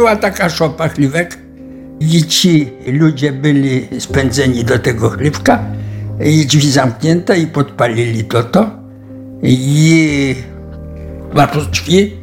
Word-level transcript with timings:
była 0.00 0.16
taka 0.16 0.48
szopa 0.48 0.88
chlívek 0.88 1.38
i 2.00 2.24
ci 2.24 2.72
ludzie 2.86 3.32
byli 3.32 3.88
spędzeni 4.00 4.64
do 4.64 4.78
tego 4.78 5.10
chlívka 5.10 5.64
i 6.24 6.46
drzwi 6.46 6.70
zamknięte 6.70 7.38
i 7.38 7.46
podpalili 7.46 8.24
to 8.24 8.42
to 8.42 8.70
i 9.42 10.36
na 11.34 11.46
drzwi 11.46 12.16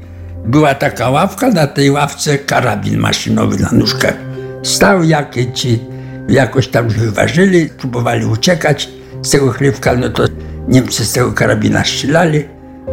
była 0.45 0.75
taka 0.75 1.09
ławka, 1.09 1.49
na 1.49 1.67
tej 1.67 1.91
ławce 1.91 2.37
karabin 2.37 2.97
maszynowy 2.97 3.57
na 3.57 3.71
nóżkach. 3.71 4.17
Stał, 4.63 5.03
jakie 5.03 5.51
ci 5.51 5.79
jakoś 6.29 6.67
tam 6.67 6.89
wyważyli, 6.89 7.69
próbowali 7.69 8.25
uciekać 8.25 8.89
z 9.21 9.29
tego 9.29 9.51
chlewka, 9.51 9.95
no 9.95 10.09
to 10.09 10.23
Niemcy 10.67 11.05
z 11.05 11.11
tego 11.13 11.31
karabina 11.31 11.83
strzelali. 11.83 12.43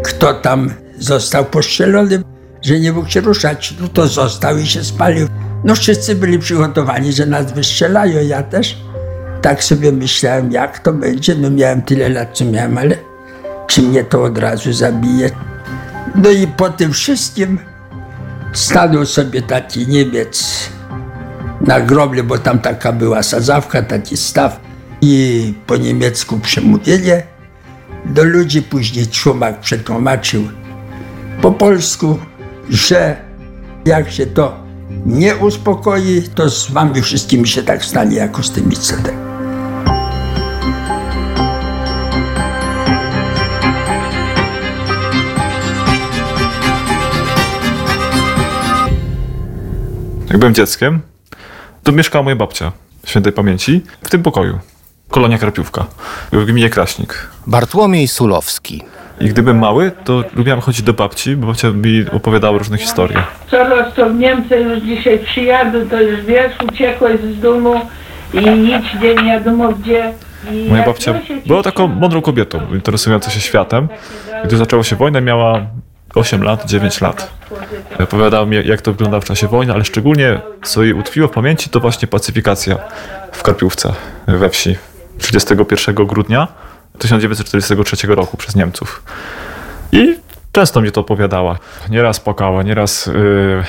Kto 0.05 0.35
tam 0.35 0.71
został 0.99 1.45
postrzelony, 1.45 2.23
że 2.65 2.81
nie 2.81 2.93
mógł 2.93 3.09
się 3.09 3.21
ruszać, 3.21 3.75
no 3.81 3.89
to 3.89 4.07
został 4.07 4.59
i 4.59 4.67
się 4.67 4.85
spalił. 4.85 5.29
No 5.65 5.75
wszyscy 5.75 6.15
byli 6.15 6.39
przygotowani, 6.39 7.13
że 7.13 7.27
nas 7.27 7.53
wystrzelają, 7.53 8.23
ja 8.23 8.43
też. 8.43 8.79
Tak 9.43 9.65
sobie 9.65 9.93
myślałem, 9.93 10.53
jak 10.53 10.79
to 10.79 10.93
będzie. 10.93 11.35
No 11.35 11.51
miałem 11.51 11.83
tyle 11.83 12.09
lat, 12.09 12.29
co 12.33 12.45
miałem, 12.45 12.79
ale 12.79 12.97
czy 13.67 13.83
mnie 13.83 14.05
to 14.05 14.23
od 14.23 14.39
razu 14.39 14.73
zabije? 14.73 15.31
No 16.15 16.31
i 16.31 16.47
po 16.47 16.71
tym 16.71 16.93
wszystkim 16.93 17.59
stanął 18.53 19.07
sobie 19.07 19.43
taki 19.43 19.87
Niemiec 19.87 20.69
na 21.61 21.81
groble, 21.81 22.23
bo 22.23 22.39
tam 22.39 22.59
taka 22.59 22.93
była 22.93 23.23
sadzawka, 23.23 23.83
taki 23.83 24.17
staw 24.17 24.61
i 25.01 25.55
po 25.67 25.77
niemiecku 25.77 26.39
przemówienie 26.39 27.23
do 28.05 28.25
ludzi. 28.25 28.63
Później 28.63 29.07
Szumak 29.13 29.61
przetłumaczył 29.61 30.49
po 31.43 31.53
polsku, 31.53 32.19
że 32.69 33.17
jak 33.85 34.11
się 34.11 34.27
to 34.27 34.57
nie 35.07 35.37
uspokoi, 35.37 36.23
to 36.35 36.51
z 36.51 36.71
wami 36.71 37.03
wszystkimi 37.03 37.49
się 37.49 37.63
tak 37.63 37.85
stanie, 37.85 38.17
jako 38.17 38.43
z 38.43 38.51
tymi 38.51 38.77
CD. 38.77 39.13
Jak 50.29 50.39
byłem 50.39 50.55
dzieckiem, 50.55 51.01
tu 51.83 51.93
mieszkała 51.93 52.23
moja 52.23 52.37
babcia 52.37 52.73
świętej 53.07 53.33
pamięci 53.33 53.85
w 54.03 54.11
tym 54.11 54.23
pokoju. 54.23 54.59
Kolonia 55.11 55.39
Karpiówka 55.39 55.87
w 56.33 56.45
gminie 56.45 56.71
Kraśnik. 56.71 57.29
Bartłomiej 57.47 58.09
Sulowski. 58.09 58.83
I 59.21 59.29
gdy 59.29 59.43
byłem 59.43 59.59
mały, 59.59 59.93
to 60.05 60.25
lubiłem 60.37 60.61
chodzić 60.61 60.83
do 60.83 60.93
babci, 60.93 61.37
bo 61.37 61.47
babcia 61.47 61.71
mi 61.71 62.05
opowiadała 62.13 62.59
różne 62.59 62.79
historie. 62.79 63.23
Coraz 63.51 63.95
to 63.95 64.11
w 64.11 64.15
Niemcy 64.15 64.57
już 64.57 64.83
dzisiaj 64.83 65.19
przyjadę, 65.19 65.87
to 65.87 66.01
już 66.01 66.21
wiesz, 66.21 66.53
uciekłeś 66.73 67.21
z 67.21 67.41
domu 67.41 67.75
i 68.35 68.41
gdzie 68.99 69.15
nie 69.15 69.33
wiadomo 69.33 69.73
gdzie. 69.73 70.13
I 70.53 70.69
Moja 70.71 70.87
babcia 70.87 71.15
była 71.47 71.63
taką 71.63 71.89
mądrą 71.89 72.23
kobietą, 72.23 72.61
interesującą 72.75 73.31
się 73.31 73.41
światem. 73.41 73.89
Gdy 74.45 74.57
zaczęła 74.57 74.83
się 74.83 74.97
wojna, 74.97 75.21
miała 75.21 75.61
8 76.15 76.43
lat, 76.43 76.65
9 76.65 77.01
lat. 77.01 77.31
Opowiadała 78.01 78.47
mi, 78.47 78.57
jak 78.67 78.83
to 78.83 78.93
wyglądało 78.93 79.21
w 79.21 79.25
czasie 79.25 79.47
wojny, 79.47 79.73
ale 79.73 79.85
szczególnie, 79.85 80.41
co 80.63 80.83
jej 80.83 80.93
utkwiło 80.93 81.29
w 81.29 81.31
pamięci, 81.31 81.71
to 81.71 81.81
właśnie 81.81 82.09
pacyfikacja 82.09 82.77
w 83.33 83.43
Karpiówce, 83.43 83.93
we 84.27 84.51
wsi 84.51 84.77
31 85.19 85.95
grudnia 85.95 86.49
1943 86.99 88.07
roku 88.07 88.37
przez 88.37 88.57
Niemców. 88.57 89.03
I 89.93 90.17
często 90.53 90.81
mi 90.81 90.93
to 90.93 91.01
opowiadała. 91.01 91.59
Nieraz 91.91 92.21
płakała, 92.21 92.63
nieraz 92.63 93.07
yy, 93.07 93.65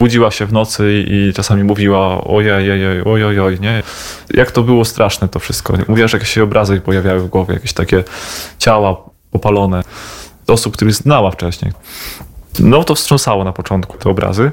budziła 0.00 0.30
się 0.30 0.46
w 0.46 0.52
nocy 0.52 1.04
i 1.08 1.32
czasami 1.34 1.64
mówiła 1.64 2.24
ojej, 2.24 2.52
ojej, 2.52 3.02
ojej, 3.04 3.40
ojej, 3.40 3.60
nie? 3.60 3.82
Jak 4.34 4.50
to 4.50 4.62
było 4.62 4.84
straszne 4.84 5.28
to 5.28 5.38
wszystko. 5.38 5.74
Mówiła, 5.88 6.08
że 6.08 6.16
jakieś 6.16 6.30
się 6.30 6.42
obrazy 6.42 6.80
pojawiały 6.80 7.20
w 7.20 7.28
głowie, 7.28 7.54
jakieś 7.54 7.72
takie 7.72 8.04
ciała 8.58 8.96
popalone 9.30 9.82
osób, 10.46 10.76
których 10.76 10.94
znała 10.94 11.30
wcześniej. 11.30 11.72
No 12.58 12.84
to 12.84 12.94
wstrząsało 12.94 13.44
na 13.44 13.52
początku 13.52 13.98
te 13.98 14.10
obrazy. 14.10 14.50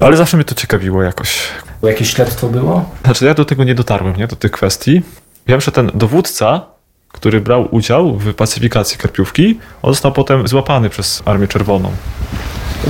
Ale 0.00 0.16
zawsze 0.16 0.36
mnie 0.36 0.44
to 0.44 0.54
ciekawiło 0.54 1.02
jakoś. 1.02 1.48
Jakieś 1.82 2.10
śledztwo 2.10 2.48
było? 2.48 2.90
Znaczy 3.04 3.24
ja 3.24 3.34
do 3.34 3.44
tego 3.44 3.64
nie 3.64 3.74
dotarłem, 3.74 4.16
nie? 4.16 4.26
Do 4.26 4.36
tych 4.36 4.50
kwestii. 4.50 5.02
Wiem, 5.46 5.60
że 5.60 5.72
ten 5.72 5.90
dowódca, 5.94 6.66
który 7.08 7.40
brał 7.40 7.68
udział 7.70 8.18
w 8.18 8.34
pacyfikacji 8.34 8.98
Karpiówki, 8.98 9.58
on 9.82 9.92
został 9.92 10.12
potem 10.12 10.48
złapany 10.48 10.90
przez 10.90 11.22
Armię 11.24 11.48
Czerwoną. 11.48 11.90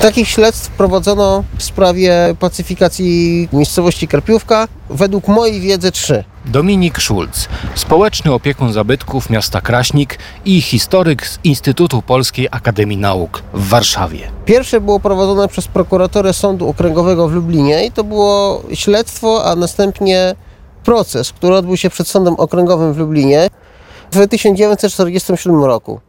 Takich 0.00 0.28
śledztw 0.28 0.70
prowadzono 0.70 1.44
w 1.58 1.62
sprawie 1.62 2.34
pacyfikacji 2.40 3.48
miejscowości 3.52 4.08
Karpiówka. 4.08 4.68
Według 4.90 5.28
mojej 5.28 5.60
wiedzy 5.60 5.92
trzy. 5.92 6.24
Dominik 6.46 6.98
Szulc, 6.98 7.48
społeczny 7.74 8.32
opiekun 8.32 8.72
zabytków 8.72 9.30
miasta 9.30 9.60
Kraśnik 9.60 10.18
i 10.44 10.60
historyk 10.62 11.26
z 11.26 11.38
Instytutu 11.44 12.02
Polskiej 12.02 12.48
Akademii 12.50 12.96
Nauk 12.96 13.42
w 13.54 13.68
Warszawie. 13.68 14.30
Pierwsze 14.44 14.80
było 14.80 15.00
prowadzone 15.00 15.48
przez 15.48 15.68
prokuratorę 15.68 16.32
Sądu 16.32 16.68
Okręgowego 16.68 17.28
w 17.28 17.32
Lublinie 17.32 17.86
i 17.86 17.92
to 17.92 18.04
było 18.04 18.62
śledztwo, 18.74 19.44
a 19.44 19.56
następnie 19.56 20.34
proces, 20.84 21.32
który 21.32 21.56
odbył 21.56 21.76
się 21.76 21.90
przed 21.90 22.08
Sądem 22.08 22.34
Okręgowym 22.34 22.92
w 22.92 22.98
Lublinie 22.98 23.50
w 24.12 24.28
1947 24.28 25.64
roku. 25.64 26.00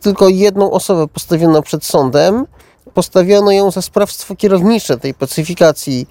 Tylko 0.00 0.28
jedną 0.28 0.70
osobę 0.70 1.08
postawiono 1.08 1.62
przed 1.62 1.84
sądem. 1.84 2.46
Postawiono 2.94 3.50
ją 3.50 3.70
za 3.70 3.82
sprawstwo 3.82 4.36
kierownicze 4.36 4.98
tej 4.98 5.14
pacyfikacji 5.14 6.06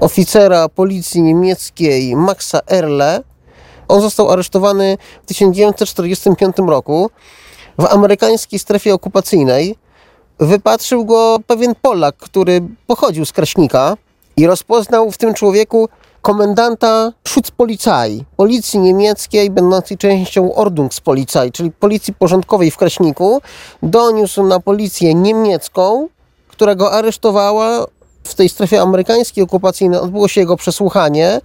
oficera 0.00 0.68
policji 0.68 1.22
niemieckiej 1.22 2.16
Maxa 2.16 2.60
Erle. 2.70 3.22
On 3.88 4.00
został 4.00 4.30
aresztowany 4.30 4.98
w 5.22 5.26
1945 5.26 6.56
roku 6.66 7.10
w 7.78 7.84
amerykańskiej 7.84 8.58
strefie 8.58 8.94
okupacyjnej. 8.94 9.74
Wypatrzył 10.38 11.04
go 11.04 11.38
pewien 11.46 11.74
Polak, 11.82 12.16
który 12.16 12.60
pochodził 12.86 13.24
z 13.24 13.32
Kraśnika 13.32 13.96
i 14.36 14.46
rozpoznał 14.46 15.10
w 15.10 15.18
tym 15.18 15.34
człowieku 15.34 15.88
komendanta 16.24 17.12
Schutzpolizei, 17.28 18.24
policji 18.36 18.80
niemieckiej, 18.80 19.50
będącej 19.50 19.98
częścią 19.98 20.54
Ordnungspolizei, 20.54 21.52
czyli 21.52 21.70
policji 21.70 22.14
porządkowej 22.14 22.70
w 22.70 22.76
Kraśniku. 22.76 23.40
Doniósł 23.82 24.42
na 24.42 24.60
policję 24.60 25.14
niemiecką, 25.14 26.08
która 26.48 26.74
go 26.74 26.92
aresztowała 26.92 27.86
w 28.24 28.34
tej 28.34 28.48
strefie 28.48 28.82
amerykańskiej 28.82 29.44
okupacyjnej. 29.44 30.00
Odbyło 30.00 30.28
się 30.28 30.40
jego 30.40 30.56
przesłuchanie. 30.56 31.40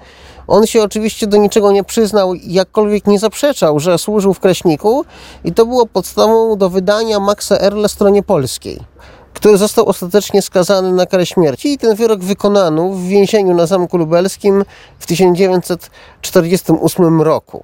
On 0.47 0.67
się 0.67 0.83
oczywiście 0.83 1.27
do 1.27 1.37
niczego 1.37 1.71
nie 1.71 1.83
przyznał, 1.83 2.33
jakkolwiek 2.35 3.07
nie 3.07 3.19
zaprzeczał, 3.19 3.79
że 3.79 3.97
służył 3.97 4.33
w 4.33 4.39
Kraśniku 4.39 5.05
i 5.43 5.53
to 5.53 5.65
było 5.65 5.85
podstawą 5.85 6.57
do 6.57 6.69
wydania 6.69 7.19
Maxa 7.19 7.57
Erle 7.59 7.89
stronie 7.89 8.23
polskiej 8.23 8.79
który 9.39 9.57
został 9.57 9.85
ostatecznie 9.85 10.41
skazany 10.41 10.91
na 10.91 11.05
karę 11.05 11.25
śmierci 11.25 11.73
i 11.73 11.77
ten 11.77 11.95
wyrok 11.95 12.19
wykonano 12.19 12.89
w 12.89 13.03
więzieniu 13.03 13.53
na 13.53 13.65
Zamku 13.65 13.97
Lubelskim 13.97 14.65
w 14.99 15.05
1948 15.05 17.21
roku. 17.21 17.63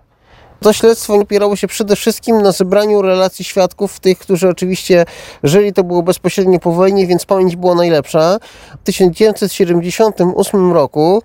To 0.60 0.74
śledztwo 0.74 1.16
opierało 1.16 1.56
się 1.56 1.68
przede 1.68 1.96
wszystkim 1.96 2.42
na 2.42 2.52
zebraniu 2.52 3.02
relacji 3.02 3.46
świadków, 3.46 4.00
tych, 4.00 4.20
którzy 4.20 4.50
oczywiście 4.50 5.06
żyli, 5.44 5.74
to 5.74 5.84
było 5.84 6.04
bezpośrednio 6.04 6.60
po 6.60 6.72
wojnie, 6.72 7.08
więc 7.08 7.26
pamięć 7.26 7.56
była 7.56 7.76
najlepsza. 7.76 8.38
W 8.82 8.84
1978 8.84 10.74
roku 10.74 11.24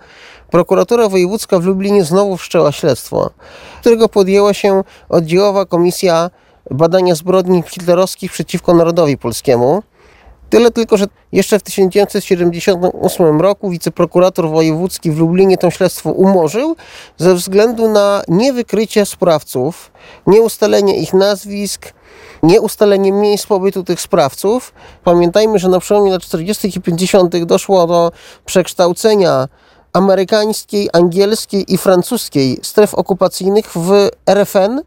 prokuratura 0.51 1.09
wojewódzka 1.09 1.59
w 1.59 1.65
Lublinie 1.65 2.05
znowu 2.05 2.37
wszczęła 2.37 2.73
śledztwo, 2.73 3.31
którego 3.81 4.09
podjęła 4.09 4.55
się 4.55 4.85
oddziałowa 5.09 5.67
komisja 5.67 6.31
badania 6.71 7.15
zbrodni 7.15 7.63
hitlerowskich 7.63 8.33
przeciwko 8.33 8.75
narodowi 8.75 9.19
polskiemu. 9.19 9.83
Tyle 10.51 10.71
tylko, 10.71 10.97
że 10.97 11.07
jeszcze 11.33 11.59
w 11.59 11.63
1978 11.63 13.41
roku 13.41 13.71
wiceprokurator 13.71 14.49
wojewódzki 14.49 15.11
w 15.11 15.19
Lublinie 15.19 15.59
to 15.59 15.71
śledztwo 15.71 16.11
umorzył 16.11 16.77
ze 17.19 17.35
względu 17.35 17.89
na 17.89 18.23
niewykrycie 18.29 19.07
sprawców, 19.07 19.93
nieustalenie 20.27 20.97
ich 20.97 21.15
nazwisk, 21.15 21.93
nieustalenie 22.43 23.13
miejsc 23.13 23.47
pobytu 23.47 23.85
tych 23.85 24.01
sprawców. 24.01 24.73
Pamiętajmy, 25.05 25.59
że 25.59 25.69
na 25.69 25.81
przełomie 25.81 26.11
lat 26.11 26.23
40. 26.23 26.79
i 26.79 26.81
50. 26.81 27.45
doszło 27.45 27.87
do 27.87 28.13
przekształcenia 28.45 29.49
amerykańskiej, 29.93 30.89
angielskiej 30.93 31.75
i 31.75 31.79
francuskiej 31.79 32.59
stref 32.63 32.95
okupacyjnych 32.95 33.67
w 33.75 34.09
RFN. 34.27 34.81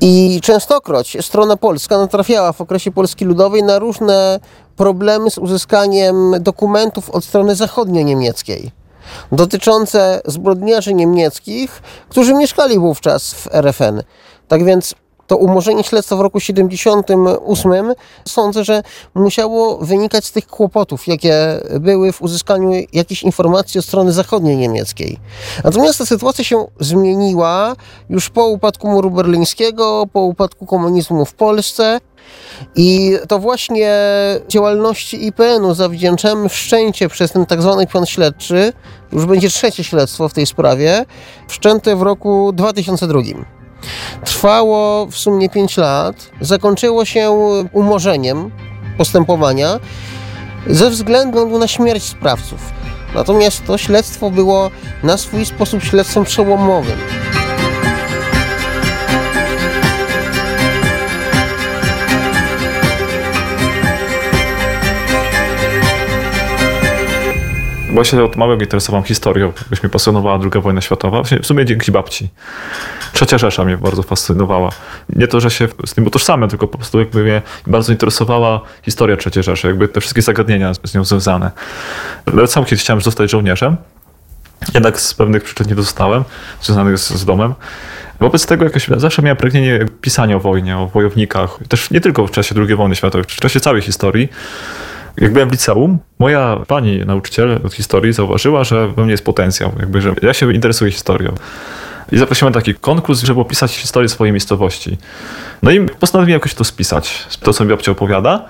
I 0.00 0.40
częstokroć 0.42 1.16
strona 1.20 1.56
polska 1.56 1.98
natrafiała 1.98 2.52
w 2.52 2.60
okresie 2.60 2.92
Polski 2.92 3.24
Ludowej 3.24 3.62
na 3.62 3.78
różne 3.78 4.40
problemy 4.76 5.30
z 5.30 5.38
uzyskaniem 5.38 6.34
dokumentów 6.40 7.10
od 7.10 7.24
strony 7.24 7.54
zachodnio-niemieckiej 7.54 8.70
dotyczące 9.32 10.20
zbrodniarzy 10.24 10.94
niemieckich, 10.94 11.82
którzy 12.08 12.34
mieszkali 12.34 12.78
wówczas 12.78 13.34
w 13.34 13.48
RFN. 13.54 14.02
Tak 14.48 14.64
więc 14.64 14.94
to 15.26 15.36
umorzenie 15.36 15.84
śledztwa 15.84 16.16
w 16.16 16.20
roku 16.20 16.40
78 16.40 17.92
sądzę, 18.28 18.64
że 18.64 18.82
musiało 19.14 19.78
wynikać 19.78 20.24
z 20.24 20.32
tych 20.32 20.46
kłopotów, 20.46 21.06
jakie 21.06 21.34
były 21.80 22.12
w 22.12 22.22
uzyskaniu 22.22 22.70
jakichś 22.92 23.22
informacji 23.22 23.78
od 23.78 23.84
strony 23.84 24.12
zachodniej 24.12 24.56
niemieckiej. 24.56 25.18
Natomiast 25.64 25.98
ta 25.98 26.06
sytuacja 26.06 26.44
się 26.44 26.66
zmieniła 26.80 27.76
już 28.10 28.30
po 28.30 28.46
upadku 28.46 28.88
muru 28.88 29.10
berlińskiego, 29.10 30.04
po 30.12 30.20
upadku 30.20 30.66
komunizmu 30.66 31.24
w 31.24 31.34
Polsce. 31.34 32.00
I 32.76 33.16
to 33.28 33.38
właśnie 33.38 33.92
działalności 34.48 35.26
IPN-u 35.26 35.74
zawdzięczamy 35.74 36.48
wszczęcie 36.48 37.08
przez 37.08 37.32
ten 37.32 37.46
tak 37.46 37.62
zwany 37.62 37.86
pion 37.86 38.06
śledczy, 38.06 38.72
już 39.12 39.26
będzie 39.26 39.48
trzecie 39.48 39.84
śledztwo 39.84 40.28
w 40.28 40.32
tej 40.32 40.46
sprawie, 40.46 41.04
wszczęte 41.48 41.96
w 41.96 42.02
roku 42.02 42.52
2002. 42.52 43.55
Trwało 44.24 45.06
w 45.06 45.16
sumie 45.16 45.48
5 45.48 45.76
lat, 45.76 46.30
zakończyło 46.40 47.04
się 47.04 47.30
umorzeniem 47.72 48.50
postępowania 48.98 49.80
ze 50.66 50.90
względu 50.90 51.58
na 51.58 51.68
śmierć 51.68 52.02
sprawców. 52.02 52.60
Natomiast 53.14 53.66
to 53.66 53.78
śledztwo 53.78 54.30
było 54.30 54.70
na 55.02 55.16
swój 55.16 55.46
sposób 55.46 55.82
śledztwem 55.82 56.24
przełomowym. 56.24 56.98
Bo 67.96 68.00
ja 68.00 68.04
się 68.04 68.24
od 68.24 68.36
małego 68.36 68.62
interesowałem 68.62 69.04
historią, 69.04 69.52
jakoś 69.62 69.82
mnie 69.82 69.90
pasjonowała 69.90 70.38
II 70.42 70.62
wojna 70.62 70.80
światowa, 70.80 71.22
w 71.42 71.46
sumie 71.46 71.64
dzięki 71.64 71.92
babci. 71.92 72.28
Trzecia 73.12 73.38
Rzesza 73.38 73.64
mnie 73.64 73.76
bardzo 73.76 74.02
fascynowała. 74.02 74.70
Nie 75.08 75.28
to, 75.28 75.40
że 75.40 75.50
się 75.50 75.68
z 75.86 75.94
tym 75.94 76.06
utożsamiam, 76.06 76.50
tylko 76.50 76.68
po 76.68 76.78
prostu 76.78 76.98
jakby 76.98 77.22
mnie 77.22 77.42
bardzo 77.66 77.92
interesowała 77.92 78.60
historia 78.82 79.16
III 79.26 79.42
Rzeszy, 79.42 79.66
jakby 79.66 79.88
te 79.88 80.00
wszystkie 80.00 80.22
zagadnienia 80.22 80.72
z 80.84 80.94
nią 80.94 81.04
związane. 81.04 81.50
Nawet 82.26 82.52
sam 82.52 82.64
kiedyś 82.64 82.80
chciałem 82.80 83.00
zostać 83.00 83.30
żołnierzem, 83.30 83.76
jednak 84.74 85.00
z 85.00 85.14
pewnych 85.14 85.44
przyczyn 85.44 85.66
nie 85.68 85.74
dostałem, 85.74 86.24
związanych 86.62 86.98
z, 86.98 87.10
z 87.10 87.24
domem. 87.24 87.54
Wobec 88.20 88.46
tego 88.46 88.64
jakoś 88.64 88.88
zawsze 88.96 89.22
miałem 89.22 89.36
pragnienie 89.36 89.86
pisania 90.00 90.36
o 90.36 90.40
wojnie, 90.40 90.78
o 90.78 90.86
wojownikach, 90.86 91.58
też 91.68 91.90
nie 91.90 92.00
tylko 92.00 92.26
w 92.26 92.30
czasie 92.30 92.54
II 92.58 92.76
wojny 92.76 92.96
światowej, 92.96 93.24
w 93.24 93.36
czasie 93.36 93.60
całej 93.60 93.82
historii. 93.82 94.28
Jak 95.16 95.32
byłem 95.32 95.48
w 95.48 95.52
liceum, 95.52 95.98
moja 96.18 96.58
pani 96.68 96.98
nauczyciel 96.98 97.60
od 97.64 97.74
historii 97.74 98.12
zauważyła, 98.12 98.64
że 98.64 98.88
we 98.88 99.02
mnie 99.02 99.10
jest 99.10 99.24
potencjał, 99.24 99.72
jakby, 99.80 100.00
że 100.00 100.14
ja 100.22 100.34
się 100.34 100.54
interesuję 100.54 100.90
historią. 100.90 101.34
I 102.12 102.18
zaprosiłem 102.18 102.54
taki 102.54 102.74
konkurs, 102.74 103.22
żeby 103.22 103.40
opisać 103.40 103.72
historię 103.74 104.08
swojej 104.08 104.32
miejscowości. 104.32 104.98
No 105.62 105.70
i 105.70 105.80
postanowiłem 105.80 106.36
jakoś 106.36 106.54
to 106.54 106.64
spisać, 106.64 107.26
to 107.40 107.52
co 107.52 107.64
mi 107.64 107.70
babcia 107.70 107.92
opowiada 107.92 108.44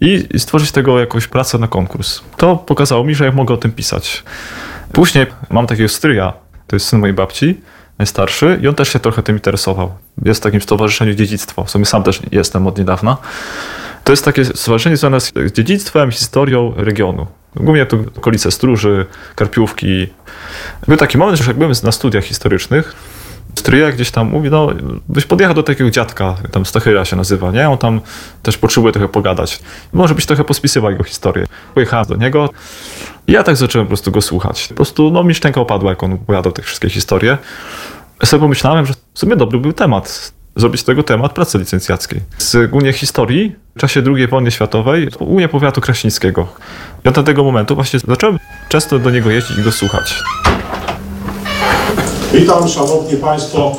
i 0.00 0.28
stworzyć 0.38 0.72
tego 0.72 1.00
jakąś 1.00 1.26
pracę 1.26 1.58
na 1.58 1.68
konkurs. 1.68 2.20
To 2.36 2.56
pokazało 2.56 3.04
mi, 3.04 3.14
że 3.14 3.24
ja 3.24 3.32
mogę 3.32 3.54
o 3.54 3.56
tym 3.56 3.72
pisać. 3.72 4.22
Później 4.92 5.26
mam 5.50 5.66
takiego 5.66 5.88
stryja, 5.88 6.32
to 6.66 6.76
jest 6.76 6.86
syn 6.86 6.98
mojej 6.98 7.14
babci, 7.14 7.60
najstarszy 7.98 8.58
i 8.62 8.68
on 8.68 8.74
też 8.74 8.88
się 8.92 8.98
trochę 8.98 9.22
tym 9.22 9.36
interesował. 9.36 9.92
Jest 10.24 10.40
w 10.40 10.44
takim 10.44 10.60
stowarzyszeniu 10.60 11.14
dziedzictwo, 11.14 11.64
w 11.64 11.70
sumie 11.70 11.86
sam 11.86 12.02
też 12.02 12.20
jestem 12.32 12.66
od 12.66 12.78
niedawna. 12.78 13.16
To 14.10 14.12
jest 14.12 14.24
takie 14.24 14.44
stowarzyszenie 14.44 14.96
związane 14.96 15.20
z 15.20 15.32
dziedzictwem, 15.52 16.10
historią 16.10 16.74
regionu. 16.76 17.26
Głównie 17.56 17.86
to 17.86 17.96
okolice 18.16 18.50
Stróży, 18.50 19.06
Karpiówki. 19.34 20.06
Był 20.88 20.96
taki 20.96 21.18
moment, 21.18 21.38
że 21.38 21.44
jak 21.44 21.58
byłem 21.58 21.72
na 21.82 21.92
studiach 21.92 22.24
historycznych, 22.24 22.94
stryja 23.54 23.92
gdzieś 23.92 24.10
tam 24.10 24.28
mówi, 24.30 24.50
no 24.50 24.68
byś 25.08 25.24
podjechał 25.24 25.54
do 25.54 25.62
takiego 25.62 25.90
dziadka, 25.90 26.36
tam 26.52 26.66
Stachyra 26.66 27.04
się 27.04 27.16
nazywa, 27.16 27.50
nie? 27.50 27.70
On 27.70 27.78
tam 27.78 28.00
też 28.42 28.58
potrzebuje 28.58 28.92
trochę 28.92 29.08
pogadać. 29.08 29.60
Może 29.92 30.14
byś 30.14 30.26
trochę 30.26 30.44
pospisywał 30.44 30.90
jego 30.90 31.04
historię. 31.04 31.46
Pojechałem 31.74 32.06
do 32.06 32.16
niego 32.16 32.50
i 33.26 33.32
ja 33.32 33.42
tak 33.42 33.56
zacząłem 33.56 33.86
po 33.86 33.88
prostu 33.88 34.10
go 34.10 34.22
słuchać. 34.22 34.68
Po 34.68 34.74
prostu, 34.74 35.10
no 35.10 35.24
mi 35.24 35.34
szczęka 35.34 35.60
opadła, 35.60 35.90
jak 35.90 36.02
on 36.02 36.12
opowiadał 36.12 36.52
te 36.52 36.62
wszystkie 36.62 36.90
historie. 36.90 37.38
Ja 38.20 38.26
sobie 38.26 38.40
pomyślałem, 38.40 38.86
że 38.86 38.94
w 39.14 39.18
sumie 39.18 39.36
dobry 39.36 39.58
był 39.58 39.72
temat. 39.72 40.32
Zrobić 40.56 40.80
z 40.80 40.84
tego 40.84 41.02
temat 41.02 41.32
pracy 41.32 41.58
licencjackiej. 41.58 42.20
Z 42.38 42.70
głównie 42.70 42.92
historii 42.92 43.56
w 43.76 43.80
czasie 43.80 44.02
II 44.16 44.26
wojny 44.26 44.50
światowej, 44.50 45.08
głównie 45.18 45.48
powiatu 45.48 45.80
kraśnickiego. 45.80 46.46
I 47.04 47.08
od 47.08 47.24
tego 47.24 47.44
momentu 47.44 47.74
właśnie 47.74 48.00
zacząłem 48.08 48.38
często 48.68 48.98
do 48.98 49.10
niego 49.10 49.30
jeździć 49.30 49.58
i 49.58 49.62
go 49.62 49.72
słuchać. 49.72 50.14
Witam 52.32 52.68
Szanowni 52.68 53.16
Państwo. 53.16 53.76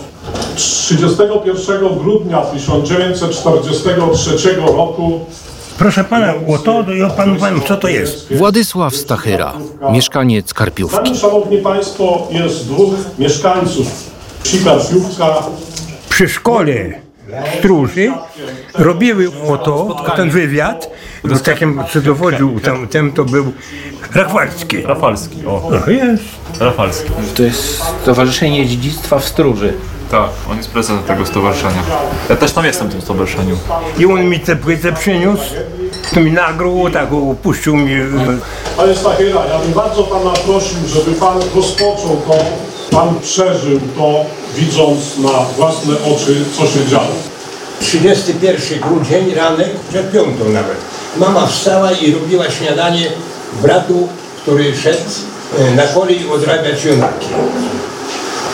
31 0.55 1.97
grudnia 1.97 2.41
1943 2.41 4.55
roku 4.55 5.19
Proszę 5.77 6.03
pana, 6.03 6.33
o 6.47 6.57
to 6.57 6.93
ja 6.93 7.09
panu 7.09 7.35
powiem, 7.35 7.61
co 7.67 7.77
to 7.77 7.87
jest. 7.87 8.33
Władysław 8.33 8.95
Stachyra, 8.95 9.53
mieszkaniec 9.91 10.53
Karpiówki. 10.53 10.97
Nami, 10.97 11.17
Szanowni 11.17 11.57
Państwo, 11.57 12.27
jest 12.31 12.67
dwóch 12.67 12.93
mieszkańców 13.19 13.87
wsi 14.43 14.59
Karpiówka. 14.59 15.43
Przy 16.21 16.29
szkole 16.29 16.73
stróży 17.59 18.11
robiły 18.73 19.31
o 19.47 19.57
to, 19.57 20.03
ten 20.15 20.29
wywiad, 20.29 20.89
z 21.23 21.41
takim, 21.41 21.83
co 21.93 22.01
dowodził 22.01 22.59
tam, 22.59 22.87
ten 22.87 23.11
to 23.11 23.25
był 23.25 23.53
Rachwalski. 24.13 24.81
Rafalski, 24.81 25.45
o. 25.45 25.51
O, 25.51 25.89
jest. 25.89 26.23
Rafalski. 26.59 27.09
To 27.35 27.43
jest 27.43 27.83
Stowarzyszenie 28.01 28.67
Dziedzictwa 28.67 29.19
w 29.19 29.25
Stróży. 29.25 29.73
Tak, 30.11 30.29
on 30.51 30.57
jest 30.57 30.69
prezentem 30.69 31.07
tego 31.07 31.25
stowarzyszenia. 31.25 31.83
Ja 32.29 32.35
też 32.35 32.51
tam 32.51 32.65
jestem 32.65 32.87
w 32.87 32.91
tym 32.91 33.01
stowarzyszeniu. 33.01 33.57
I 33.97 34.05
on 34.05 34.25
mi 34.25 34.39
tę 34.39 34.55
płytę 34.55 34.93
przyniósł, 34.93 35.53
to 36.13 36.19
mi 36.19 36.31
nagrał, 36.31 36.89
tak 36.89 37.13
opuścił 37.13 37.75
mi. 37.77 37.95
Panie 38.77 38.95
Stachyra, 38.95 39.45
ja 39.45 39.59
bym 39.59 39.73
bardzo 39.73 40.03
Pana 40.03 40.31
prosił, 40.31 40.87
żeby 40.87 41.11
Pan 41.11 41.39
rozpoczął 41.55 42.21
to, 42.27 42.35
Pan 42.91 43.19
przeżył 43.21 43.79
to, 43.97 44.25
widząc 44.55 45.17
na 45.17 45.29
własne 45.57 45.93
oczy, 46.15 46.45
co 46.57 46.67
się 46.67 46.85
działo. 46.87 47.05
31 47.79 48.79
grudzień, 48.79 49.33
ranek, 49.35 49.69
przed 49.89 50.11
piątą 50.11 50.49
nawet. 50.49 50.77
Mama 51.17 51.47
wstała 51.47 51.91
i 51.91 52.11
robiła 52.13 52.49
śniadanie 52.51 53.07
bratu, 53.61 54.07
który 54.41 54.75
szedł 54.77 54.97
e, 55.59 55.75
na 55.75 55.83
kolej 55.83 56.29
odrabiać 56.29 56.83
junaki. 56.85 57.27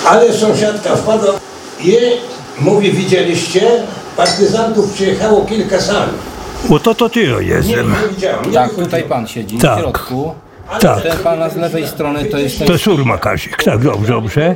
Ale 0.05 0.33
sąsiadka 0.33 0.95
wpadła 0.95 1.33
i 1.83 1.97
mówi, 2.59 2.91
widzieliście? 2.91 3.61
Partyzantów 4.17 4.93
przyjechało 4.93 5.45
kilka 5.45 5.81
sal. 5.81 6.07
O 6.69 6.79
to 6.79 6.95
to 6.95 7.09
ty 7.09 7.19
Nie, 7.19 7.45
jestem. 7.47 7.91
nie 7.91 8.07
widziałem. 8.15 8.45
Nie 8.47 8.53
Tak, 8.53 8.73
tutaj 8.75 9.03
pan 9.03 9.27
siedzi 9.27 9.57
Tak. 9.57 9.77
w 9.77 9.81
środku. 9.81 10.31
Tak. 10.79 11.01
Ten 11.01 11.17
pana 11.17 11.49
z 11.49 11.55
lewej 11.55 11.87
strony 11.87 12.25
to 12.25 12.37
jest 12.37 12.59
ten... 12.59 12.67
To 12.67 12.77
Surma 12.77 13.17
Kasik, 13.17 13.63
tak, 13.63 13.83
dobrze, 13.83 14.13
dobrze. 14.13 14.55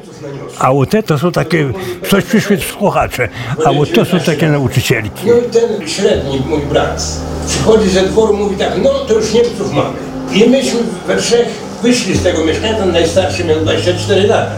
A 0.59 0.71
o 0.71 0.85
te 0.85 1.03
to 1.03 1.17
są 1.19 1.31
takie, 1.31 1.71
coś 2.09 2.23
przyszły 2.23 2.57
słuchacze, 2.57 3.29
a 3.65 3.69
o 3.69 3.85
to 3.85 4.05
są 4.05 4.19
takie 4.19 4.47
nauczycielki. 4.47 5.27
No 5.27 5.33
i 5.33 5.41
ten 5.41 5.87
średni, 5.87 6.41
mój 6.47 6.59
brat, 6.59 7.03
przychodzi 7.47 7.89
ze 7.89 8.01
dworu, 8.01 8.37
mówi 8.37 8.55
tak, 8.55 8.71
no 8.83 8.89
to 8.89 9.13
już 9.13 9.33
Niemców 9.33 9.73
mamy. 9.73 9.97
I 10.33 10.49
myśmy 10.49 10.79
we 11.07 11.17
trzech 11.17 11.47
wyszli 11.83 12.17
z 12.17 12.23
tego 12.23 12.45
mieszkania, 12.45 12.73
ten 12.73 12.91
najstarszy 12.91 13.43
miał 13.43 13.59
24 13.59 14.27
lata. 14.27 14.51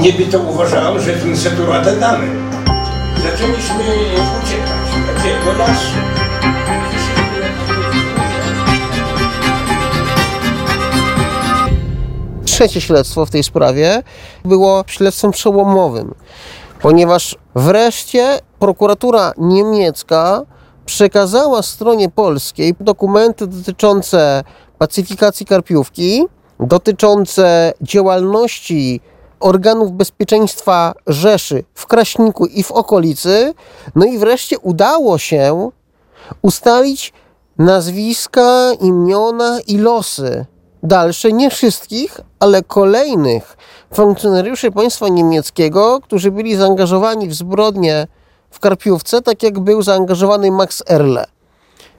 Niby 0.00 0.24
to 0.24 0.38
uważałem, 0.38 1.02
że 1.02 1.12
ten 1.12 1.36
seturata 1.36 1.96
damy. 1.96 2.26
Zaczęliśmy 3.16 3.84
uciekać, 4.42 4.88
gdzie 5.16 5.44
do 5.44 5.58
lasu. 5.58 5.92
Trzecie 12.58 12.80
śledztwo 12.80 13.26
w 13.26 13.30
tej 13.30 13.44
sprawie 13.44 14.02
było 14.44 14.84
śledztwem 14.86 15.30
przełomowym, 15.30 16.14
ponieważ 16.80 17.36
wreszcie 17.54 18.38
prokuratura 18.58 19.32
niemiecka 19.36 20.42
przekazała 20.86 21.62
stronie 21.62 22.08
polskiej 22.08 22.74
dokumenty 22.80 23.46
dotyczące 23.46 24.44
pacyfikacji 24.78 25.46
Karpiówki, 25.46 26.24
dotyczące 26.60 27.72
działalności 27.82 29.00
organów 29.40 29.92
bezpieczeństwa 29.92 30.94
Rzeszy 31.06 31.64
w 31.74 31.86
Kraśniku 31.86 32.46
i 32.46 32.62
w 32.62 32.72
okolicy. 32.72 33.54
No 33.94 34.06
i 34.06 34.18
wreszcie 34.18 34.58
udało 34.58 35.18
się 35.18 35.70
ustalić 36.42 37.12
nazwiska, 37.58 38.72
imiona 38.80 39.58
i 39.66 39.76
losy 39.76 40.46
dalsze, 40.82 41.32
nie 41.32 41.50
wszystkich, 41.50 42.20
ale 42.40 42.62
kolejnych 42.62 43.56
funkcjonariuszy 43.94 44.70
państwa 44.70 45.08
niemieckiego, 45.08 46.00
którzy 46.00 46.30
byli 46.30 46.56
zaangażowani 46.56 47.28
w 47.28 47.34
zbrodnie 47.34 48.06
w 48.50 48.60
Karpiówce, 48.60 49.22
tak 49.22 49.42
jak 49.42 49.58
był 49.58 49.82
zaangażowany 49.82 50.50
Max 50.50 50.82
Erle. 50.90 51.26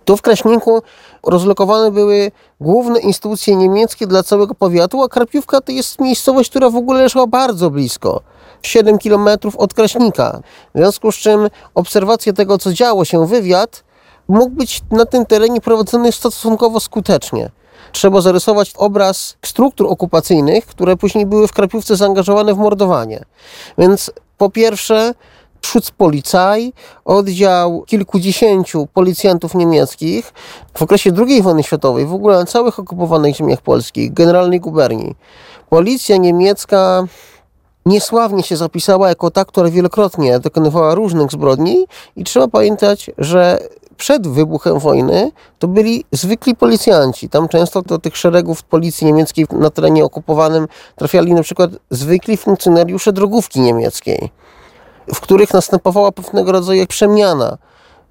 Tu 0.05 0.17
w 0.17 0.21
Kraśniku 0.21 0.81
rozlokowane 1.23 1.91
były 1.91 2.31
główne 2.61 2.99
instytucje 2.99 3.55
niemieckie 3.55 4.07
dla 4.07 4.23
całego 4.23 4.55
powiatu, 4.55 5.03
a 5.03 5.07
Karpiówka 5.07 5.61
to 5.61 5.71
jest 5.71 6.01
miejscowość, 6.01 6.49
która 6.49 6.69
w 6.69 6.75
ogóle 6.75 7.01
leżała 7.01 7.27
bardzo 7.27 7.69
blisko 7.69 8.21
7 8.61 8.97
km 8.99 9.29
od 9.57 9.73
Kraśnika. 9.73 10.41
W 10.75 10.77
związku 10.77 11.11
z 11.11 11.15
czym 11.15 11.49
obserwacja 11.75 12.33
tego, 12.33 12.57
co 12.57 12.73
działo 12.73 13.05
się, 13.05 13.27
wywiad, 13.27 13.83
mógł 14.27 14.49
być 14.49 14.81
na 14.91 15.05
tym 15.05 15.25
terenie 15.25 15.61
prowadzony 15.61 16.11
stosunkowo 16.11 16.79
skutecznie. 16.79 17.51
Trzeba 17.91 18.21
zarysować 18.21 18.73
obraz 18.77 19.37
struktur 19.45 19.87
okupacyjnych, 19.87 20.65
które 20.65 20.97
później 20.97 21.25
były 21.25 21.47
w 21.47 21.53
Krapiówce 21.53 21.95
zaangażowane 21.95 22.53
w 22.53 22.57
mordowanie. 22.57 23.25
Więc 23.77 24.11
po 24.37 24.49
pierwsze 24.49 25.13
Schutzpolizei, 25.61 26.73
oddział 27.05 27.83
kilkudziesięciu 27.87 28.87
policjantów 28.93 29.55
niemieckich 29.55 30.33
w 30.73 30.81
okresie 30.81 31.11
II 31.17 31.41
wojny 31.41 31.63
światowej, 31.63 32.05
w 32.05 32.13
ogóle 32.13 32.37
na 32.37 32.45
całych 32.45 32.79
okupowanych 32.79 33.35
ziemiach 33.35 33.61
polskich, 33.61 34.13
generalnej 34.13 34.59
guberni. 34.59 35.15
Policja 35.69 36.17
niemiecka 36.17 37.07
niesławnie 37.85 38.43
się 38.43 38.57
zapisała 38.57 39.09
jako 39.09 39.31
ta, 39.31 39.45
która 39.45 39.69
wielokrotnie 39.69 40.39
dokonywała 40.39 40.95
różnych 40.95 41.31
zbrodni 41.31 41.85
i 42.15 42.23
trzeba 42.23 42.47
pamiętać, 42.47 43.11
że 43.17 43.59
przed 43.99 44.27
wybuchem 44.27 44.79
wojny 44.79 45.31
to 45.59 45.67
byli 45.67 46.05
zwykli 46.11 46.55
policjanci. 46.55 47.29
Tam 47.29 47.47
często 47.47 47.81
do 47.81 47.99
tych 47.99 48.17
szeregów 48.17 48.63
policji 48.63 49.07
niemieckiej 49.07 49.45
na 49.51 49.69
terenie 49.69 50.05
okupowanym 50.05 50.67
trafiali 50.95 51.33
na 51.33 51.43
przykład 51.43 51.71
zwykli 51.89 52.37
funkcjonariusze 52.37 53.13
drogówki 53.13 53.59
niemieckiej, 53.59 54.31
w 55.13 55.19
których 55.19 55.53
następowała 55.53 56.11
pewnego 56.11 56.51
rodzaju 56.51 56.87
przemiana. 56.87 57.57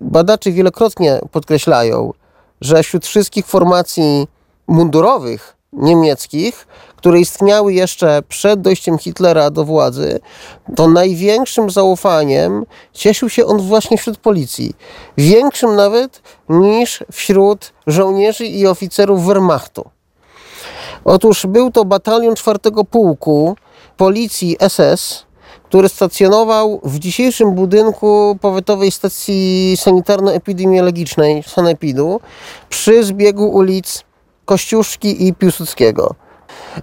Badacze 0.01 0.51
wielokrotnie 0.51 1.21
podkreślają, 1.33 2.13
że 2.61 2.83
wśród 2.83 3.07
wszystkich 3.07 3.47
formacji 3.47 4.29
mundurowych 4.67 5.58
niemieckich, 5.73 6.67
które 6.97 7.21
istniały 7.21 7.73
jeszcze 7.73 8.23
przed 8.29 8.61
dojściem 8.61 8.99
Hitlera 8.99 9.51
do 9.51 9.65
władzy, 9.65 10.21
to 10.77 10.89
największym 10.89 11.71
zaufaniem 11.71 12.67
cieszył 12.93 13.29
się 13.29 13.47
on 13.47 13.59
właśnie 13.59 13.99
wśród 13.99 14.19
policji. 14.19 14.75
Większym 15.19 15.77
nawet 15.77 16.23
niż 16.49 17.05
wśród 17.13 17.73
żołnierzy 17.87 18.47
i 18.47 18.67
oficerów 18.67 19.27
Wehrmachtu. 19.27 19.91
Otóż 21.05 21.47
był 21.47 21.71
to 21.71 21.85
batalion 21.85 22.35
czwartego 22.35 22.85
pułku 22.85 23.57
policji 23.97 24.57
SS, 24.69 25.27
który 25.65 25.89
stacjonował 25.89 26.81
w 26.85 26.99
dzisiejszym 26.99 27.55
budynku 27.55 28.39
powiatowej 28.41 28.91
stacji 28.91 29.77
sanitarno-epidemiologicznej 29.77 31.43
Sanepidu 31.43 32.21
przy 32.69 33.05
zbiegu 33.05 33.49
ulic 33.49 34.05
Kościuszki 34.49 35.27
i 35.27 35.35
Piłsudskiego. 35.35 36.15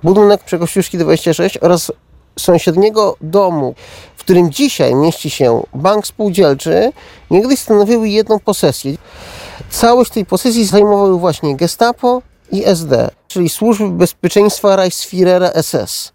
Budynek 0.04 0.44
przy 0.44 0.60
Kościuszki 0.60 0.98
26 0.98 1.58
oraz 1.58 1.92
sąsiedniego 2.40 3.16
domu, 3.22 3.76
w 4.16 4.20
którym 4.20 4.52
dzisiaj 4.52 4.96
mieści 4.96 5.30
się 5.30 5.64
bank 5.74 6.08
spółdzielczy, 6.08 6.92
niegdyś 7.32 7.60
stanowiły 7.60 8.10
jedną 8.10 8.40
posesję. 8.40 8.96
Całość 9.70 10.12
tej 10.12 10.26
posesji 10.26 10.66
zajmowały 10.66 11.20
właśnie 11.20 11.56
Gestapo 11.56 12.22
i 12.52 12.66
SD, 12.66 13.10
czyli 13.28 13.50
służby 13.50 13.90
bezpieczeństwa 13.90 14.76
Reichsführera 14.76 15.52
SS. 15.62 16.14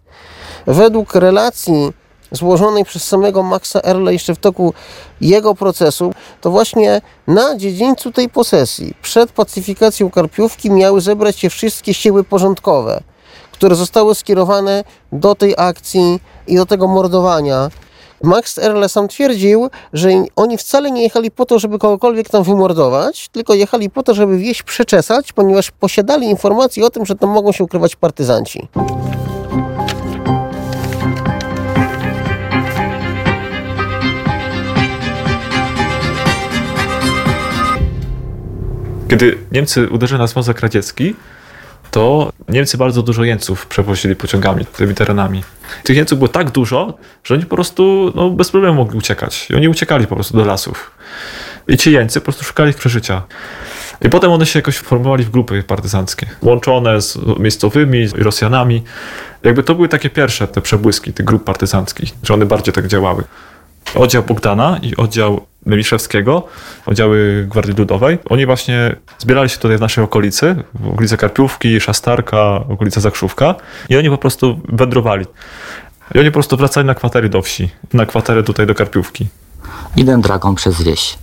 Według 0.67 1.15
relacji 1.15 1.93
złożonej 2.31 2.85
przez 2.85 3.03
samego 3.03 3.43
Maxa 3.43 3.81
Erle 3.83 4.13
jeszcze 4.13 4.35
w 4.35 4.39
toku 4.39 4.73
jego 5.21 5.55
procesu, 5.55 6.13
to 6.41 6.51
właśnie 6.51 7.01
na 7.27 7.55
dziedzińcu 7.57 8.11
tej 8.11 8.29
posesji 8.29 8.93
przed 9.01 9.31
pacyfikacją 9.31 10.11
Karpiówki 10.11 10.71
miały 10.71 11.01
zebrać 11.01 11.39
się 11.39 11.49
wszystkie 11.49 11.93
siły 11.93 12.23
porządkowe, 12.23 13.03
które 13.51 13.75
zostały 13.75 14.15
skierowane 14.15 14.83
do 15.11 15.35
tej 15.35 15.53
akcji 15.57 16.19
i 16.47 16.55
do 16.55 16.65
tego 16.65 16.87
mordowania. 16.87 17.69
Max 18.23 18.57
Erle 18.57 18.89
sam 18.89 19.07
twierdził, 19.07 19.69
że 19.93 20.09
oni 20.35 20.57
wcale 20.57 20.91
nie 20.91 21.03
jechali 21.03 21.31
po 21.31 21.45
to, 21.45 21.59
żeby 21.59 21.79
kogokolwiek 21.79 22.29
tam 22.29 22.43
wymordować, 22.43 23.29
tylko 23.29 23.53
jechali 23.53 23.89
po 23.89 24.03
to, 24.03 24.13
żeby 24.13 24.37
wieś 24.37 24.63
przeczesać, 24.63 25.33
ponieważ 25.33 25.71
posiadali 25.71 26.27
informacje 26.27 26.85
o 26.85 26.89
tym, 26.89 27.05
że 27.05 27.15
tam 27.15 27.29
mogą 27.29 27.51
się 27.51 27.63
ukrywać 27.63 27.95
partyzanci. 27.95 28.67
Kiedy 39.11 39.37
Niemcy 39.51 39.89
uderzyli 39.89 40.19
na 40.19 40.27
Związek 40.27 40.59
Radziecki, 40.59 41.15
to 41.91 42.33
Niemcy 42.49 42.77
bardzo 42.77 43.03
dużo 43.03 43.23
jeńców 43.23 43.65
przewozili 43.65 44.15
pociągami 44.15 44.65
tymi 44.65 44.95
terenami. 44.95 45.43
Tych 45.83 45.97
jeńców 45.97 46.17
było 46.17 46.27
tak 46.27 46.51
dużo, 46.51 46.97
że 47.23 47.33
oni 47.33 47.45
po 47.45 47.55
prostu 47.55 48.11
no, 48.15 48.29
bez 48.29 48.51
problemu 48.51 48.75
mogli 48.75 48.97
uciekać. 48.97 49.49
I 49.49 49.55
oni 49.55 49.67
uciekali 49.67 50.07
po 50.07 50.15
prostu 50.15 50.37
do 50.37 50.45
lasów. 50.45 50.91
I 51.67 51.77
ci 51.77 51.91
jeńcy 51.91 52.19
po 52.19 52.23
prostu 52.23 52.43
szukali 52.43 52.73
przeżycia. 52.73 53.21
I 54.01 54.09
potem 54.09 54.31
one 54.31 54.45
się 54.45 54.59
jakoś 54.59 54.77
formowali 54.77 55.23
w 55.23 55.29
grupy 55.29 55.63
partyzanckie, 55.63 56.27
łączone 56.41 57.01
z 57.01 57.17
miejscowymi, 57.39 58.07
z 58.07 58.13
Rosjanami. 58.13 58.83
Jakby 59.43 59.63
to 59.63 59.75
były 59.75 59.87
takie 59.87 60.09
pierwsze 60.09 60.47
te 60.47 60.61
przebłyski 60.61 61.13
tych 61.13 61.25
grup 61.25 61.43
partyzanckich, 61.43 62.09
że 62.23 62.33
one 62.33 62.45
bardziej 62.45 62.73
tak 62.73 62.87
działały. 62.87 63.23
Oddział 63.95 64.23
Bogdana 64.23 64.79
i 64.81 64.95
oddział 64.95 65.45
Meliszewskiego, 65.65 66.47
oddziały 66.85 67.47
Gwardii 67.49 67.73
Ludowej. 67.73 68.17
Oni 68.29 68.45
właśnie 68.45 68.95
zbierali 69.17 69.49
się 69.49 69.57
tutaj 69.57 69.77
w 69.77 69.81
naszej 69.81 70.03
okolicy, 70.03 70.55
w 70.73 70.87
okolicy 70.87 71.17
Karpiówki, 71.17 71.79
Szastarka, 71.79 72.41
okolica 72.69 73.01
Zakrzówka 73.01 73.55
i 73.89 73.97
oni 73.97 74.09
po 74.09 74.17
prostu 74.17 74.61
wędrowali. 74.69 75.25
I 76.15 76.19
oni 76.19 76.29
po 76.29 76.33
prostu 76.33 76.57
wracali 76.57 76.87
na 76.87 76.95
kwatery 76.95 77.29
do 77.29 77.41
wsi, 77.41 77.69
na 77.93 78.05
kwatery 78.05 78.43
tutaj 78.43 78.67
do 78.67 78.75
Karpiówki. 78.75 79.27
Idę 79.97 80.21
drogą 80.21 80.55
przez 80.55 80.81
wieś. 80.83 81.17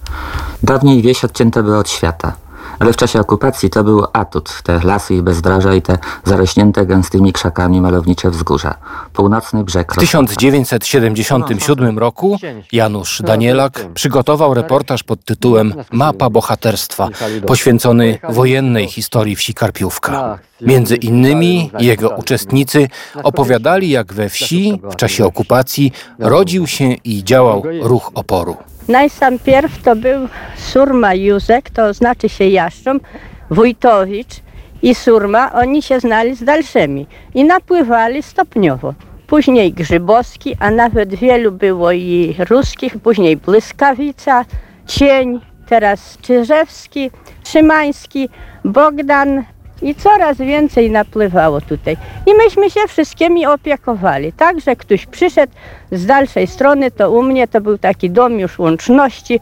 Dawniej 0.63 1.03
wieś 1.03 1.25
odcięta 1.25 1.63
była 1.63 1.79
od 1.79 1.91
świata. 1.91 2.33
Ale 2.79 2.93
w 2.93 2.97
czasie 2.97 3.21
okupacji 3.21 3.71
to 3.71 3.85
był 3.85 4.05
atut, 4.13 4.63
te 4.63 4.81
lasy 4.85 5.15
i 5.15 5.23
bezdroża 5.23 5.75
i 5.75 5.83
te 5.83 5.99
zarośnięte 6.25 6.87
gęstymi 6.87 7.33
krzakami 7.33 7.81
malownicze 7.81 8.31
wzgórza. 8.31 8.75
Północny 9.13 9.65
brzeg... 9.65 9.95
W 9.95 9.99
1977 9.99 11.99
roku 11.99 12.39
Janusz 12.73 13.23
Danielak 13.25 13.87
przygotował 13.95 14.55
reportaż 14.55 15.03
pod 15.03 15.25
tytułem 15.25 15.75
Mapa 15.93 16.31
bohaterstwa, 16.31 17.09
poświęcony 17.47 18.19
wojennej 18.29 18.89
historii 18.89 19.37
wsi 19.37 19.55
Karpiówka. 19.55 20.39
Między 20.61 20.97
innymi 20.97 21.71
jego 21.79 22.11
uczestnicy 22.11 22.89
opowiadali, 23.23 23.91
jak 23.91 24.13
we 24.13 24.29
wsi 24.29 24.81
w 24.93 24.97
czasie 24.97 25.25
okupacji 25.25 25.93
rodził 26.19 26.67
się 26.67 26.93
i 26.93 27.25
działał 27.25 27.63
ruch 27.83 28.11
oporu. 28.15 28.57
Najsampierw 28.89 29.83
to 29.83 29.97
był 29.97 30.29
Surma 30.57 31.15
Józek, 31.15 31.71
to 31.71 31.95
znaczy 31.95 32.29
się 32.29 32.45
Jaszcząb, 32.45 33.03
Wójtowicz 33.51 34.41
i 34.83 34.95
Surma, 34.95 35.53
oni 35.53 35.83
się 35.83 36.01
znali 36.01 36.35
z 36.35 36.45
dalszymi 36.45 37.07
i 37.35 37.45
napływali 37.45 38.23
stopniowo. 38.23 38.95
Później 39.27 39.73
Grzybowski, 39.73 40.57
a 40.61 40.71
nawet 40.71 41.15
wielu 41.15 41.53
było 41.53 41.93
i 41.93 42.35
ruskich, 42.51 42.99
później 42.99 43.37
Błyskawica, 43.37 44.45
Cień, 44.87 45.41
teraz 45.69 46.19
Czyżewski, 46.23 47.11
Szymański, 47.45 48.29
Bogdan, 48.65 49.45
i 49.83 49.95
coraz 49.95 50.39
więcej 50.39 50.91
napływało 50.91 51.61
tutaj. 51.61 51.97
I 52.27 52.35
myśmy 52.35 52.71
się 52.71 52.81
wszystkimi 52.89 53.47
opiekowali. 53.47 54.33
Także 54.33 54.77
ktoś 54.77 55.07
przyszedł 55.07 55.53
z 55.93 56.07
dalszej 56.07 56.47
strony, 56.47 56.91
to 56.91 57.11
u 57.11 57.23
mnie 57.23 57.49
to 57.49 57.61
był 57.61 57.79
taki 57.79 58.11
dom 58.11 58.39
już 58.39 58.59
łączności. 58.59 59.41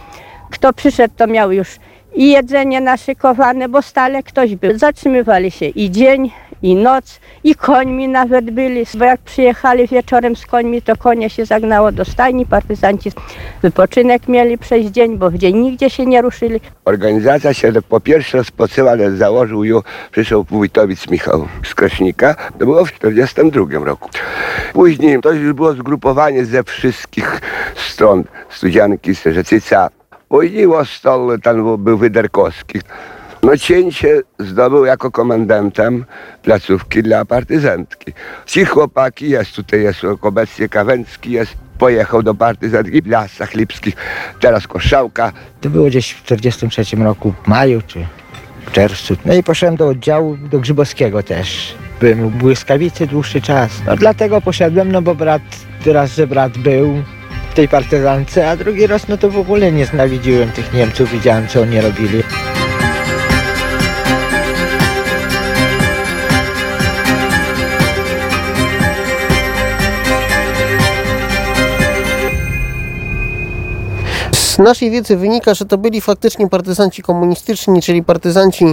Kto 0.50 0.72
przyszedł, 0.72 1.14
to 1.16 1.26
miał 1.26 1.52
już 1.52 1.78
i 2.14 2.30
jedzenie 2.30 2.80
naszykowane, 2.80 3.68
bo 3.68 3.82
stale 3.82 4.22
ktoś 4.22 4.56
był. 4.56 4.78
Zatrzymywali 4.78 5.50
się 5.50 5.66
i 5.66 5.90
dzień, 5.90 6.30
i 6.62 6.74
noc, 6.74 7.20
i 7.44 7.54
końmi 7.54 8.08
nawet 8.08 8.50
byli, 8.50 8.84
bo 8.98 9.04
jak 9.04 9.20
przyjechali 9.20 9.86
wieczorem 9.88 10.36
z 10.36 10.46
końmi, 10.46 10.82
to 10.82 10.96
konie 10.96 11.30
się 11.30 11.44
zagnało 11.44 11.92
do 11.92 12.04
stajni, 12.04 12.46
partyzanci 12.46 13.12
wypoczynek 13.62 14.28
mieli 14.28 14.58
przez 14.58 14.86
dzień, 14.86 15.18
bo 15.18 15.30
w 15.30 15.38
dzień 15.38 15.56
nigdzie 15.56 15.90
się 15.90 16.06
nie 16.06 16.22
ruszyli. 16.22 16.60
Organizacja 16.84 17.54
się 17.54 17.72
po 17.88 18.00
pierwsze 18.00 18.38
rozpoczęła, 18.38 18.90
ale 18.90 19.16
założył 19.16 19.64
ją, 19.64 19.80
przyszedł 20.10 20.46
wójtowic 20.50 21.10
Michał 21.10 21.48
z 21.64 21.74
Kraśnika, 21.74 22.34
to 22.34 22.58
było 22.58 22.84
w 22.84 22.92
1942 22.92 23.84
roku. 23.84 24.10
Później 24.72 25.20
to 25.20 25.32
już 25.32 25.52
było 25.52 25.72
zgrupowanie 25.72 26.44
ze 26.44 26.64
wszystkich 26.64 27.40
stron, 27.76 28.24
Studzianki, 28.50 29.14
Strzeżyca, 29.14 29.88
później 30.28 30.66
Łostol, 30.66 31.40
tam 31.40 31.76
był 31.84 31.98
Wyderkowski. 31.98 32.80
No 33.46 33.56
cień 33.56 33.92
się 33.92 34.20
zdobył 34.38 34.84
jako 34.84 35.10
komendantem 35.10 36.04
placówki 36.42 37.02
dla 37.02 37.24
partyzantki. 37.24 38.12
Ci 38.46 38.64
chłopaki, 38.64 39.30
jest 39.30 39.52
tutaj, 39.52 39.82
jest 39.82 40.00
obecnie 40.22 40.68
Kawęcki, 40.68 41.30
jest, 41.30 41.54
pojechał 41.78 42.22
do 42.22 42.34
partyzantki 42.34 43.02
w 43.02 43.06
Lasach 43.06 43.54
Lipskich, 43.54 43.94
teraz 44.40 44.66
Koszałka. 44.66 45.32
To 45.60 45.70
było 45.70 45.86
gdzieś 45.86 46.10
w 46.10 46.22
1943 46.22 47.04
roku, 47.04 47.34
w 47.44 47.48
maju 47.48 47.82
czy 47.86 48.06
w 48.66 48.72
czerwcu. 48.72 49.16
No 49.24 49.34
i 49.34 49.42
poszedłem 49.42 49.76
do 49.76 49.88
oddziału, 49.88 50.36
do 50.36 50.58
Grzybowskiego 50.58 51.22
też. 51.22 51.74
Byłem 52.00 52.30
w 52.30 52.32
Błyskawicy 52.32 53.06
dłuższy 53.06 53.40
czas. 53.40 53.70
No 53.86 53.96
dlatego 53.96 54.40
poszedłem, 54.40 54.92
no 54.92 55.02
bo 55.02 55.14
brat 55.14 55.42
raz, 55.86 56.14
że 56.14 56.26
brat 56.26 56.58
był 56.58 57.02
w 57.50 57.54
tej 57.54 57.68
partyzance, 57.68 58.50
a 58.50 58.56
drugi 58.56 58.86
raz 58.86 59.08
no 59.08 59.16
to 59.16 59.30
w 59.30 59.38
ogóle 59.38 59.72
nie 59.72 59.86
znienawidziłem 59.86 60.50
tych 60.52 60.72
Niemców, 60.72 61.10
widziałem 61.10 61.48
co 61.48 61.62
oni 61.62 61.80
robili. 61.80 62.22
Z 74.56 74.58
naszej 74.58 74.90
wiedzy 74.90 75.16
wynika, 75.16 75.54
że 75.54 75.64
to 75.64 75.78
byli 75.78 76.00
faktycznie 76.00 76.48
partyzanci 76.48 77.02
komunistyczni, 77.02 77.82
czyli 77.82 78.04
partyzanci 78.04 78.64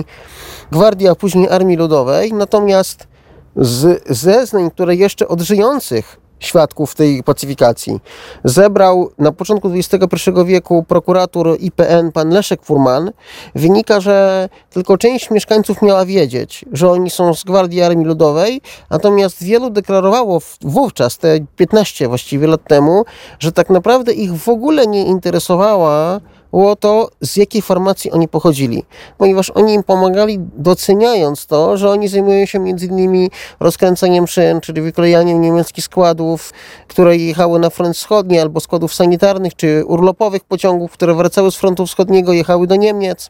Gwardii, 0.71 1.07
a 1.07 1.15
później 1.15 1.49
Armii 1.49 1.77
Ludowej. 1.77 2.33
Natomiast 2.33 3.07
z 3.55 4.03
zeznań, 4.17 4.71
które 4.71 4.95
jeszcze 4.95 5.27
od 5.27 5.41
żyjących 5.41 6.19
świadków 6.45 6.95
tej 6.95 7.23
pacyfikacji. 7.23 7.99
Zebrał 8.43 9.11
na 9.17 9.31
początku 9.31 9.71
XXI 9.73 10.31
wieku 10.45 10.83
prokurator 10.87 11.57
IPN 11.59 12.11
pan 12.11 12.29
Leszek 12.29 12.63
Furman, 12.63 13.11
wynika, 13.55 13.99
że 13.99 14.49
tylko 14.69 14.97
część 14.97 15.31
mieszkańców 15.31 15.81
miała 15.81 16.05
wiedzieć, 16.05 16.65
że 16.71 16.89
oni 16.89 17.09
są 17.09 17.33
z 17.33 17.43
Gwardii 17.43 17.81
Armii 17.81 18.05
Ludowej, 18.05 18.61
natomiast 18.89 19.43
wielu 19.43 19.69
deklarowało 19.69 20.39
wówczas, 20.61 21.17
te 21.17 21.39
15 21.55 22.07
właściwie 22.07 22.47
lat 22.47 22.61
temu, 22.67 23.05
że 23.39 23.51
tak 23.51 23.69
naprawdę 23.69 24.13
ich 24.13 24.33
w 24.33 24.49
ogóle 24.49 24.87
nie 24.87 25.05
interesowała 25.05 26.19
było 26.53 26.75
to, 26.75 27.09
z 27.21 27.35
jakiej 27.37 27.61
formacji 27.61 28.11
oni 28.11 28.27
pochodzili, 28.27 28.83
ponieważ 29.17 29.49
oni 29.49 29.73
im 29.73 29.83
pomagali, 29.83 30.39
doceniając 30.39 31.45
to, 31.45 31.77
że 31.77 31.89
oni 31.89 32.07
zajmują 32.07 32.45
się 32.45 32.59
między 32.59 32.85
innymi 32.85 33.31
rozkręcaniem 33.59 34.27
szyn, 34.27 34.61
czyli 34.61 34.81
wyklejaniem 34.81 35.41
niemieckich 35.41 35.83
składów, 35.83 36.53
które 36.87 37.17
jechały 37.17 37.59
na 37.59 37.69
front 37.69 37.95
wschodni, 37.97 38.39
albo 38.39 38.59
składów 38.59 38.93
sanitarnych, 38.93 39.55
czy 39.55 39.83
urlopowych 39.85 40.43
pociągów, 40.43 40.91
które 40.91 41.13
wracały 41.13 41.51
z 41.51 41.55
frontu 41.55 41.85
wschodniego, 41.85 42.33
jechały 42.33 42.67
do 42.67 42.75
Niemiec. 42.75 43.29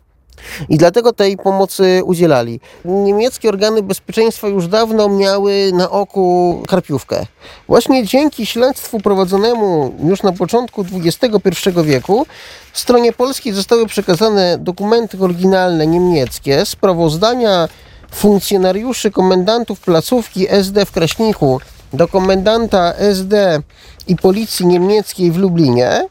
I 0.70 0.78
dlatego 0.78 1.14
tej 1.14 1.38
pomocy 1.38 2.02
udzielali. 2.06 2.60
Niemieckie 2.86 3.50
organy 3.50 3.84
bezpieczeństwa 3.84 4.48
już 4.48 4.68
dawno 4.68 5.10
miały 5.10 5.72
na 5.74 5.90
oku 5.90 6.64
karpiówkę. 6.68 7.26
Właśnie 7.68 8.06
dzięki 8.06 8.46
śledztwu 8.46 9.00
prowadzonemu 9.00 9.96
już 10.04 10.24
na 10.24 10.32
początku 10.32 10.86
XXI 11.06 11.70
wieku 11.84 12.26
stronie 12.74 13.14
polskiej 13.14 13.54
zostały 13.54 13.86
przekazane 13.86 14.58
dokumenty 14.58 15.18
oryginalne 15.20 15.88
niemieckie, 15.88 16.66
sprawozdania 16.66 17.68
funkcjonariuszy 18.12 19.12
komendantów 19.12 19.80
placówki 19.80 20.48
SD 20.50 20.86
w 20.86 20.92
Kraśniku 20.92 21.60
do 21.94 22.08
komendanta 22.08 22.94
SD 22.94 23.62
i 24.08 24.16
policji 24.16 24.66
niemieckiej 24.66 25.32
w 25.32 25.38
Lublinie, 25.38 26.06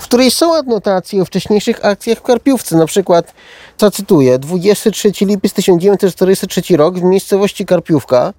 w 0.00 0.04
której 0.04 0.30
są 0.30 0.56
adnotacje 0.56 1.22
o 1.22 1.24
wcześniejszych 1.24 1.84
akcjach 1.84 2.18
w 2.18 2.22
Karpiówce. 2.22 2.76
Na 2.76 2.86
przykład, 2.86 3.34
zacytuję, 3.78 4.38
23 4.38 5.12
lipiec 5.20 5.52
1943 5.52 6.76
rok 6.76 6.98
w 6.98 7.02
miejscowości 7.02 7.66
Karpiówka 7.66 8.32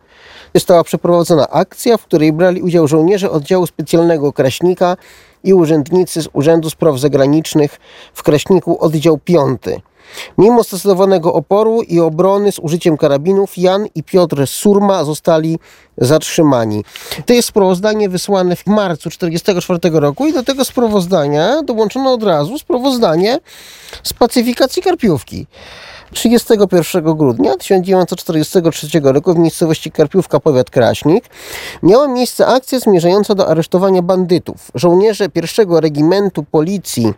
została 0.56 0.84
przeprowadzona 0.84 1.50
akcja, 1.50 1.98
w 1.98 2.04
której 2.04 2.34
brali 2.34 2.62
udział 2.62 2.88
żołnierze 2.88 3.32
oddziału 3.32 3.68
specjalnego 3.68 4.34
Kraśnika 4.34 4.98
i 5.44 5.54
urzędnicy 5.54 6.22
z 6.22 6.30
Urzędu 6.34 6.70
Spraw 6.70 7.00
Zagranicznych 7.00 7.80
w 8.14 8.24
Kraśniku 8.24 8.80
oddział 8.80 9.18
5. 9.18 9.62
Mimo 10.38 10.64
stosowanego 10.64 11.34
oporu 11.34 11.82
i 11.82 12.00
obrony 12.00 12.52
z 12.52 12.60
użyciem 12.60 12.98
karabinów, 12.98 13.58
Jan 13.58 13.88
i 13.96 14.04
Piotr 14.04 14.48
Surma 14.48 15.04
zostali 15.04 15.60
zatrzymani. 15.98 16.84
To 17.26 17.34
jest 17.34 17.48
sprawozdanie 17.48 18.10
wysłane 18.10 18.56
w 18.56 18.68
marcu 18.68 19.10
1944 19.10 20.00
roku 20.00 20.28
i 20.28 20.34
do 20.34 20.44
tego 20.44 20.66
sprawozdania 20.66 21.62
dołączono 21.64 22.14
od 22.14 22.24
razu 22.24 22.60
sprawozdanie 22.60 23.40
z 24.04 24.14
pacyfikacji 24.14 24.82
Karpiówki. 24.82 25.48
31 26.14 27.18
grudnia 27.18 27.58
1943 27.58 28.88
roku 29.04 29.34
w 29.34 29.38
miejscowości 29.38 29.92
Karpiówka, 29.92 30.40
powiat 30.40 30.70
Kraśnik, 30.70 31.26
miała 31.84 32.08
miejsce 32.08 32.48
akcja 32.48 32.80
zmierzająca 32.80 33.36
do 33.36 33.48
aresztowania 33.48 34.02
bandytów. 34.02 34.72
Żołnierze 34.76 35.30
pierwszego 35.30 35.82
regimentu 35.82 36.44
policji 36.44 37.14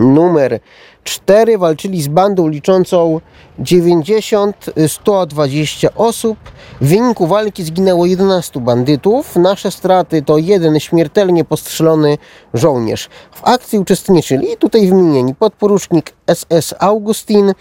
numer 0.00 0.60
4 1.04 1.58
walczyli 1.58 2.02
z 2.02 2.08
bandą 2.08 2.48
liczącą 2.48 3.20
90-120 3.60 5.88
osób. 5.96 6.38
W 6.80 6.88
wyniku 6.88 7.26
walki 7.26 7.64
zginęło 7.64 8.06
11 8.06 8.60
bandytów. 8.60 9.36
Nasze 9.36 9.70
straty 9.70 10.22
to 10.22 10.38
jeden 10.38 10.80
śmiertelnie 10.80 11.44
postrzelony 11.44 12.18
żołnierz. 12.54 13.08
W 13.32 13.44
akcji 13.44 13.78
uczestniczyli 13.78 14.56
tutaj 14.56 14.88
wymienieni 14.88 15.34
podporucznik 15.34 16.12
SS 16.34 16.74
Augustin, 16.78 17.52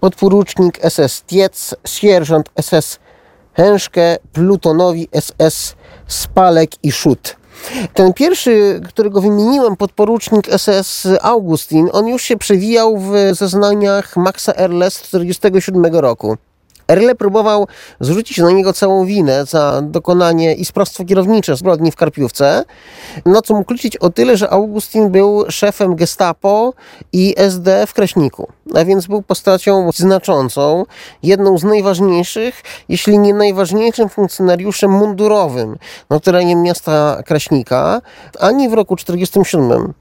podporucznik 0.00 0.78
SS 0.90 1.22
Tiec, 1.22 1.74
sierżant 1.86 2.50
SS 2.60 2.98
Hęszke, 3.52 4.16
plutonowi 4.32 5.08
SS 5.20 5.74
Spalek 6.06 6.70
i 6.82 6.92
Szut. 6.92 7.37
Ten 7.94 8.12
pierwszy, 8.12 8.80
którego 8.88 9.20
wymieniłem, 9.20 9.76
podporucznik 9.76 10.46
SS 10.56 11.08
Augustin, 11.22 11.88
on 11.92 12.08
już 12.08 12.22
się 12.22 12.36
przewijał 12.36 12.98
w 12.98 13.12
zeznaniach 13.32 14.16
Maxa 14.16 14.52
Erle 14.56 14.90
z 14.90 15.02
1947 15.02 15.96
roku. 15.96 16.36
Erle 16.88 17.14
próbował 17.14 17.66
zrzucić 18.00 18.38
na 18.38 18.50
niego 18.50 18.72
całą 18.72 19.06
winę 19.06 19.44
za 19.44 19.82
dokonanie 19.82 20.54
i 20.54 20.64
sprawstwo 20.64 21.04
kierownicze 21.04 21.56
zbrodni 21.56 21.92
w 21.92 21.96
Karpiówce, 21.96 22.64
no 23.26 23.42
co 23.42 23.54
mógł 23.54 23.72
liczyć 23.72 23.96
o 23.96 24.10
tyle, 24.10 24.36
że 24.36 24.50
Augustin 24.50 25.10
był 25.10 25.44
szefem 25.48 25.96
gestapo 25.96 26.72
i 27.12 27.34
SD 27.36 27.86
w 27.86 27.94
Kraśniku, 27.94 28.48
a 28.74 28.84
więc 28.84 29.06
był 29.06 29.22
postacią 29.22 29.90
znaczącą, 29.94 30.84
jedną 31.22 31.58
z 31.58 31.64
najważniejszych, 31.64 32.62
jeśli 32.88 33.18
nie 33.18 33.34
najważniejszym 33.34 34.08
funkcjonariuszem 34.08 34.90
mundurowym 34.90 35.78
na 36.10 36.20
terenie 36.20 36.56
miasta 36.56 37.22
Kraśnika, 37.26 38.00
ani 38.40 38.68
w 38.68 38.72
roku 38.72 38.96
1947 38.96 39.94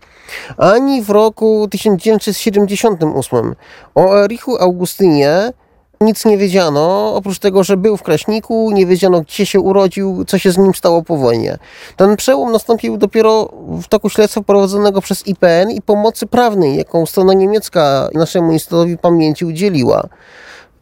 ani 0.57 1.01
w 1.01 1.09
roku 1.09 1.67
1978. 1.71 3.55
O 3.95 4.23
Erichu 4.23 4.57
Augustynie 4.57 5.53
nic 6.01 6.25
nie 6.25 6.37
wiedziano, 6.37 7.15
oprócz 7.15 7.39
tego, 7.39 7.63
że 7.63 7.77
był 7.77 7.97
w 7.97 8.03
Kraśniku, 8.03 8.71
nie 8.71 8.85
wiedziano 8.85 9.21
gdzie 9.21 9.45
się 9.45 9.59
urodził, 9.59 10.25
co 10.25 10.37
się 10.37 10.51
z 10.51 10.57
nim 10.57 10.73
stało 10.73 11.03
po 11.03 11.17
wojnie. 11.17 11.57
Ten 11.95 12.15
przełom 12.15 12.51
nastąpił 12.51 12.97
dopiero 12.97 13.49
w 13.81 13.87
toku 13.87 14.09
śledztwa 14.09 14.41
prowadzonego 14.41 15.01
przez 15.01 15.27
IPN 15.27 15.71
i 15.71 15.81
pomocy 15.81 16.27
prawnej, 16.27 16.77
jaką 16.77 17.05
strona 17.05 17.33
niemiecka 17.33 18.09
naszemu 18.13 18.51
Instytutowi 18.51 18.97
Pamięci 18.97 19.45
udzieliła. 19.45 20.07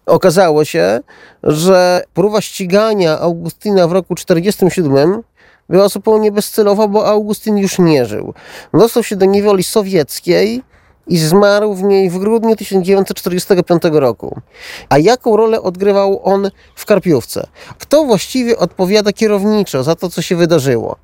Okazało 0.06 0.66
się, 0.66 1.00
że 1.44 2.04
próba 2.14 2.42
ścigania 2.42 3.20
Augustyna 3.20 3.88
w 3.88 3.92
roku 3.92 4.16
1947 4.16 5.24
była 5.70 5.90
zupełnie 5.90 6.32
bezcelowa, 6.32 6.88
bo 6.88 7.08
Augustyn 7.08 7.58
już 7.58 7.80
nie 7.80 8.06
żył. 8.06 8.34
Dostał 8.74 9.04
się 9.04 9.16
do 9.16 9.26
niewoli 9.26 9.64
sowieckiej, 9.64 10.64
i 11.08 11.18
zmarł 11.18 11.74
w 11.74 11.84
niej 11.84 12.10
w 12.10 12.18
grudniu 12.18 12.56
1945 12.56 13.82
roku. 13.92 14.42
A 14.90 14.98
jaką 14.98 15.38
rolę 15.38 15.62
odgrywał 15.62 16.22
on 16.24 16.52
w 16.76 16.86
Karpiówce? 16.86 17.48
Kto 17.78 18.06
właściwie 18.06 18.58
odpowiada 18.58 19.14
kierowniczo 19.14 19.84
za 19.84 19.96
to, 19.96 20.10
co 20.10 20.22
się 20.22 20.36
wydarzyło? 20.36 20.96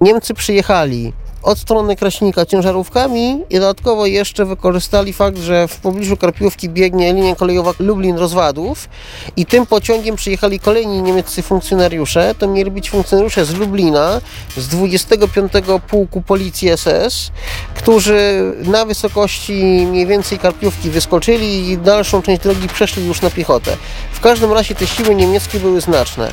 Niemcy 0.00 0.34
przyjechali 0.34 1.12
od 1.42 1.58
strony 1.58 1.96
Kraśnika 1.96 2.46
ciężarówkami 2.46 3.38
i 3.50 3.54
dodatkowo 3.54 4.06
jeszcze 4.06 4.44
wykorzystali 4.44 5.12
fakt, 5.12 5.38
że 5.38 5.68
w 5.68 5.76
pobliżu 5.76 6.16
Karpiówki 6.16 6.68
biegnie 6.68 7.12
linia 7.12 7.34
kolejowa 7.34 7.70
Lublin-Rozwadów 7.70 8.88
i 9.36 9.46
tym 9.46 9.66
pociągiem 9.66 10.16
przyjechali 10.16 10.60
kolejni 10.60 11.02
niemieccy 11.02 11.42
funkcjonariusze. 11.42 12.34
To 12.38 12.48
mieli 12.48 12.70
być 12.70 12.90
funkcjonariusze 12.90 13.44
z 13.44 13.54
Lublina, 13.54 14.20
z 14.56 14.68
25 14.68 15.52
Pułku 15.88 16.22
Policji 16.22 16.68
SS, 16.76 17.30
którzy 17.74 18.52
na 18.64 18.84
wysokości 18.84 19.86
mniej 19.90 20.06
więcej 20.06 20.38
Karpiówki 20.38 20.90
wyskoczyli 20.90 21.70
i 21.70 21.78
dalszą 21.78 22.22
część 22.22 22.42
drogi 22.42 22.68
przeszli 22.68 23.06
już 23.06 23.22
na 23.22 23.30
piechotę. 23.30 23.76
W 24.12 24.20
każdym 24.20 24.52
razie 24.52 24.74
te 24.74 24.86
siły 24.86 25.14
niemieckie 25.14 25.60
były 25.60 25.80
znaczne. 25.80 26.32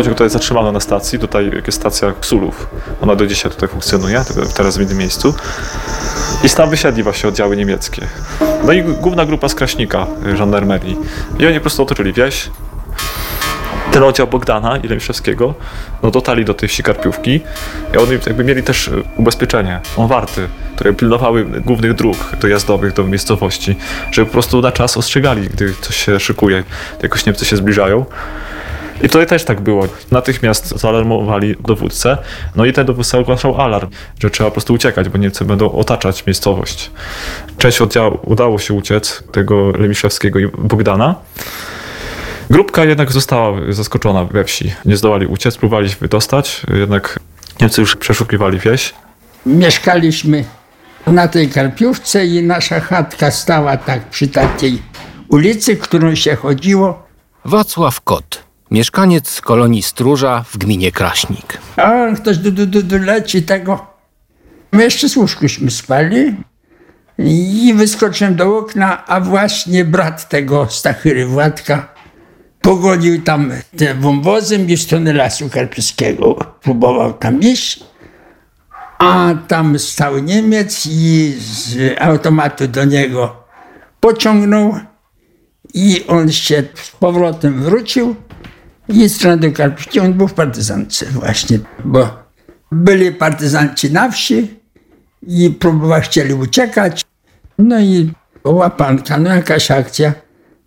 Pociąg 0.00 0.16
tutaj 0.16 0.30
zatrzymano 0.30 0.72
na 0.72 0.80
stacji, 0.80 1.18
tutaj 1.18 1.50
jest 1.66 1.78
stacja 1.78 2.12
Sulów. 2.20 2.66
Ona 3.00 3.16
do 3.16 3.26
dzisiaj 3.26 3.52
tutaj 3.52 3.68
funkcjonuje, 3.68 4.24
teraz 4.56 4.78
w 4.78 4.80
innym 4.80 4.96
miejscu. 4.96 5.34
I 6.44 6.50
tam 6.50 6.70
wysiedli 6.70 7.02
właśnie 7.02 7.28
oddziały 7.28 7.56
niemieckie. 7.56 8.06
No 8.64 8.72
i 8.72 8.82
główna 8.82 9.26
grupa 9.26 9.48
z 9.48 9.54
Kraśnika, 9.54 10.06
żandarmerii. 10.34 10.96
I 11.38 11.46
oni 11.46 11.54
po 11.54 11.60
prostu 11.60 11.82
otoczyli 11.82 12.12
wieś. 12.12 12.50
ten 13.92 14.02
oddział 14.02 14.26
Bogdana 14.26 14.76
i 14.76 14.88
Lemiszewskiego 14.88 15.54
no, 16.02 16.10
dotarli 16.10 16.44
do 16.44 16.54
tej 16.54 16.68
wsi 16.68 16.82
Karpiówki 16.82 17.40
i 17.94 17.96
oni 17.98 18.12
jakby 18.26 18.44
mieli 18.44 18.62
też 18.62 18.88
e, 18.88 18.92
ubezpieczenie, 19.16 19.80
on 19.96 20.08
warty, 20.08 20.48
które 20.74 20.94
pilnowały 20.94 21.44
głównych 21.44 21.94
dróg 21.94 22.16
dojazdowych 22.40 22.92
do 22.92 23.04
miejscowości, 23.04 23.76
żeby 24.12 24.26
po 24.26 24.32
prostu 24.32 24.60
na 24.60 24.72
czas 24.72 24.96
ostrzegali, 24.96 25.48
gdy 25.48 25.74
coś 25.80 25.96
się 25.96 26.20
szykuje, 26.20 26.64
jakoś 27.02 27.26
Niemcy 27.26 27.44
się 27.44 27.56
zbliżają. 27.56 28.04
I 29.02 29.08
tutaj 29.08 29.26
też 29.26 29.44
tak 29.44 29.60
było. 29.60 29.86
Natychmiast 30.10 30.78
zaalarmowali 30.78 31.56
dowódcę, 31.60 32.18
no 32.56 32.64
i 32.64 32.72
ten 32.72 32.86
dowódca 32.86 33.18
ogłaszał 33.18 33.60
alarm, 33.60 33.90
że 34.18 34.30
trzeba 34.30 34.50
po 34.50 34.54
prostu 34.54 34.74
uciekać, 34.74 35.08
bo 35.08 35.18
Niemcy 35.18 35.44
będą 35.44 35.72
otaczać 35.72 36.26
miejscowość. 36.26 36.90
Część 37.58 37.80
oddziału 37.80 38.18
udało 38.24 38.58
się 38.58 38.74
uciec, 38.74 39.22
tego 39.32 39.70
Lemiszewskiego 39.70 40.38
i 40.38 40.46
Bogdana. 40.46 41.14
Grupka 42.50 42.84
jednak 42.84 43.12
została 43.12 43.58
zaskoczona 43.68 44.24
we 44.24 44.44
wsi. 44.44 44.72
Nie 44.84 44.96
zdołali 44.96 45.26
uciec, 45.26 45.56
próbowali 45.56 45.90
się 45.90 45.96
wydostać, 46.00 46.62
jednak 46.74 47.18
Niemcy 47.60 47.80
już 47.80 47.96
przeszukiwali 47.96 48.58
wieś. 48.58 48.94
Mieszkaliśmy 49.46 50.44
na 51.06 51.28
tej 51.28 51.48
Karpiówce 51.48 52.26
i 52.26 52.42
nasza 52.42 52.80
chatka 52.80 53.30
stała 53.30 53.76
tak 53.76 54.04
przy 54.10 54.28
takiej 54.28 54.82
ulicy, 55.28 55.76
którą 55.76 56.14
się 56.14 56.36
chodziło. 56.36 57.02
Wacław 57.44 58.00
Kot, 58.00 58.44
mieszkaniec 58.70 59.40
kolonii 59.40 59.82
Stróża 59.82 60.44
w 60.50 60.58
gminie 60.58 60.92
Kraśnik. 60.92 61.58
A 61.76 62.14
ktoś 62.16 62.38
du, 62.38 62.52
du, 62.52 62.66
du, 62.66 62.82
du 62.82 62.98
leci 62.98 63.42
tego. 63.42 63.86
My 64.72 64.84
jeszcze 64.84 65.08
z 65.08 65.16
łóżkuśmy 65.16 65.70
spali 65.70 66.36
i 67.18 67.74
wyskoczyłem 67.76 68.36
do 68.36 68.58
okna, 68.58 69.06
a 69.06 69.20
właśnie 69.20 69.84
brat 69.84 70.28
tego 70.28 70.66
Stachyry 70.70 71.26
Władka 71.26 71.94
pogonił 72.60 73.22
tam 73.22 73.52
tym 73.76 74.00
wąwozem 74.00 74.70
i 74.70 74.76
w 74.76 74.82
stronę 74.82 75.12
Lasu 75.12 75.48
Karpiowskiego. 75.48 76.34
Próbował 76.62 77.12
tam 77.12 77.40
iść, 77.40 77.84
a 78.98 79.34
tam 79.48 79.78
stał 79.78 80.18
Niemiec 80.18 80.86
i 80.86 81.34
z 81.38 81.76
automatu 82.00 82.68
do 82.68 82.84
niego 82.84 83.36
pociągnął 84.00 84.74
i 85.74 86.04
on 86.08 86.32
się 86.32 86.62
z 86.74 86.90
powrotem 86.90 87.62
wrócił 87.62 88.16
i 88.88 89.08
w 89.08 89.12
stronę 89.12 89.36
do 89.36 89.52
Karpiówki. 89.52 90.00
On 90.00 90.12
był 90.12 90.28
w 90.28 90.34
partyzance 90.34 91.06
właśnie, 91.06 91.58
bo 91.84 92.18
byli 92.72 93.12
partyzanci 93.12 93.92
na 93.92 94.10
wsi 94.10 94.60
i 95.26 95.50
próbowali, 95.50 96.02
chcieli 96.02 96.34
uciekać. 96.34 97.04
No 97.58 97.80
i 97.80 98.12
łapanka, 98.44 99.18
no 99.18 99.34
jakaś 99.34 99.70
akcja. 99.70 100.12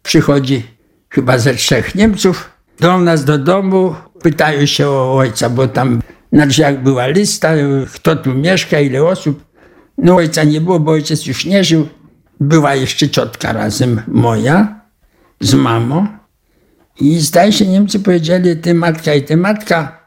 Przychodzi 0.03 0.63
chyba 1.09 1.37
ze 1.37 1.53
trzech 1.53 1.95
Niemców 1.95 2.49
do 2.79 2.97
nas 2.97 3.25
do 3.25 3.37
domu, 3.37 3.95
pytają 4.21 4.65
się 4.65 4.87
o 4.87 5.15
ojca, 5.17 5.49
bo 5.49 5.67
tam 5.67 6.01
na 6.31 6.47
drzwiach 6.47 6.83
była 6.83 7.07
lista, 7.07 7.51
kto 7.93 8.15
tu 8.15 8.33
mieszka, 8.33 8.79
ile 8.79 9.03
osób. 9.03 9.43
No 9.97 10.15
ojca 10.15 10.43
nie 10.43 10.61
było, 10.61 10.79
bo 10.79 10.91
ojciec 10.91 11.25
już 11.25 11.45
nie 11.45 11.63
żył. 11.63 11.87
Była 12.39 12.75
jeszcze 12.75 13.09
ciotka 13.09 13.53
razem 13.53 14.01
moja 14.07 14.81
z 15.39 15.53
mamą. 15.53 16.07
I 16.99 17.19
zdaje 17.19 17.51
się, 17.51 17.65
Niemcy 17.65 17.99
powiedzieli, 17.99 18.57
ty 18.57 18.73
matka 18.73 19.13
i 19.13 19.23
ty 19.23 19.37
matka, 19.37 19.99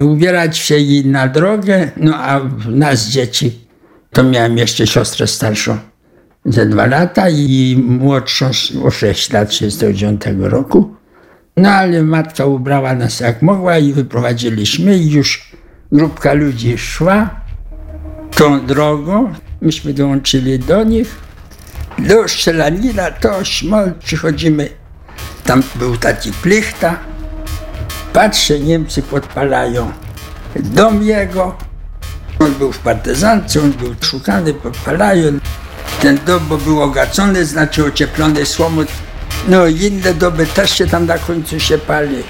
ubierać 0.00 0.58
się 0.58 0.76
i 0.78 1.06
na 1.06 1.28
drogę, 1.28 1.90
no 1.96 2.16
a 2.16 2.40
nas 2.68 3.08
dzieci, 3.08 3.58
to 4.12 4.24
miałem 4.24 4.58
jeszcze 4.58 4.86
siostrę 4.86 5.26
starszą 5.26 5.78
ze 6.44 6.66
dwa 6.66 6.86
lata 6.86 7.28
i 7.28 7.76
młodszą 7.88 8.50
o 8.84 8.90
6 8.90 9.32
lat, 9.32 9.52
69 9.54 10.22
roku. 10.40 10.94
No 11.56 11.68
ale 11.70 12.02
matka 12.02 12.46
ubrała 12.46 12.94
nas 12.94 13.20
jak 13.20 13.42
mogła 13.42 13.78
i 13.78 13.92
wyprowadziliśmy 13.92 14.98
i 14.98 15.10
już 15.10 15.52
grupka 15.92 16.32
ludzi 16.32 16.78
szła 16.78 17.40
tą 18.36 18.66
drogą. 18.66 19.32
Myśmy 19.60 19.94
dołączyli 19.94 20.58
do 20.58 20.84
nich. 20.84 21.16
Do 21.98 22.28
strzelanina 22.28 23.10
to 23.10 23.44
szmol, 23.44 23.92
przychodzimy. 24.04 24.68
Tam 25.44 25.62
był 25.74 25.96
taki 25.96 26.32
plichta. 26.32 26.98
Patrzę, 28.12 28.60
Niemcy 28.60 29.02
podpalają 29.02 29.92
dom 30.60 31.02
jego. 31.02 31.56
On 32.38 32.54
był 32.54 32.72
w 32.72 32.78
partyzance, 32.78 33.60
on 33.60 33.72
był 33.72 33.94
szukany, 34.00 34.54
podpalają. 34.54 35.38
Ten 36.02 36.18
dom 36.26 36.46
bo 36.48 36.56
był 36.56 36.82
ogacony, 36.82 37.46
znaczy 37.46 37.84
ocieplony 37.84 38.46
słomą. 38.46 38.84
No 39.48 39.66
inne 39.66 40.14
doby 40.14 40.46
też 40.46 40.70
się 40.70 40.86
tam 40.86 41.06
na 41.06 41.18
końcu 41.18 41.60
się 41.60 41.78
pali. 41.78 42.22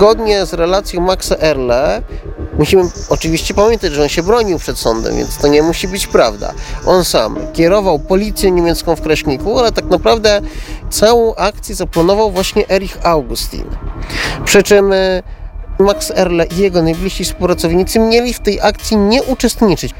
Zgodnie 0.00 0.46
z 0.46 0.52
relacją 0.52 1.00
Maxa 1.00 1.36
Erle, 1.38 2.02
musimy 2.58 2.82
oczywiście 3.08 3.54
pamiętać, 3.54 3.92
że 3.92 4.02
on 4.02 4.08
się 4.08 4.22
bronił 4.22 4.58
przed 4.58 4.78
sądem, 4.78 5.16
więc 5.16 5.36
to 5.36 5.48
nie 5.48 5.62
musi 5.62 5.88
być 5.88 6.06
prawda. 6.06 6.52
On 6.86 7.04
sam 7.04 7.36
kierował 7.52 7.98
policję 7.98 8.50
niemiecką 8.50 8.96
w 8.96 9.00
Kraśniku, 9.00 9.58
ale 9.58 9.72
tak 9.72 9.84
naprawdę 9.84 10.40
całą 10.90 11.34
akcję 11.34 11.74
zaplanował 11.74 12.30
właśnie 12.30 12.68
Erich 12.70 13.06
Augustin. 13.06 13.64
Przy 14.44 14.62
czym 14.62 14.92
e, 14.92 15.22
Max 15.78 16.12
Erle 16.16 16.46
i 16.46 16.56
jego 16.56 16.82
najbliżsi 16.82 17.24
współpracownicy 17.24 17.98
mieli 17.98 18.34
w 18.34 18.40
tej 18.40 18.60
akcji 18.60 18.96
nie 18.96 19.22
uczestniczyć. 19.22 19.94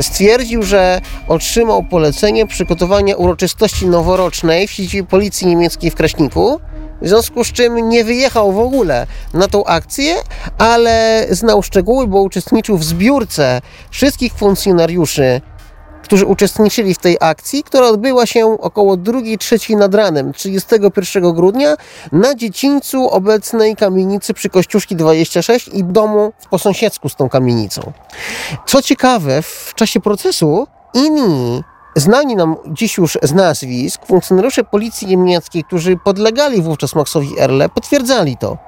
Stwierdził, 0.00 0.62
że 0.62 1.00
otrzymał 1.28 1.82
polecenie 1.82 2.46
przygotowania 2.46 3.16
uroczystości 3.16 3.86
noworocznej 3.86 4.68
w 4.68 4.70
siedzibie 4.70 5.04
policji 5.04 5.46
niemieckiej 5.46 5.90
w 5.90 5.94
Kraśniku, 5.94 6.60
w 7.04 7.08
związku 7.08 7.44
z 7.44 7.52
czym 7.52 7.88
nie 7.88 8.04
wyjechał 8.04 8.52
w 8.52 8.58
ogóle 8.58 9.06
na 9.34 9.48
tą 9.48 9.64
akcję, 9.64 10.16
ale 10.58 11.26
znał 11.30 11.62
szczegóły, 11.62 12.06
bo 12.06 12.22
uczestniczył 12.22 12.78
w 12.78 12.84
zbiórce 12.84 13.60
wszystkich 13.90 14.32
funkcjonariuszy, 14.32 15.40
którzy 16.02 16.26
uczestniczyli 16.26 16.94
w 16.94 16.98
tej 16.98 17.16
akcji, 17.20 17.64
która 17.64 17.86
odbyła 17.86 18.26
się 18.26 18.46
około 18.60 18.96
2-3 18.96 19.76
nad 19.76 19.94
ranem 19.94 20.32
31 20.32 21.32
grudnia 21.32 21.76
na 22.12 22.34
dziedzińcu 22.34 23.08
obecnej 23.10 23.76
kamienicy 23.76 24.34
przy 24.34 24.48
Kościuszki 24.48 24.96
26 24.96 25.68
i 25.68 25.84
domu 25.84 26.32
po 26.50 26.58
sąsiedzku 26.58 27.08
z 27.08 27.16
tą 27.16 27.28
kamienicą. 27.28 27.92
Co 28.66 28.82
ciekawe, 28.82 29.42
w 29.42 29.72
czasie 29.74 30.00
procesu 30.00 30.66
inni 30.94 31.62
znani 31.96 32.36
nam 32.36 32.56
dziś 32.66 32.98
już 32.98 33.18
z 33.22 33.32
nazwisk 33.32 34.06
funkcjonariusze 34.06 34.64
policji 34.64 35.06
niemieckiej, 35.08 35.64
którzy 35.64 35.96
podlegali 35.96 36.62
wówczas 36.62 36.94
Maxowi 36.94 37.40
Erle, 37.40 37.68
potwierdzali 37.68 38.36
to. 38.36 38.58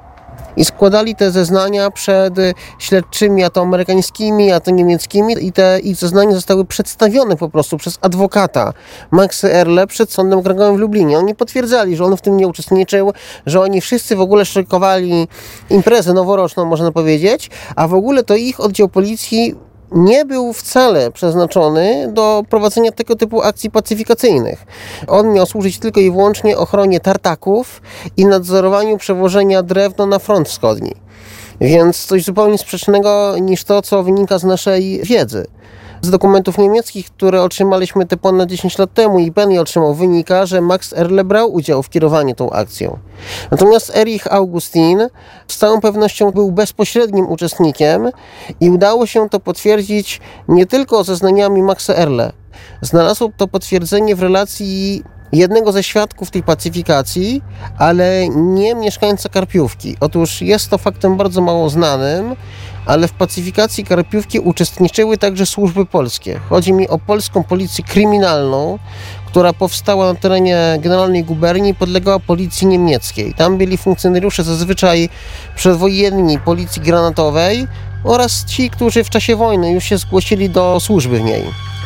I 0.56 0.64
składali 0.64 1.14
te 1.14 1.30
zeznania 1.30 1.90
przed 1.90 2.34
śledczymi, 2.78 3.44
a 3.44 3.50
to 3.50 3.60
amerykańskimi, 3.60 4.52
a 4.52 4.60
to 4.60 4.70
niemieckimi, 4.70 5.34
i 5.46 5.52
te 5.52 5.80
ich 5.80 5.96
zeznania 5.96 6.32
zostały 6.32 6.64
przedstawione 6.64 7.36
po 7.36 7.48
prostu 7.48 7.76
przez 7.76 7.98
adwokata 8.00 8.72
Maxa 9.10 9.48
Erle 9.48 9.86
przed 9.86 10.12
Sądem 10.12 10.38
Okręgowym 10.38 10.76
w 10.76 10.78
Lublinie. 10.78 11.18
Oni 11.18 11.34
potwierdzali, 11.34 11.96
że 11.96 12.04
on 12.04 12.16
w 12.16 12.20
tym 12.20 12.36
nie 12.36 12.48
uczestniczył, 12.48 13.12
że 13.46 13.60
oni 13.60 13.80
wszyscy 13.80 14.16
w 14.16 14.20
ogóle 14.20 14.44
szykowali 14.44 15.28
imprezę 15.70 16.12
noworoczną, 16.12 16.64
można 16.64 16.92
powiedzieć, 16.92 17.50
a 17.76 17.88
w 17.88 17.94
ogóle 17.94 18.24
to 18.24 18.36
ich 18.36 18.60
oddział 18.60 18.88
policji 18.88 19.54
nie 19.92 20.24
był 20.24 20.52
wcale 20.52 21.10
przeznaczony 21.10 22.08
do 22.12 22.42
prowadzenia 22.50 22.92
tego 22.92 23.16
typu 23.16 23.42
akcji 23.42 23.70
pacyfikacyjnych. 23.70 24.64
On 25.06 25.32
miał 25.32 25.46
służyć 25.46 25.78
tylko 25.78 26.00
i 26.00 26.10
wyłącznie 26.10 26.58
ochronie 26.58 27.00
tartaków 27.00 27.82
i 28.16 28.26
nadzorowaniu 28.26 28.98
przewożenia 28.98 29.62
drewna 29.62 30.06
na 30.06 30.18
front 30.18 30.48
wschodni. 30.48 30.94
Więc 31.60 32.06
coś 32.06 32.24
zupełnie 32.24 32.58
sprzecznego 32.58 33.34
niż 33.40 33.64
to, 33.64 33.82
co 33.82 34.02
wynika 34.02 34.38
z 34.38 34.44
naszej 34.44 35.00
wiedzy. 35.02 35.46
Z 36.06 36.10
dokumentów 36.10 36.58
niemieckich, 36.58 37.10
które 37.10 37.42
otrzymaliśmy 37.42 38.06
te 38.06 38.16
ponad 38.16 38.48
10 38.48 38.78
lat 38.78 38.94
temu 38.94 39.18
i 39.18 39.32
je 39.50 39.60
otrzymał, 39.60 39.94
wynika, 39.94 40.46
że 40.46 40.60
Max 40.60 40.92
Erle 40.92 41.24
brał 41.24 41.54
udział 41.54 41.82
w 41.82 41.88
kierowaniu 41.88 42.34
tą 42.34 42.50
akcją. 42.50 42.98
Natomiast 43.50 43.96
Erich 43.96 44.32
Augustin 44.32 45.08
z 45.48 45.56
całą 45.56 45.80
pewnością 45.80 46.30
był 46.30 46.52
bezpośrednim 46.52 47.28
uczestnikiem 47.28 48.10
i 48.60 48.70
udało 48.70 49.06
się 49.06 49.28
to 49.28 49.40
potwierdzić 49.40 50.20
nie 50.48 50.66
tylko 50.66 51.04
zeznaniami 51.04 51.62
Maxa 51.62 51.94
Erle. 51.94 52.32
Znalazło 52.80 53.30
to 53.36 53.48
potwierdzenie 53.48 54.16
w 54.16 54.22
relacji 54.22 55.02
jednego 55.32 55.72
ze 55.72 55.82
świadków 55.82 56.30
tej 56.30 56.42
pacyfikacji, 56.42 57.42
ale 57.78 58.28
nie 58.28 58.74
mieszkańca 58.74 59.28
Karpiówki. 59.28 59.96
Otóż 60.00 60.42
jest 60.42 60.70
to 60.70 60.78
faktem 60.78 61.16
bardzo 61.16 61.40
mało 61.40 61.70
znanym, 61.70 62.36
ale 62.86 63.08
w 63.08 63.12
pacyfikacji 63.12 63.84
Karpiówki 63.84 64.40
uczestniczyły 64.40 65.18
także 65.18 65.46
służby 65.46 65.86
polskie. 65.86 66.40
Chodzi 66.48 66.72
mi 66.72 66.88
o 66.88 66.98
polską 66.98 67.44
policję 67.44 67.84
kryminalną, 67.84 68.78
która 69.26 69.52
powstała 69.52 70.12
na 70.12 70.14
terenie 70.14 70.78
Generalnej 70.80 71.24
Guberni 71.24 71.74
podlegała 71.74 72.18
policji 72.18 72.66
niemieckiej. 72.66 73.34
Tam 73.34 73.58
byli 73.58 73.78
funkcjonariusze 73.78 74.44
zazwyczaj 74.44 75.08
przedwojenni 75.56 76.38
policji 76.38 76.82
granatowej 76.82 77.66
oraz 78.04 78.44
ci, 78.44 78.70
którzy 78.70 79.04
w 79.04 79.10
czasie 79.10 79.36
wojny 79.36 79.72
już 79.72 79.84
się 79.84 79.98
zgłosili 79.98 80.50
do 80.50 80.80
służby 80.80 81.18
w 81.18 81.22
niej. 81.22 81.44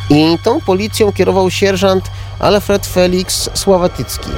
I 0.09 0.37
tą 0.43 0.61
policją 0.61 1.11
kierował 1.11 1.51
sierżant 1.51 2.03
Alfred 2.39 2.87
Felix 2.87 3.49
Sławatycki. 3.53 4.29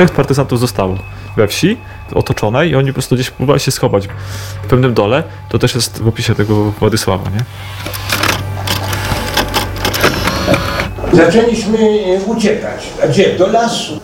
Trzech 0.00 0.10
partyzantów 0.10 0.60
zostało 0.60 0.98
we 1.36 1.48
wsi, 1.48 1.76
otoczonej 2.14 2.70
i 2.70 2.76
oni 2.76 2.88
po 2.88 2.92
prostu 2.92 3.14
gdzieś 3.14 3.30
próbowali 3.30 3.60
się 3.60 3.70
schować 3.70 4.08
w 4.62 4.68
pewnym 4.68 4.94
dole. 4.94 5.22
To 5.48 5.58
też 5.58 5.74
jest 5.74 6.02
w 6.02 6.08
opisie 6.08 6.34
tego 6.34 6.54
Władysława, 6.70 7.30
nie? 7.30 7.44
Zaczęliśmy 11.12 11.78
e, 11.78 12.24
uciekać. 12.24 12.86
A 13.04 13.06
gdzie? 13.06 13.38
Do 13.38 13.46
lasu. 13.46 14.00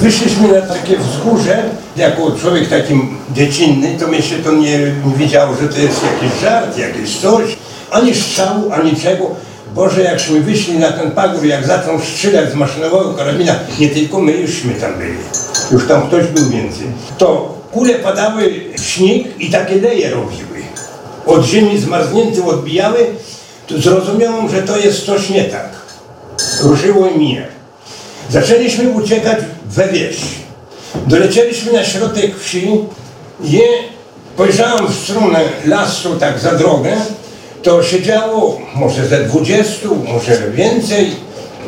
Wyszliśmy 0.00 0.52
na 0.52 0.60
takie 0.60 0.98
wzgórze. 0.98 1.62
Jako 1.96 2.32
człowiek 2.40 2.68
taki 2.68 2.94
dziecinny, 3.30 3.98
to 3.98 4.08
mi 4.08 4.22
się 4.22 4.36
to 4.36 4.52
nie, 4.52 4.78
nie 4.78 5.16
wiedziało, 5.16 5.54
że 5.60 5.68
to 5.68 5.78
jest 5.78 6.02
jakiś 6.04 6.40
żart, 6.40 6.78
jakieś 6.78 7.16
coś. 7.16 7.56
Ani 7.90 8.14
strzału, 8.14 8.72
ani 8.72 8.96
czego. 8.96 9.30
Boże, 9.78 10.02
jakśmy 10.02 10.40
wyszli 10.40 10.78
na 10.78 10.92
ten 10.92 11.10
pagór, 11.10 11.44
jak 11.44 11.66
zaczął 11.66 12.00
strzelać 12.00 12.50
z 12.50 12.54
maszynowego 12.54 13.14
karabina, 13.14 13.54
nie 13.78 13.88
tylko 13.88 14.20
my, 14.20 14.32
jużśmy 14.32 14.74
tam 14.74 14.98
byli. 14.98 15.18
Już 15.72 15.88
tam 15.88 16.08
ktoś 16.08 16.26
był 16.26 16.50
więcej. 16.50 16.86
To 17.18 17.54
kule 17.72 17.94
padały 17.94 18.54
w 18.78 18.84
śnieg 18.84 19.40
i 19.40 19.50
takie 19.50 19.80
leje 19.80 20.10
robiły. 20.10 20.62
Od 21.26 21.44
ziemi 21.44 21.78
zmarznięte 21.78 22.44
odbijały, 22.44 23.06
to 23.66 23.78
zrozumiałem, 23.78 24.48
że 24.48 24.62
to 24.62 24.78
jest 24.78 25.06
coś 25.06 25.30
nie 25.30 25.44
tak. 25.44 25.68
Ruszyło 26.62 27.10
mnie. 27.10 27.46
Zaczęliśmy 28.30 28.90
uciekać 28.90 29.38
we 29.66 29.88
wieś. 29.88 30.16
Dolecieliśmy 31.06 31.72
na 31.72 31.84
środek 31.84 32.38
wsi 32.38 32.68
i 33.44 33.60
pojrzałem 34.36 34.86
w 34.86 34.94
stronę 34.94 35.40
lasu 35.64 36.16
tak 36.16 36.38
za 36.38 36.54
drogę, 36.54 36.96
to 37.62 37.82
siedziało 37.82 38.60
może 38.74 39.06
ze 39.06 39.24
20, 39.24 39.88
może 40.12 40.50
więcej, 40.50 41.10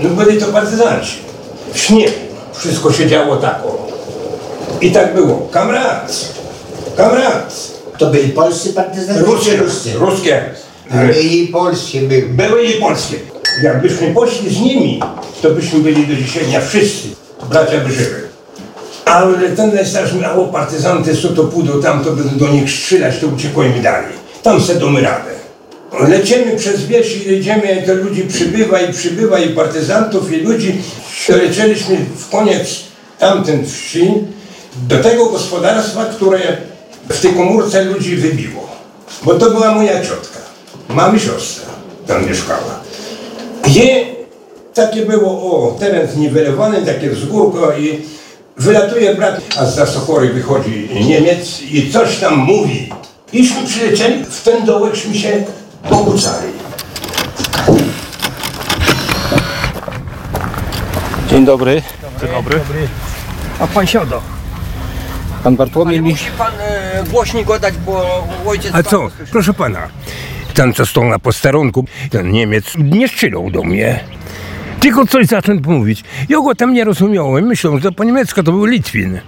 no 0.03 0.09
byli 0.09 0.39
to 0.39 0.47
partyzanci. 0.47 1.17
W 1.73 1.79
śniegu 1.79 2.13
wszystko 2.55 2.93
siedziało 2.93 3.37
tak 3.37 3.63
o. 3.65 3.91
I 4.81 4.91
tak 4.91 5.15
było. 5.15 5.49
Kamrad, 5.51 6.13
kamrad. 6.97 7.55
To 7.99 8.07
byli 8.07 8.29
polscy 8.29 8.73
partyzanci 8.73 9.23
Ruskie, 9.25 9.57
ruscy? 9.57 9.91
ruskie. 9.99 10.45
Ale 10.93 11.21
i 11.21 11.49
polskie 11.49 12.01
były. 12.01 12.23
Były 12.23 12.65
i 12.65 12.81
polskie. 12.81 13.17
Jakbyśmy 13.63 14.15
poszli 14.15 14.55
z 14.55 14.61
nimi, 14.61 15.01
to 15.43 15.51
byśmy 15.51 15.79
byli 15.79 16.07
do 16.07 16.15
dzisiaj 16.15 16.45
dnia 16.45 16.61
wszyscy. 16.61 17.09
Bracia 17.51 17.79
by 17.79 17.93
żyły. 17.93 18.29
Ale 19.05 19.49
ten 19.49 19.75
najstarszy 19.75 20.15
miał 20.15 20.49
partyzanty, 20.49 21.17
co 21.17 21.29
to 21.29 21.45
pójdą 21.45 21.83
tam, 21.83 22.05
to 22.05 22.13
będą 22.13 22.37
do 22.47 22.49
nich 22.49 22.71
strzelać, 22.71 23.19
to 23.19 23.27
uciekajmy 23.27 23.81
dalej. 23.83 24.13
Tam 24.43 24.61
se 24.61 24.75
domy 24.75 25.01
radę. 25.01 25.40
Lecimy 25.99 26.57
przez 26.57 26.87
wieś 26.87 27.17
i 27.17 27.31
jedziemy, 27.31 27.81
i 27.83 27.87
to 27.87 27.95
ludzi 27.95 28.23
przybywa 28.23 28.81
i 28.81 28.93
przybywa 28.93 29.39
i 29.39 29.49
partyzantów 29.49 30.33
i 30.33 30.37
ludzi. 30.37 30.83
Dolecieliśmy 31.29 31.97
w 32.17 32.29
koniec 32.29 32.81
tamten 33.19 33.67
wsi 33.67 34.15
do 34.89 34.99
tego 34.99 35.27
gospodarstwa, 35.27 36.05
które 36.05 36.39
w 37.09 37.21
tej 37.21 37.33
komórce 37.33 37.85
ludzi 37.85 38.17
wybiło. 38.17 38.71
Bo 39.23 39.35
to 39.35 39.51
była 39.51 39.75
moja 39.75 40.05
ciotka, 40.05 40.39
mamy 40.89 41.21
siostra, 41.21 41.69
tam 42.07 42.29
mieszkała. 42.29 42.81
I 43.69 43.91
takie 44.75 45.07
było, 45.07 45.31
o, 45.31 45.77
teren 45.81 46.09
zniwelowany, 46.09 46.83
takie 46.87 47.11
wzgórko 47.11 47.73
i 47.79 48.03
wylatuje 48.57 49.15
brat, 49.15 49.41
a 49.57 49.67
z 49.67 49.89
Sochory 49.89 50.29
wychodzi 50.29 50.89
Niemiec 51.09 51.63
i 51.63 51.93
coś 51.93 52.19
tam 52.19 52.37
mówi. 52.37 52.93
Iśmy 53.33 53.67
przylecieli, 53.67 54.25
w 54.25 54.43
ten 54.43 54.65
dołekśmy 54.65 55.15
się 55.15 55.45
pokucali. 55.89 56.53
Dzień 61.29 61.45
dobry. 61.45 61.83
Dzień 62.21 62.31
dobry. 62.31 62.61
A 63.59 63.67
pan 63.67 63.87
siada. 63.87 64.21
Pan 65.45 65.57
Bartłomiej 65.57 66.03
mi... 66.03 66.11
Musi 66.11 66.31
pan 66.39 66.53
e, 66.61 67.05
głośniej 67.11 67.45
go 67.45 67.59
dać, 67.59 67.77
bo 67.77 68.27
ojciec... 68.47 68.71
A 68.71 68.73
pan 68.73 68.85
co? 68.85 69.09
Proszę 69.33 69.55
pana. 69.55 69.89
Ten, 70.55 70.75
co 70.75 70.87
stał 70.87 71.05
na 71.05 71.19
posterunku, 71.19 71.85
ten 72.11 72.31
Niemiec 72.31 72.73
nie 72.79 73.09
strzelał 73.09 73.51
do 73.51 73.63
mnie. 73.63 74.05
Tylko 74.81 75.07
coś 75.07 75.27
zaczął 75.27 75.57
mówić. 75.67 76.05
Ja 76.29 76.41
go 76.41 76.55
tam 76.55 76.73
nie 76.75 76.85
rozumiałem. 76.85 77.47
Myślałem, 77.47 77.81
że 77.81 77.93
po 77.93 78.05
niemiecku 78.05 78.43
to 78.43 78.53
był 78.53 78.65
Litwin. 78.65 79.21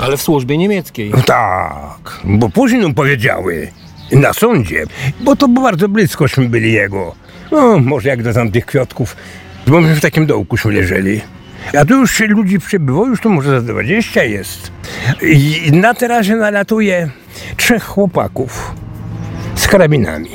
Ale 0.00 0.16
w 0.16 0.22
służbie 0.22 0.58
niemieckiej. 0.58 1.12
Tak, 1.26 2.20
bo 2.24 2.48
później 2.48 2.82
nam 2.82 2.94
powiedziały. 2.94 3.72
Na 4.14 4.32
sądzie. 4.32 4.84
Bo 5.20 5.36
to 5.36 5.48
bardzo 5.48 5.88
bliskośmy 5.88 6.48
byli 6.48 6.72
jego. 6.72 7.14
No, 7.52 7.78
może 7.78 8.08
jak 8.08 8.22
do 8.22 8.32
tamtych 8.34 8.66
kwiatków. 8.66 9.16
Bo 9.66 9.80
my 9.80 9.94
w 9.94 10.00
takim 10.00 10.26
dołkuśmy 10.26 10.72
leżeli. 10.72 11.20
A 11.80 11.84
tu 11.84 11.94
już 11.94 12.20
ludzi 12.20 12.58
przybyło, 12.58 13.06
już 13.06 13.20
to 13.20 13.28
może 13.28 13.50
za 13.50 13.72
20 13.72 14.24
jest. 14.24 14.72
I 15.22 15.72
na 15.72 15.94
terazie 15.94 16.36
nalatuje 16.36 17.10
trzech 17.56 17.84
chłopaków 17.84 18.74
z 19.54 19.68
karabinami. 19.68 20.30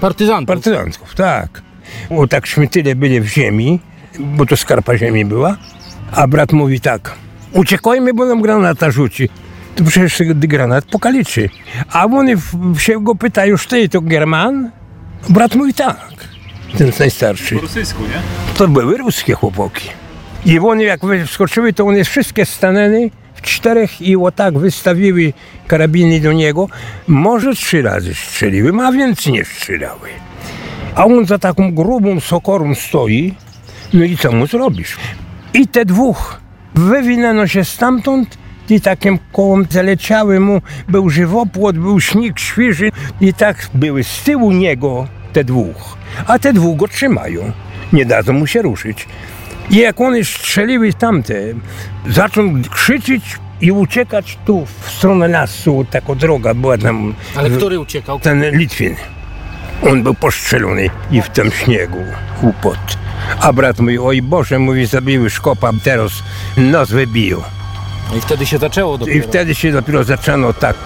Partyzantów? 0.00 0.46
Partyzantów, 0.46 1.14
tak. 1.14 1.62
O 2.10 2.26
takśmy 2.26 2.68
tyle 2.68 2.94
byli 2.94 3.20
w 3.20 3.26
ziemi, 3.26 3.80
bo 4.18 4.46
to 4.46 4.56
skarpa 4.56 4.98
ziemi 4.98 5.24
była. 5.24 5.56
A 6.12 6.28
brat 6.28 6.52
mówi 6.52 6.80
tak, 6.80 7.14
uciekajmy, 7.52 8.14
bo 8.14 8.24
nam 8.24 8.42
granata 8.42 8.90
rzuci. 8.90 9.28
To 9.74 9.84
przecież 9.84 10.22
granat 10.34 10.84
pokaliczy. 10.84 11.48
A 11.92 12.04
oni 12.04 12.36
w- 12.36 12.78
się 12.78 13.04
go 13.04 13.14
pytają, 13.14 13.56
ty 13.68 13.88
to 13.88 14.00
German? 14.00 14.70
Brat 15.28 15.54
mówi 15.54 15.74
tak, 15.74 16.00
ten 16.78 16.92
najstarszy. 16.98 17.54
Po 17.54 17.60
rosyjsku, 17.60 18.02
nie? 18.02 18.54
To 18.56 18.68
były 18.68 18.96
ruskie 18.96 19.34
chłopaki. 19.34 19.88
I 20.46 20.58
oni 20.58 20.84
jak 20.84 21.00
wskoczyły, 21.26 21.72
to 21.72 21.84
one 21.86 22.04
wszystkie 22.04 22.46
stanęły 22.46 23.10
w 23.34 23.42
czterech 23.42 24.02
i 24.02 24.16
o 24.16 24.30
tak 24.32 24.58
wystawiły 24.58 25.32
karabiny 25.66 26.20
do 26.20 26.32
niego. 26.32 26.68
Może 27.06 27.54
trzy 27.54 27.82
razy 27.82 28.14
strzeliły, 28.14 28.84
a 28.86 28.92
więcej 28.92 29.32
nie 29.32 29.44
strzelały. 29.44 30.08
A 30.94 31.04
on 31.04 31.26
za 31.26 31.38
taką 31.38 31.74
grubą 31.74 32.20
sokorą 32.20 32.74
stoi, 32.74 33.34
no 33.92 34.04
i 34.04 34.16
co 34.16 34.32
mu 34.32 34.46
zrobisz? 34.46 34.96
I 35.54 35.68
te 35.68 35.84
dwóch 35.84 36.40
wywinęło 36.74 37.46
się 37.46 37.64
stamtąd 37.64 38.38
i 38.70 38.80
takim 38.80 39.18
kołem 39.32 39.66
zaleciały 39.70 40.40
mu, 40.40 40.62
był 40.88 41.10
żywopłot, 41.10 41.78
był 41.78 42.00
śnieg 42.00 42.38
świeży 42.38 42.90
i 43.20 43.34
tak 43.34 43.68
były 43.74 44.04
z 44.04 44.22
tyłu 44.22 44.52
niego 44.52 45.06
te 45.32 45.44
dwóch, 45.44 45.96
a 46.26 46.38
te 46.38 46.52
dwóch 46.52 46.76
go 46.76 46.88
trzymają, 46.88 47.52
nie 47.92 48.06
dadzą 48.06 48.32
mu 48.32 48.46
się 48.46 48.62
ruszyć. 48.62 49.06
I 49.70 49.76
jak 49.76 50.00
one 50.00 50.24
strzeliły 50.24 50.92
tamte, 50.92 51.34
zaczął 52.08 52.44
krzyczeć 52.70 53.22
i 53.60 53.72
uciekać 53.72 54.38
tu 54.44 54.66
w 54.66 54.90
stronę 54.90 55.28
lasu, 55.28 55.86
taka 55.90 56.14
droga 56.14 56.54
była 56.54 56.78
tam. 56.78 57.14
Ale 57.36 57.50
który 57.50 57.80
uciekał? 57.80 58.20
Ten 58.20 58.50
Litwin. 58.58 58.96
On 59.82 60.02
był 60.02 60.14
postrzelony 60.14 60.90
i 61.10 61.22
w 61.22 61.28
tym 61.28 61.50
śniegu 61.50 62.04
głupot. 62.40 62.98
A 63.40 63.52
brat 63.52 63.80
mówi, 63.80 63.98
oj 63.98 64.22
Boże, 64.22 64.58
mówi, 64.58 64.86
zabiły 64.86 65.30
szkopa, 65.30 65.70
teraz 65.84 66.12
nos 66.56 66.90
wybił. 66.90 67.42
I 68.16 68.20
wtedy 68.20 68.46
się 68.46 68.58
zaczęło 68.58 68.98
dopiero. 68.98 69.18
I 69.18 69.22
wtedy 69.22 69.54
się 69.54 69.72
dopiero 69.72 70.04
zaczęło 70.04 70.52
tak. 70.52 70.76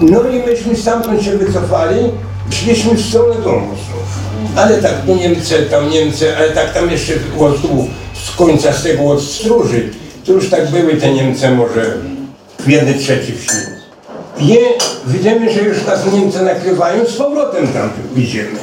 No 0.00 0.28
i 0.28 0.46
myśmy 0.46 0.76
stamtąd 0.76 1.22
się 1.22 1.38
wycofali, 1.38 2.00
szliśmy 2.50 2.94
w 2.94 3.00
stronę 3.00 3.34
domu. 3.34 3.74
Ale 4.56 4.78
tak, 4.78 4.94
no 5.06 5.14
Niemcy, 5.14 5.66
tam 5.70 5.90
Niemcy, 5.90 6.36
ale 6.36 6.50
tak 6.50 6.74
tam 6.74 6.90
jeszcze 6.90 7.12
od 7.38 7.56
z 8.26 8.36
końca 8.36 8.72
z 8.72 8.82
tego 8.82 9.04
od 9.04 9.22
Stróży, 9.22 9.90
to 10.26 10.32
już 10.32 10.50
tak 10.50 10.70
były 10.70 10.96
te 10.96 11.12
Niemcy 11.12 11.50
może 11.50 11.94
w 12.58 12.68
jednej 12.68 12.98
trzeciej 12.98 13.36
wsi. 13.38 13.56
I 14.38 14.58
widzimy, 15.06 15.52
że 15.52 15.60
już 15.60 15.86
nas 15.86 16.12
Niemcy 16.12 16.42
nakrywają, 16.42 17.06
z 17.06 17.16
powrotem 17.16 17.68
tam 17.68 17.90
idziemy, 18.16 18.58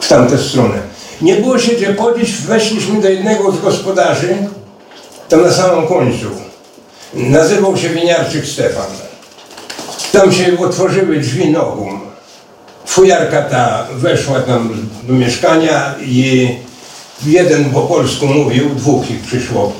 w 0.00 0.08
tamtę 0.08 0.38
stronę. 0.38 0.78
Nie 1.22 1.34
było 1.34 1.58
się 1.58 1.72
gdzie 1.72 1.86
podzieć, 1.86 2.32
weszliśmy 2.32 3.00
do 3.00 3.08
jednego 3.08 3.52
z 3.52 3.60
gospodarzy, 3.60 4.36
tam 5.28 5.42
na 5.42 5.52
samym 5.52 5.86
końcu. 5.86 6.26
Nazywał 7.14 7.76
się 7.76 7.88
Winiarczyk 7.88 8.46
Stefan. 8.46 8.86
Tam 10.12 10.32
się 10.32 10.58
otworzyły 10.58 11.18
drzwi 11.18 11.50
nogą. 11.50 12.00
Fujarka 12.98 13.42
ta 13.42 13.86
weszła 13.94 14.40
tam 14.40 14.88
do 15.02 15.14
mieszkania 15.14 15.94
i 16.00 16.48
jeden 17.26 17.70
po 17.70 17.80
polsku 17.80 18.26
mówił, 18.26 18.68
dwóch 18.74 19.10
ich 19.10 19.20
przyszło, 19.20 19.72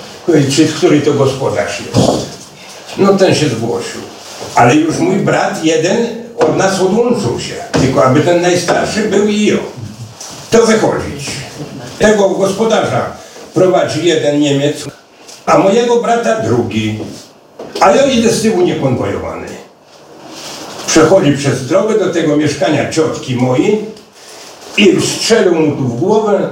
czy 0.56 0.68
który 0.68 1.00
to 1.00 1.12
gospodarz 1.12 1.80
jest. 1.80 1.98
No 2.98 3.14
ten 3.14 3.34
się 3.34 3.48
zgłosił. 3.48 4.00
Ale 4.54 4.74
już 4.74 4.98
mój 4.98 5.16
brat 5.16 5.64
jeden 5.64 6.06
od 6.38 6.56
nas 6.56 6.80
odłączył 6.80 7.40
się. 7.40 7.54
Tylko 7.80 8.04
aby 8.04 8.20
ten 8.20 8.42
najstarszy 8.42 9.02
był 9.02 9.28
i 9.28 9.46
jo. 9.46 9.58
To 10.50 10.66
wychodzić. 10.66 11.30
Tego 11.98 12.28
gospodarza 12.28 13.12
prowadzi 13.54 14.06
jeden 14.06 14.40
Niemiec, 14.40 14.84
a 15.46 15.58
mojego 15.58 16.02
brata 16.02 16.40
drugi. 16.40 16.98
A 17.80 17.90
ja 17.90 18.06
idę 18.06 18.28
z 18.28 18.42
tyłu 18.42 18.62
niekonwojowany. 18.62 19.57
Przechodzi 20.88 21.32
przez 21.32 21.66
drogę 21.66 21.98
do 21.98 22.12
tego 22.12 22.36
mieszkania 22.36 22.90
ciotki 22.90 23.36
mojej 23.36 23.84
i 24.76 25.00
strzelił 25.00 25.54
mu 25.54 25.76
tu 25.76 25.82
w 25.82 26.00
głowę, 26.00 26.48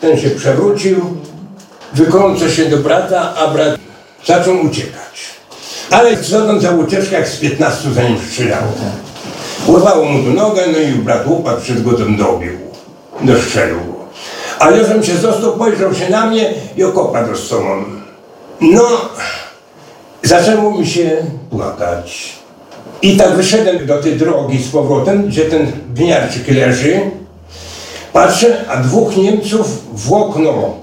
ten 0.00 0.20
się 0.20 0.30
przewrócił, 0.30 1.16
wykrąca 1.94 2.50
się 2.50 2.64
do 2.64 2.76
brata, 2.76 3.34
a 3.34 3.48
brat 3.48 3.78
zaczął 4.26 4.60
uciekać. 4.60 5.30
Ale 5.90 6.16
co 6.16 6.60
za 6.60 6.70
ucieczkę, 6.70 7.16
jak 7.16 7.28
z 7.28 7.36
15 7.36 7.92
za 7.92 8.02
nim 8.02 8.18
strzelało. 8.28 8.72
Mu 9.66 10.22
tu 10.24 10.32
nogę, 10.32 10.62
no 10.72 10.78
i 10.78 10.92
brat 10.92 11.26
upadł, 11.26 11.60
przed 11.60 11.82
godem 11.82 12.16
dobił, 12.16 12.58
dostrzelił 13.20 13.76
go. 13.76 14.04
Ale 14.58 14.86
żem 14.86 15.02
się 15.02 15.16
został, 15.16 15.52
pojrzał 15.52 15.94
się 15.94 16.10
na 16.10 16.26
mnie 16.26 16.54
i 16.76 16.84
okopa 16.84 17.24
dostał. 17.24 17.60
No, 18.60 18.88
zaczęło 20.22 20.78
mi 20.78 20.86
się 20.86 21.16
płakać. 21.50 22.39
I 23.02 23.16
tak 23.16 23.36
wyszedłem 23.36 23.86
do 23.86 24.02
tej 24.02 24.16
drogi 24.16 24.62
z 24.62 24.68
powrotem, 24.68 25.28
gdzie 25.28 25.44
ten 25.44 25.72
winiarczyk 25.94 26.48
leży. 26.48 27.00
Patrzę, 28.12 28.64
a 28.68 28.76
dwóch 28.76 29.16
Niemców 29.16 29.84
w 29.94 30.12
okno 30.12 30.74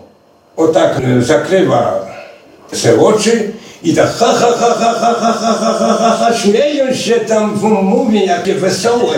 o 0.58 0.68
tak 0.68 1.02
e, 1.04 1.22
zakrywa 1.22 2.06
se 2.74 3.00
oczy 3.02 3.52
i 3.84 3.94
tak 3.94 4.10
ha 4.10 4.26
ha 4.26 4.52
ha 4.60 4.76
ha 4.80 4.94
ha 5.00 5.14
ha 5.14 5.34
ha 5.34 5.54
ha 5.54 5.74
ha 5.80 5.98
ha 6.00 6.18
ha 6.20 6.38
śmieją 6.38 6.94
się 6.94 7.14
tam, 7.14 7.60
mówią 7.84 8.26
jakie 8.26 8.54
wesołe. 8.54 9.16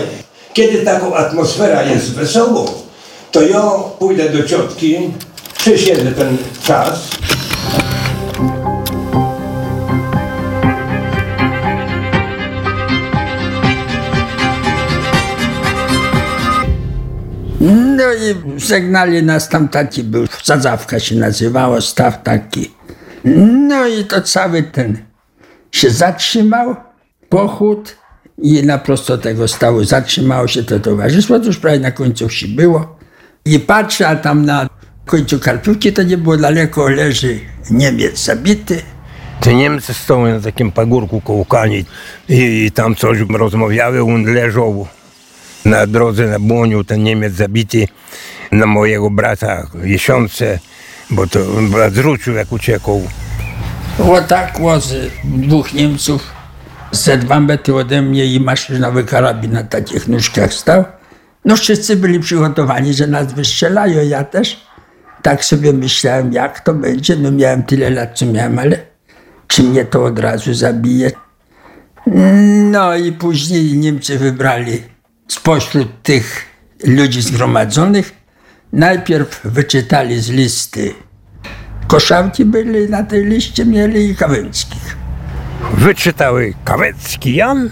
Kiedy 0.54 0.78
taką 0.78 1.16
atmosfera 1.16 1.84
jest 1.84 2.14
wesoło, 2.14 2.74
to 3.32 3.42
ja 3.42 3.62
pójdę 4.00 4.30
do 4.30 4.44
ciotki, 4.44 4.98
przysiedzę 5.58 6.12
ten 6.12 6.38
czas, 6.64 7.08
No 17.62 18.04
i 18.14 18.60
żegnali 18.60 19.24
nas 19.24 19.50
tam 19.50 19.68
taki 19.68 20.04
był, 20.04 20.26
sadzawka 20.44 21.00
się 21.00 21.16
nazywała, 21.16 21.82
staw 21.82 22.24
taki. 22.24 22.72
No 23.70 23.88
i 23.88 24.04
to 24.04 24.22
cały 24.22 24.64
ten 24.64 24.98
się 25.72 25.90
zatrzymał, 25.90 26.76
pochód 27.30 27.96
i 28.38 28.64
na 28.64 28.78
prosto 28.78 29.18
tego 29.18 29.48
stawu 29.48 29.84
zatrzymało 29.84 30.48
się 30.48 30.64
to 30.64 30.80
towarzystwo, 30.80 31.40
to 31.40 31.46
już 31.46 31.58
prawie 31.58 31.80
na 31.80 31.92
końcu 31.92 32.28
wsi 32.28 32.48
było. 32.48 32.98
I 33.46 33.60
patrzę, 33.60 34.08
a 34.08 34.16
tam 34.16 34.46
na 34.46 34.70
końcu 35.06 35.40
Karpiówki 35.40 35.94
to 35.94 36.04
nie 36.04 36.18
było 36.18 36.38
daleko, 36.38 36.90
leży 36.90 37.40
Niemiec 37.72 38.24
zabity. 38.24 38.82
Te 39.42 39.54
Niemcy 39.54 39.94
stoją 39.94 40.36
na 40.36 40.42
takim 40.42 40.72
pagórku 40.72 41.22
koło 41.22 41.46
kani 41.46 41.86
i, 42.30 42.66
i 42.66 42.72
tam 42.72 42.96
coś 42.96 43.20
rozmawiały, 43.20 44.04
on 44.04 44.24
leżał 44.24 44.88
na 45.66 45.88
drodze 45.88 46.28
na 46.28 46.40
błoniu, 46.40 46.84
ten 46.84 47.04
Niemiec 47.04 47.34
zabity 47.34 47.88
na 48.52 48.66
mojego 48.66 49.10
brata 49.10 49.68
miesiące, 49.74 50.60
bo 51.10 51.28
to 51.28 51.40
brat 51.72 51.94
zrzucił 51.94 52.34
jak 52.34 52.52
uciekł. 52.52 53.02
O 54.00 54.22
tak 54.22 54.60
łozy 54.60 55.12
dwóch 55.24 55.74
Niemców 55.74 56.40
ze 56.92 57.18
dwa 57.18 57.40
metry 57.40 57.76
ode 57.76 58.02
mnie 58.02 58.26
i 58.26 58.40
maszynowy 58.40 59.04
karabin 59.04 59.52
na 59.52 59.64
takich 59.64 60.08
nóżkach 60.08 60.54
stał. 60.54 60.84
No 61.46 61.56
wszyscy 61.56 61.96
byli 61.96 62.20
przygotowani, 62.20 62.94
że 62.94 63.08
nas 63.08 63.34
wystrzelają, 63.34 64.04
ja 64.04 64.24
też. 64.24 64.68
Tak 65.22 65.46
sobie 65.46 65.74
myślałem, 65.74 66.34
jak 66.34 66.60
to 66.60 66.74
będzie. 66.74 67.16
No 67.16 67.32
miałem 67.32 67.64
tyle 67.64 67.90
lat, 67.90 68.18
co 68.18 68.26
miałem, 68.26 68.60
ale 68.60 68.78
czy 69.48 69.64
mnie 69.64 69.86
to 69.86 70.06
od 70.06 70.20
razu 70.20 70.54
zabije? 70.54 71.12
No 72.72 72.96
i 72.96 73.12
później 73.12 73.78
Niemcy 73.78 74.18
wybrali 74.18 74.84
spośród 75.30 76.04
tych 76.04 76.46
ludzi 76.84 77.22
zgromadzonych, 77.22 78.12
najpierw 78.74 79.42
wyczytali 79.44 80.20
z 80.20 80.30
listy. 80.30 80.94
Koszałki 81.88 82.46
byli 82.46 82.90
na 82.90 83.04
tej 83.04 83.26
liście, 83.26 83.66
mieli 83.66 84.10
i 84.10 84.16
Kawęckich. 84.16 84.98
Wyczytały 85.74 86.54
Kawecki 86.66 87.36
Jan, 87.36 87.70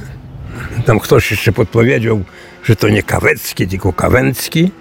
tam 0.85 0.99
ktoś 0.99 1.31
jeszcze 1.31 1.51
podpowiedział, 1.51 2.23
że 2.63 2.75
to 2.75 2.89
nie 2.89 3.03
Kawecki, 3.03 3.67
tylko 3.67 3.93
Kawęcki. 3.93 4.71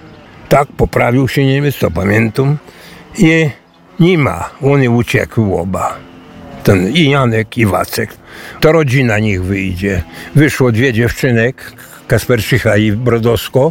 Tak 0.48 0.68
poprawił 0.68 1.28
się 1.28 1.44
Niemiec, 1.46 1.78
to 1.78 1.90
pamiętam. 1.90 2.56
I 3.18 3.50
nie 4.00 4.18
ma, 4.18 4.50
oni 4.62 4.88
uciekły 4.88 5.58
oba. 5.58 5.96
Ten 6.64 6.88
i 6.88 7.10
Janek, 7.10 7.58
i 7.58 7.66
Wacek. 7.66 8.10
To 8.60 8.72
rodzina 8.72 9.18
nich 9.18 9.44
wyjdzie. 9.44 10.02
Wyszło 10.34 10.72
dwie 10.72 10.92
dziewczynek, 10.92 11.72
Kasperczycha 12.06 12.76
i 12.76 12.92
Brodowsko. 12.92 13.70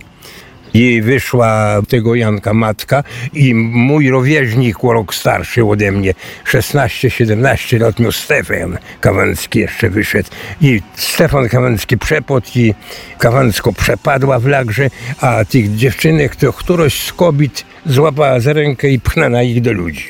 I 0.73 1.01
wyszła 1.01 1.81
tego 1.89 2.15
Janka 2.15 2.53
matka 2.53 3.03
i 3.33 3.53
mój 3.55 4.09
rówieśnik, 4.09 4.77
rok 4.83 5.15
starszy 5.15 5.65
ode 5.65 5.91
mnie, 5.91 6.13
16-17 6.51 7.79
lat 7.79 7.99
miał 7.99 8.11
Stefan 8.11 8.77
Kawęcki 9.01 9.59
jeszcze 9.59 9.89
wyszedł. 9.89 10.29
I 10.61 10.81
Stefan 10.95 11.49
Kawęcki 11.49 11.97
przepot 11.97 12.55
i 12.55 12.73
Kawęcko 13.17 13.73
przepadła 13.73 14.39
w 14.39 14.45
lagrze, 14.45 14.89
a 15.21 15.45
tych 15.45 15.75
dziewczynek 15.75 16.35
to 16.35 16.53
któraś 16.53 16.93
z 16.93 17.13
kobiet 17.13 17.65
złapała 17.85 18.39
za 18.39 18.53
rękę 18.53 18.89
i 18.89 18.99
pchnęła 18.99 19.43
ich 19.43 19.61
do 19.61 19.73
ludzi. 19.73 20.07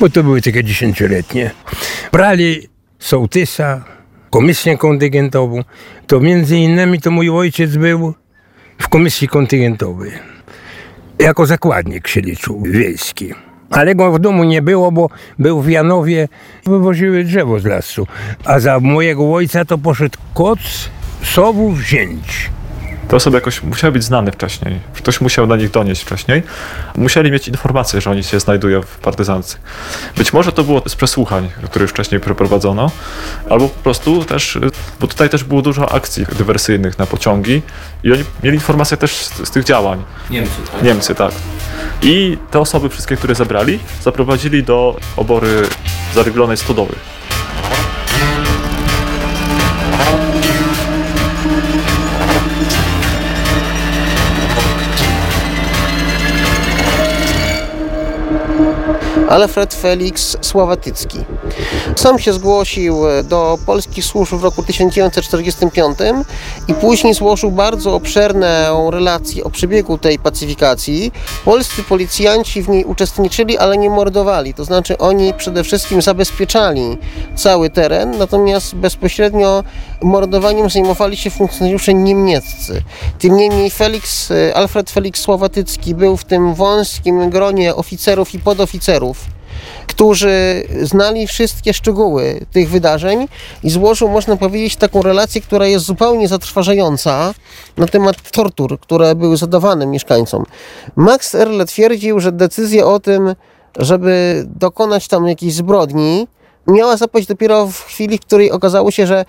Bo 0.00 0.10
to 0.10 0.22
były 0.22 0.42
takie 0.42 0.64
dziesięcioletnie. 0.64 1.50
Brali 2.12 2.68
sołtysa, 2.98 3.84
komisję 4.32 4.78
kontyngentową, 4.78 5.64
to 6.06 6.20
między 6.20 6.56
innymi 6.56 7.00
to 7.00 7.10
mój 7.10 7.30
ojciec 7.30 7.76
był 7.76 8.14
w 8.78 8.88
komisji 8.88 9.28
kontyngentowej. 9.28 10.10
Jako 11.18 11.46
zakładnik 11.46 12.08
się 12.08 12.20
liczył 12.20 12.62
wiejski. 12.62 13.34
Ale 13.70 13.94
go 13.94 14.12
w 14.12 14.18
domu 14.18 14.44
nie 14.44 14.62
było, 14.62 14.92
bo 14.92 15.08
był 15.38 15.60
w 15.60 15.68
Janowie, 15.68 16.28
wywoziły 16.66 17.24
drzewo 17.24 17.58
z 17.60 17.64
lasu. 17.64 18.06
A 18.44 18.60
za 18.60 18.80
mojego 18.80 19.34
ojca 19.34 19.64
to 19.64 19.78
poszedł 19.78 20.18
koc, 20.34 20.90
sowów, 21.22 21.80
zięć. 21.80 22.50
Te 23.08 23.16
osoby 23.16 23.36
jakoś 23.36 23.62
musiały 23.62 23.92
być 23.92 24.04
znane 24.04 24.32
wcześniej. 24.32 24.80
Ktoś 24.94 25.20
musiał 25.20 25.46
na 25.46 25.56
nich 25.56 25.70
donieść 25.70 26.02
wcześniej. 26.02 26.42
Musieli 26.96 27.30
mieć 27.30 27.48
informację, 27.48 28.00
że 28.00 28.10
oni 28.10 28.24
się 28.24 28.40
znajdują 28.40 28.82
w 28.82 28.98
partyzance. 28.98 29.58
Być 30.16 30.32
może 30.32 30.52
to 30.52 30.64
było 30.64 30.82
z 30.88 30.96
przesłuchań, 30.96 31.50
które 31.64 31.82
już 31.82 31.90
wcześniej 31.90 32.20
przeprowadzono, 32.20 32.90
albo 33.50 33.68
po 33.68 33.82
prostu 33.82 34.24
też, 34.24 34.58
bo 35.00 35.06
tutaj 35.06 35.28
też 35.28 35.44
było 35.44 35.62
dużo 35.62 35.92
akcji 35.92 36.26
dywersyjnych 36.38 36.98
na 36.98 37.06
pociągi 37.06 37.62
i 38.04 38.12
oni 38.12 38.24
mieli 38.42 38.56
informację 38.56 38.96
też 38.96 39.14
z, 39.16 39.48
z 39.48 39.50
tych 39.50 39.64
działań. 39.64 40.04
Niemcy, 40.30 40.56
tak? 40.72 40.82
Niemcy, 40.82 41.14
tak. 41.14 41.32
I 42.02 42.38
te 42.50 42.60
osoby 42.60 42.88
wszystkie, 42.88 43.16
które 43.16 43.34
zabrali, 43.34 43.78
zaprowadzili 44.02 44.64
do 44.64 44.96
obory 45.16 45.62
zaryblonej 46.14 46.56
stodoły. 46.56 46.92
Alfred 59.32 59.74
Felix 59.74 60.36
Sławatycki. 60.40 61.18
Sam 61.96 62.18
się 62.18 62.32
zgłosił 62.32 62.96
do 63.24 63.58
polskich 63.66 64.04
służb 64.04 64.34
w 64.34 64.44
roku 64.44 64.62
1945 64.62 65.98
i 66.68 66.74
później 66.74 67.14
złożył 67.14 67.50
bardzo 67.50 67.94
obszerną 67.94 68.90
relację 68.90 69.44
o 69.44 69.50
przebiegu 69.50 69.98
tej 69.98 70.18
pacyfikacji. 70.18 71.12
Polscy 71.44 71.82
policjanci 71.82 72.62
w 72.62 72.68
niej 72.68 72.84
uczestniczyli, 72.84 73.58
ale 73.58 73.78
nie 73.78 73.90
mordowali. 73.90 74.54
To 74.54 74.64
znaczy 74.64 74.98
oni 74.98 75.34
przede 75.34 75.64
wszystkim 75.64 76.02
zabezpieczali 76.02 76.98
cały 77.36 77.70
teren, 77.70 78.18
natomiast 78.18 78.74
bezpośrednio 78.74 79.64
mordowaniem 80.02 80.70
zajmowali 80.70 81.16
się 81.16 81.30
funkcjonariusze 81.30 81.94
niemieccy. 81.94 82.82
Tym 83.18 83.36
niemniej 83.36 83.70
Felix, 83.70 84.32
Alfred 84.54 84.90
Felix 84.90 85.20
Słowatycki 85.20 85.94
był 85.94 86.16
w 86.16 86.24
tym 86.24 86.54
wąskim 86.54 87.30
gronie 87.30 87.74
oficerów 87.74 88.34
i 88.34 88.38
podoficerów, 88.38 89.18
którzy 89.92 90.62
znali 90.82 91.26
wszystkie 91.26 91.74
szczegóły 91.74 92.46
tych 92.52 92.70
wydarzeń 92.70 93.28
i 93.62 93.70
złożył, 93.70 94.08
można 94.08 94.36
powiedzieć, 94.36 94.76
taką 94.76 95.02
relację, 95.02 95.40
która 95.40 95.66
jest 95.66 95.84
zupełnie 95.84 96.28
zatrważająca 96.28 97.34
na 97.76 97.86
temat 97.86 98.30
tortur, 98.30 98.80
które 98.80 99.14
były 99.14 99.36
zadawane 99.36 99.86
mieszkańcom. 99.86 100.44
Max 100.96 101.34
Erle 101.34 101.64
twierdził, 101.64 102.20
że 102.20 102.32
decyzja 102.32 102.86
o 102.86 103.00
tym, 103.00 103.34
żeby 103.78 104.44
dokonać 104.46 105.08
tam 105.08 105.28
jakiejś 105.28 105.54
zbrodni, 105.54 106.28
miała 106.66 106.96
zapaść 106.96 107.26
dopiero 107.26 107.66
w 107.66 107.84
chwili, 107.84 108.18
w 108.18 108.20
której 108.20 108.50
okazało 108.50 108.90
się, 108.90 109.06
że 109.06 109.24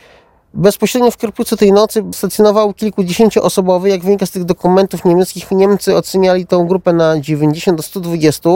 Bezpośrednio 0.54 1.12
w 1.12 1.18
Kirpucu 1.18 1.58
tej 1.58 1.72
nocy 1.72 2.04
stacjonował 2.14 2.74
kilkudziesięcioosobowy, 2.74 3.90
jak 3.90 4.04
wynika 4.04 4.26
z 4.26 4.32
tych 4.32 4.44
dokumentów 4.44 5.06
niemieckich, 5.06 5.52
Niemcy 5.52 5.96
oceniali 5.96 6.48
tą 6.48 6.68
grupę 6.68 6.94
na 6.94 7.20
90 7.20 7.78
do 7.78 7.84
120 7.84 8.50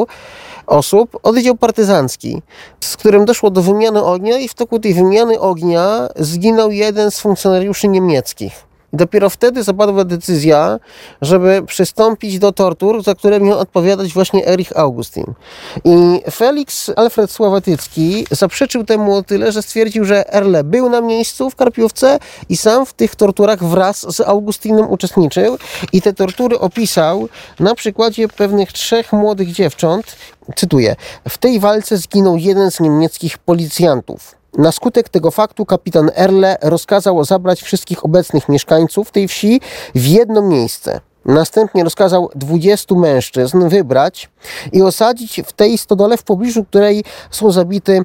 osób, 0.67 1.19
oddział 1.23 1.55
partyzancki, 1.55 2.41
z 2.79 2.97
którym 2.97 3.25
doszło 3.25 3.49
do 3.49 3.61
wymiany 3.61 4.03
ognia 4.03 4.37
i 4.37 4.47
w 4.47 4.53
toku 4.53 4.79
tej 4.79 4.93
wymiany 4.93 5.39
ognia 5.39 6.07
zginął 6.15 6.71
jeden 6.71 7.11
z 7.11 7.19
funkcjonariuszy 7.19 7.87
niemieckich. 7.87 8.66
Dopiero 8.97 9.29
wtedy 9.29 9.63
zapadła 9.63 10.03
decyzja, 10.05 10.79
żeby 11.21 11.63
przystąpić 11.67 12.39
do 12.39 12.51
tortur, 12.51 13.03
za 13.03 13.15
które 13.15 13.39
miał 13.39 13.59
odpowiadać 13.59 14.13
właśnie 14.13 14.47
Erich 14.47 14.77
Augustin. 14.77 15.25
I 15.83 16.21
Felix 16.31 16.91
Alfred 16.95 17.31
Sławatycki 17.31 18.25
zaprzeczył 18.31 18.83
temu 18.83 19.15
o 19.15 19.23
tyle, 19.23 19.51
że 19.51 19.61
stwierdził, 19.61 20.05
że 20.05 20.33
Erle 20.33 20.63
był 20.63 20.89
na 20.89 21.01
miejscu 21.01 21.49
w 21.49 21.55
Karpiówce 21.55 22.19
i 22.49 22.57
sam 22.57 22.85
w 22.85 22.93
tych 22.93 23.15
torturach 23.15 23.63
wraz 23.63 24.15
z 24.15 24.21
Augustinem 24.21 24.89
uczestniczył 24.89 25.57
i 25.93 26.01
te 26.01 26.13
tortury 26.13 26.59
opisał 26.59 27.29
na 27.59 27.75
przykładzie 27.75 28.27
pewnych 28.27 28.71
trzech 28.71 29.13
młodych 29.13 29.51
dziewcząt. 29.51 30.15
Cytuję: 30.55 30.95
W 31.29 31.37
tej 31.37 31.59
walce 31.59 31.97
zginął 31.97 32.37
jeden 32.37 32.71
z 32.71 32.79
niemieckich 32.79 33.37
policjantów. 33.37 34.37
Na 34.57 34.71
skutek 34.71 35.09
tego 35.09 35.31
faktu 35.31 35.65
kapitan 35.65 36.11
Erle 36.15 36.57
rozkazał 36.61 37.25
zabrać 37.25 37.61
wszystkich 37.61 38.05
obecnych 38.05 38.49
mieszkańców 38.49 39.11
tej 39.11 39.27
wsi 39.27 39.61
w 39.95 40.05
jedno 40.05 40.41
miejsce. 40.41 41.01
Następnie 41.25 41.83
rozkazał 41.83 42.29
20 42.35 42.95
mężczyzn 42.95 43.69
wybrać 43.69 44.29
i 44.71 44.81
osadzić 44.81 45.41
w 45.45 45.53
tej 45.53 45.77
stodole, 45.77 46.17
w 46.17 46.23
pobliżu 46.23 46.65
której 46.65 47.03
są 47.31 47.51
zabity 47.51 48.01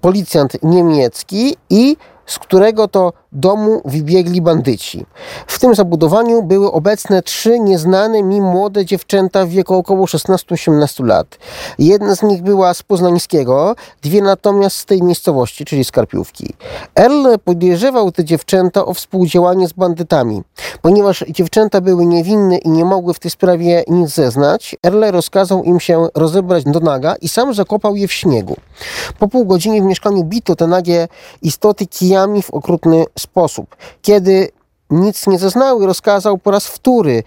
policjant 0.00 0.62
niemiecki 0.62 1.56
i 1.70 1.96
z 2.26 2.38
którego 2.38 2.88
to 2.88 3.12
domu 3.32 3.82
wybiegli 3.84 4.42
bandyci. 4.42 5.06
W 5.46 5.58
tym 5.58 5.74
zabudowaniu 5.74 6.42
były 6.42 6.72
obecne 6.72 7.22
trzy 7.22 7.60
nieznane 7.60 8.22
mi 8.22 8.40
młode 8.40 8.84
dziewczęta 8.84 9.46
w 9.46 9.48
wieku 9.48 9.74
około 9.74 10.06
16-18 10.06 11.04
lat. 11.04 11.38
Jedna 11.78 12.16
z 12.16 12.22
nich 12.22 12.42
była 12.42 12.74
z 12.74 12.82
Poznańskiego, 12.82 13.76
dwie 14.02 14.22
natomiast 14.22 14.76
z 14.76 14.84
tej 14.84 15.02
miejscowości, 15.02 15.64
czyli 15.64 15.84
z 15.84 15.92
Karpiówki. 15.92 16.54
Erl 16.94 17.26
podejrzewał 17.44 18.12
te 18.12 18.24
dziewczęta 18.24 18.84
o 18.84 18.94
współdziałanie 18.94 19.68
z 19.68 19.72
bandytami. 19.72 20.42
Ponieważ 20.82 21.24
dziewczęta 21.28 21.80
były 21.80 22.06
niewinne 22.06 22.58
i 22.58 22.68
nie 22.68 22.84
mogły 22.84 23.14
w 23.14 23.18
tej 23.18 23.30
sprawie 23.30 23.84
nic 23.88 24.10
zeznać, 24.10 24.76
Erle 24.86 25.10
rozkazał 25.10 25.64
im 25.64 25.80
się 25.80 26.08
rozebrać 26.14 26.64
do 26.64 26.80
naga 26.80 27.14
i 27.20 27.28
sam 27.28 27.54
zakopał 27.54 27.96
je 27.96 28.08
w 28.08 28.12
śniegu. 28.12 28.56
Po 29.18 29.28
pół 29.28 29.46
godziny 29.46 29.80
w 29.82 29.84
mieszkaniu 29.84 30.24
bito 30.24 30.56
te 30.56 30.66
nagie 30.66 31.08
istoty 31.42 31.86
kijami 31.86 32.42
w 32.42 32.50
okrutny 32.50 33.04
sposób. 33.18 33.76
Kiedy 34.02 34.48
nic 34.90 35.26
nie 35.26 35.38
zeznały, 35.38 35.86
rozkazał 35.86 36.38
po 36.38 36.50
raz 36.50 36.66
wtóry 36.66 37.22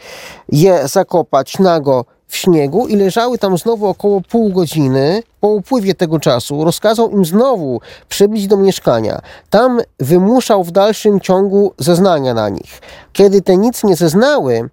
je 0.50 0.88
zakopać 0.88 1.60
nago 1.60 2.06
w 2.28 2.36
śniegu 2.36 2.88
i 2.88 2.96
leżały 2.96 3.38
tam 3.38 3.58
znowu 3.58 3.88
około 3.88 4.22
pół 4.22 4.50
godziny. 4.50 5.24
Po 5.39 5.48
upływie 5.48 5.96
tego 5.96 6.20
czasu 6.20 6.64
rozkazał 6.64 7.12
im 7.12 7.26
znowu 7.26 7.82
przybyć 8.10 8.48
do 8.48 8.58
mieszkania. 8.58 9.22
Tam 9.50 9.82
wymuszał 10.00 10.64
w 10.64 10.72
dalszym 10.72 11.20
ciągu 11.20 11.74
zeznania 11.78 12.34
na 12.34 12.50
nich. 12.50 12.82
Kiedy 13.14 13.42
te 13.42 13.58
nic 13.58 13.84
nie 13.84 13.96
zeznały, 13.96 14.70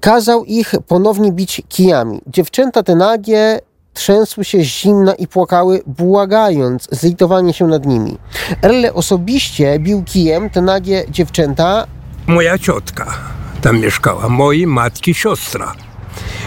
kazał 0.00 0.44
ich 0.44 0.74
ponownie 0.88 1.32
bić 1.32 1.62
kijami. 1.68 2.20
Dziewczęta 2.26 2.82
te 2.82 2.94
nagie 2.94 3.60
trzęsły 3.94 4.44
się 4.44 4.64
zimna 4.64 5.14
i 5.14 5.26
płakały, 5.26 5.82
błagając 5.86 6.88
zlitowanie 6.90 7.52
się 7.52 7.66
nad 7.66 7.86
nimi. 7.86 8.18
Erle 8.62 8.94
osobiście 8.94 9.78
bił 9.78 10.02
kijem 10.02 10.50
te 10.50 10.62
nagie 10.62 11.04
dziewczęta. 11.10 11.86
Moja 12.26 12.58
ciotka 12.58 13.14
tam 13.62 13.80
mieszkała, 13.80 14.28
mojej 14.28 14.66
matki 14.66 15.14
siostra. 15.14 15.74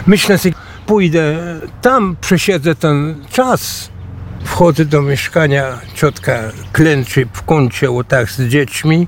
Myślę 0.08 0.38
sobie, 0.38 0.56
pójdę 0.86 1.38
tam, 1.82 2.16
przesiedzę 2.22 2.76
ten 2.76 3.26
czas. 3.32 3.90
Wchodzę 4.44 4.86
do 4.86 5.02
mieszkania, 5.02 5.80
ciotka 5.96 6.34
klęczy 6.72 7.28
w 7.34 7.44
kącie 7.44 7.92
o 7.92 8.04
tak 8.04 8.32
z 8.32 8.42
dziećmi, 8.42 9.08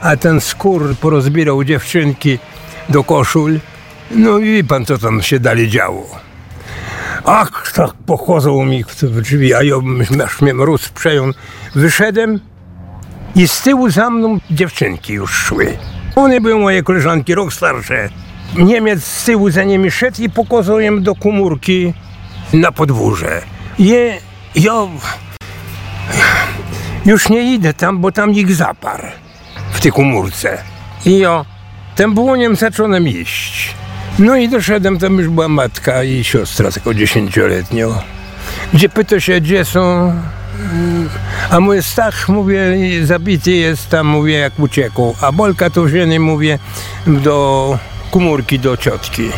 a 0.00 0.16
ten 0.16 0.40
skór 0.40 0.96
porozbierał 0.96 1.64
dziewczynki 1.64 2.38
do 2.88 3.04
koszul. 3.04 3.60
No 4.10 4.38
i 4.38 4.44
wie 4.44 4.64
pan, 4.64 4.86
co 4.86 4.98
tam 4.98 5.22
się 5.22 5.40
dalej 5.40 5.68
działo. 5.68 6.29
Ach, 7.24 7.72
tak 7.74 7.92
pochodzą 8.06 8.64
mi 8.64 8.84
w 8.84 9.20
drzwi, 9.20 9.54
a 9.54 9.62
ja 9.62 9.74
aż 10.24 10.40
mnie 10.40 10.54
mróz 10.54 10.88
przejął. 10.88 11.26
Wyszedłem 11.74 12.40
i 13.34 13.48
z 13.48 13.62
tyłu 13.62 13.90
za 13.90 14.10
mną 14.10 14.38
dziewczynki 14.50 15.12
już 15.12 15.30
szły. 15.30 15.76
One 16.16 16.40
były 16.40 16.60
moje 16.60 16.82
koleżanki, 16.82 17.34
rok 17.34 17.52
starsze. 17.52 18.08
Niemiec 18.56 19.04
z 19.04 19.24
tyłu 19.24 19.50
za 19.50 19.64
nimi 19.64 19.90
szedł 19.90 20.22
i 20.22 20.30
pokazał 20.30 20.76
do 21.00 21.14
komórki 21.14 21.94
na 22.52 22.72
podwórze. 22.72 23.42
Je, 23.78 24.18
ja 24.54 24.86
już 27.06 27.28
nie 27.28 27.54
idę 27.54 27.74
tam, 27.74 27.98
bo 27.98 28.12
tam 28.12 28.30
ich 28.30 28.54
zaparł 28.54 29.06
w 29.72 29.80
tej 29.80 29.92
komórce. 29.92 30.58
I 31.06 31.18
ja 31.18 31.44
tym 31.96 32.14
błoniem 32.14 32.56
zacząłem 32.56 33.08
iść. 33.08 33.74
No 34.18 34.36
i 34.36 34.48
doszedłem, 34.48 34.98
tam 34.98 35.18
już 35.18 35.28
była 35.28 35.48
matka 35.48 36.04
i 36.04 36.24
siostra, 36.24 36.70
tylko 36.70 36.94
dziesięcioletnio. 36.94 38.02
Gdzie 38.74 38.88
pyta 38.88 39.20
się, 39.20 39.40
gdzie 39.40 39.64
są 39.64 40.12
a 41.50 41.60
mój 41.60 41.82
Stach, 41.82 42.28
mówię, 42.28 42.76
zabity 43.04 43.50
jest 43.50 43.88
tam, 43.88 44.06
mówię, 44.06 44.34
jak 44.38 44.58
uciekł. 44.58 45.14
A 45.20 45.32
Bolka 45.32 45.70
to 45.70 45.82
wzięli, 45.82 46.18
mówię, 46.18 46.58
do 47.06 47.78
komórki, 48.10 48.58
do 48.58 48.76
ciotki. 48.76 49.30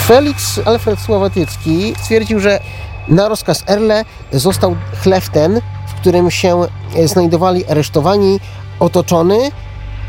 Felix 0.00 0.60
Alfred 0.64 1.00
Słowatycki 1.00 1.94
stwierdził, 2.02 2.40
że 2.40 2.60
na 3.08 3.28
rozkaz 3.28 3.64
Erle 3.68 4.04
został 4.32 4.76
chlef 5.02 5.30
ten, 5.30 5.60
w 5.88 5.94
którym 5.94 6.30
się 6.30 6.62
znajdowali 7.04 7.66
aresztowani, 7.66 8.40
otoczony, 8.80 9.38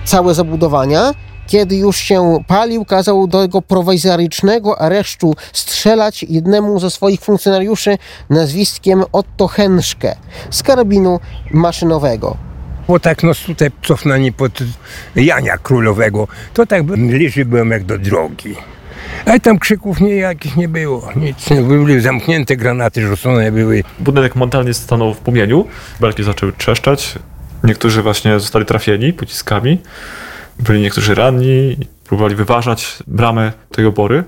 całe 0.05 0.33
zabudowania. 0.33 1.11
Kiedy 1.47 1.75
już 1.75 1.97
się 1.97 2.43
palił, 2.47 2.85
kazał 2.85 3.27
do 3.27 3.41
tego 3.41 3.61
prowizorycznego 3.61 4.81
aresztu 4.81 5.33
strzelać 5.53 6.23
jednemu 6.23 6.79
ze 6.79 6.91
swoich 6.91 7.21
funkcjonariuszy 7.21 7.97
nazwiskiem 8.29 9.03
Otto 9.11 9.47
Henszke 9.47 10.15
z 10.49 10.63
karabinu 10.63 11.19
maszynowego. 11.51 12.37
Bo 12.87 12.99
tak 12.99 13.23
nas 13.23 13.37
tutaj 13.37 13.71
cofnęli 13.87 14.31
pod 14.31 14.51
Jania 15.15 15.57
Królowego, 15.57 16.27
to 16.53 16.65
tak 16.65 16.83
bliżej 16.83 17.45
byłem 17.45 17.71
jak 17.71 17.83
do 17.83 17.97
drogi. 17.97 18.55
A 19.25 19.39
tam 19.39 19.59
krzyków 19.59 20.01
nijakich 20.01 20.57
nie 20.57 20.67
było. 20.67 21.09
Nic 21.15 21.49
nie 21.49 21.61
były 21.61 22.01
zamknięte, 22.01 22.57
granaty 22.57 23.07
rzucone 23.07 23.51
były. 23.51 23.83
Budynek 23.99 24.35
momentalnie 24.35 24.73
stanął 24.73 25.13
w 25.13 25.17
płomieniu, 25.17 25.67
belki 25.99 26.23
zaczęły 26.23 26.53
trzeszczeć. 26.57 27.15
Niektórzy 27.63 28.01
właśnie 28.01 28.39
zostali 28.39 28.65
trafieni 28.65 29.13
pociskami. 29.13 29.81
Byli 30.59 30.81
niektórzy 30.81 31.15
ranni, 31.15 31.77
próbowali 32.07 32.35
wyważać 32.35 32.97
bramę 33.07 33.51
tej 33.71 33.85
obory. 33.85 34.23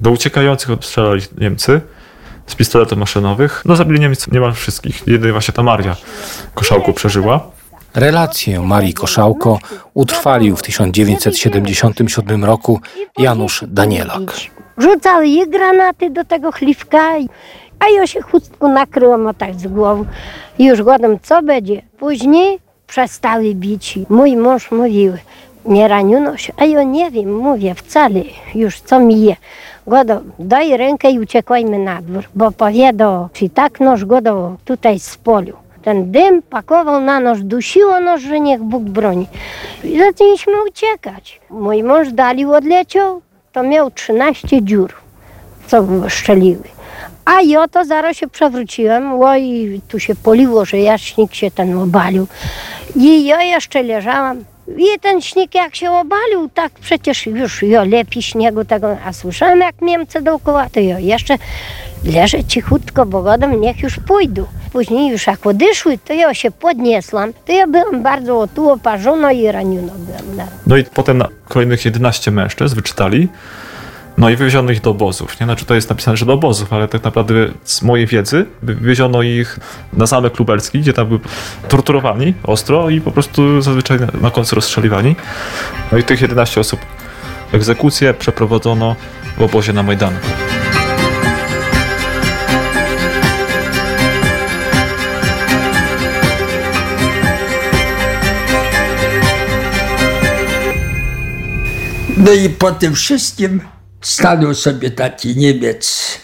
Do 0.00 0.10
uciekających 0.10 0.70
strzelali 0.80 1.22
Niemcy. 1.38 1.80
z 2.46 2.54
pistoletów 2.54 2.98
maszynowych. 2.98 3.62
No 3.64 3.76
zabili 3.76 4.00
Niemiec 4.00 4.30
niemal 4.32 4.52
wszystkich. 4.52 5.02
Jedynie 5.06 5.32
właśnie 5.32 5.54
ta 5.54 5.62
Maria 5.62 5.96
Koszałku 6.54 6.92
przeżyła. 6.92 7.50
Relację 7.96 8.60
Marii 8.60 8.94
Koszałko 8.94 9.58
utrwalił 9.94 10.56
w 10.56 10.62
1977 10.62 12.44
roku 12.44 12.80
Janusz 13.18 13.64
Danielak. 13.68 14.22
Rzucały 14.78 15.26
i 15.26 15.50
granaty 15.50 16.10
do 16.10 16.24
tego 16.24 16.52
chlifka, 16.52 16.98
a 17.78 17.88
ja 17.88 18.06
się 18.06 18.22
chustką 18.22 18.68
nakryłam 18.68 19.26
o 19.26 19.34
tak 19.34 19.54
z 19.54 19.66
głową. 19.66 20.04
Już 20.58 20.82
głodem, 20.82 21.18
co 21.22 21.42
będzie? 21.42 21.82
Później 21.98 22.58
przestały 22.86 23.54
bić. 23.54 23.98
Mój 24.08 24.36
mąż 24.36 24.70
mówił, 24.70 25.12
nie 25.64 25.88
raniono 25.88 26.36
się, 26.36 26.52
a 26.56 26.64
ja 26.64 26.82
nie 26.82 27.10
wiem, 27.10 27.36
mówię 27.36 27.74
wcale 27.74 28.20
już 28.54 28.80
co 28.80 29.00
mi 29.00 29.22
je. 29.22 29.36
Godo, 29.86 30.20
daj 30.38 30.76
rękę 30.76 31.10
i 31.10 31.20
uciekajmy 31.20 31.78
na 31.78 32.02
dwór, 32.02 32.24
bo 32.34 32.52
powiedał, 32.52 33.28
czy 33.32 33.48
tak 33.48 33.80
noż 33.80 34.04
godo 34.04 34.56
tutaj 34.64 35.00
z 35.00 35.16
polu. 35.16 35.65
Ten 35.86 36.10
dym 36.10 36.42
pakował 36.42 37.00
na 37.00 37.20
noż, 37.20 37.42
dusiło 37.42 38.00
noż, 38.00 38.22
że 38.22 38.40
niech 38.40 38.62
Bóg 38.62 38.82
broni. 38.82 39.26
I 39.84 39.98
zaczęliśmy 39.98 40.52
uciekać. 40.68 41.40
Mój 41.50 41.82
mąż 41.82 42.08
dali 42.12 42.44
odleciał, 42.44 43.22
to 43.52 43.62
miał 43.62 43.90
13 43.90 44.62
dziur, 44.62 44.92
co 45.66 45.86
szczeliły. 46.08 46.62
A 47.24 47.40
ja 47.40 47.68
to 47.68 47.84
zaraz 47.84 48.16
się 48.16 48.28
przewróciłem, 48.28 49.22
oj, 49.22 49.80
tu 49.88 49.98
się 49.98 50.14
poliło, 50.14 50.64
że 50.64 50.78
jaśnik 50.78 51.34
się 51.34 51.50
ten 51.50 51.78
obalił. 51.78 52.26
I 52.96 53.24
ja 53.24 53.42
jeszcze 53.42 53.82
leżałam. 53.82 54.44
I 54.78 55.00
ten 55.00 55.22
śnieg 55.22 55.54
jak 55.54 55.74
się 55.76 55.90
obalił, 55.90 56.48
tak 56.54 56.72
przecież 56.72 57.26
już 57.26 57.62
jo 57.62 57.84
lepi 57.84 58.22
śniegu 58.22 58.64
tego, 58.64 58.96
a 59.04 59.12
słyszałem 59.12 59.60
jak 59.60 59.82
Niemcy 59.82 60.22
dookoła, 60.22 60.66
to 60.72 60.80
ja 60.80 60.98
jeszcze 60.98 61.34
leżę 62.04 62.44
cichutko, 62.44 63.06
bo 63.06 63.22
godem 63.22 63.60
niech 63.60 63.80
już 63.82 63.96
pójdą. 64.08 64.44
Później 64.72 65.10
już 65.10 65.26
jak 65.26 65.46
odeszły, 65.46 65.98
to 65.98 66.12
ja 66.12 66.34
się 66.34 66.50
podniosłam, 66.50 67.32
to 67.46 67.52
ja 67.52 67.66
byłam 67.66 68.02
bardzo 68.02 68.48
tu 68.54 68.70
oparzona 68.70 69.32
i 69.32 69.46
raniona 69.52 69.92
byłam. 69.98 70.36
na- 70.36 70.48
No 70.66 70.76
i 70.76 70.84
potem 70.84 71.22
kolejnych 71.48 71.84
11 71.84 72.30
mężczyzn 72.30 72.74
wyczytali, 72.76 73.28
no 74.18 74.30
i 74.30 74.36
wywieziono 74.36 74.70
ich 74.72 74.80
do 74.80 74.90
obozów. 74.90 75.40
Nie? 75.40 75.46
Znaczy 75.46 75.64
to 75.64 75.74
jest 75.74 75.88
napisane, 75.90 76.16
że 76.16 76.26
do 76.26 76.32
obozów, 76.32 76.72
ale 76.72 76.88
tak 76.88 77.04
naprawdę 77.04 77.34
z 77.64 77.82
mojej 77.82 78.06
wiedzy 78.06 78.46
wywieziono 78.62 79.22
ich 79.22 79.58
na 79.92 80.06
zamek 80.06 80.38
lubelski, 80.38 80.80
gdzie 80.80 80.92
tam 80.92 81.06
byli 81.08 81.20
torturowani 81.68 82.34
ostro 82.44 82.90
i 82.90 83.00
po 83.00 83.10
prostu 83.10 83.62
zazwyczaj 83.62 84.00
na- 84.00 84.06
na 84.20 84.30
końcu 84.30 84.54
rozstrzeliwani. 84.54 85.16
No 85.92 85.98
i 85.98 86.02
tych 86.02 86.20
11 86.20 86.60
osób 86.60 86.80
egzekucję 87.52 88.14
przeprowadzono 88.14 88.96
w 89.38 89.42
obozie 89.42 89.72
na 89.72 89.82
Majdanku. 89.82 90.26
No 102.16 102.32
i 102.32 102.48
po 102.50 102.72
tym 102.72 102.94
wszystkim 102.94 103.60
stanął 104.06 104.54
sobie 104.54 104.90
taki 104.90 105.36
Niemiec 105.36 106.18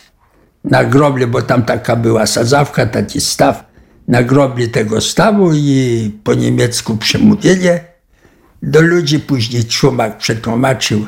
na 0.65 0.85
grobli, 0.85 1.27
bo 1.27 1.43
tam 1.43 1.63
taka 1.65 1.97
była 1.97 2.27
sadzawka, 2.27 2.87
taki 2.87 3.21
staw. 3.21 3.65
Na 4.09 4.23
grobli 4.23 4.69
tego 4.69 5.01
stawu 5.01 5.53
i 5.53 6.11
po 6.25 6.35
niemiecku 6.35 6.97
przemówienie 6.97 7.85
do 8.63 8.81
ludzi. 8.81 9.21
Później 9.21 9.63
Szumak 9.69 10.19
przetłumaczył 10.19 11.07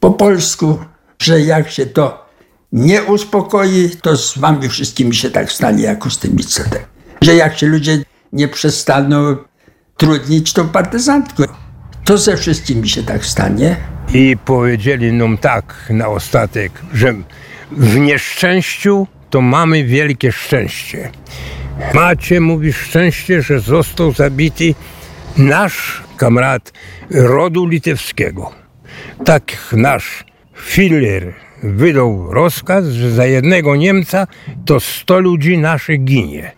po 0.00 0.10
polsku, 0.10 0.78
że 1.18 1.40
jak 1.40 1.70
się 1.70 1.86
to 1.86 2.26
nie 2.72 3.02
uspokoi, 3.02 3.90
to 4.02 4.16
z 4.16 4.38
wami 4.38 4.68
wszystkimi 4.68 5.14
się 5.14 5.30
tak 5.30 5.52
stanie, 5.52 5.82
jak 5.82 6.04
z 6.12 6.18
tymi 6.18 6.44
cetek. 6.44 6.86
Że 7.20 7.34
jak 7.34 7.58
się 7.58 7.66
ludzie 7.66 8.04
nie 8.32 8.48
przestaną 8.48 9.36
trudnić 9.96 10.52
tą 10.52 10.68
partyzantką, 10.68 11.44
to 12.04 12.18
ze 12.18 12.36
wszystkimi 12.36 12.88
się 12.88 13.02
tak 13.02 13.26
stanie. 13.26 13.93
I 14.12 14.36
powiedzieli 14.44 15.12
nam 15.12 15.38
tak 15.38 15.86
na 15.90 16.08
ostatek, 16.08 16.72
że 16.92 17.14
w 17.72 17.98
nieszczęściu 17.98 19.06
to 19.30 19.40
mamy 19.40 19.84
wielkie 19.84 20.32
szczęście. 20.32 21.10
Macie, 21.94 22.40
mówi, 22.40 22.72
szczęście, 22.72 23.42
że 23.42 23.60
został 23.60 24.12
zabity 24.12 24.74
nasz 25.36 26.02
kamrat 26.16 26.72
rodu 27.10 27.66
litewskiego. 27.66 28.52
Tak 29.24 29.42
nasz 29.72 30.24
Filler 30.56 31.34
wydał 31.62 32.32
rozkaz, 32.32 32.86
że 32.86 33.10
za 33.10 33.26
jednego 33.26 33.76
Niemca 33.76 34.26
to 34.66 34.80
100 34.80 35.18
ludzi 35.20 35.58
naszych 35.58 36.04
ginie. 36.04 36.52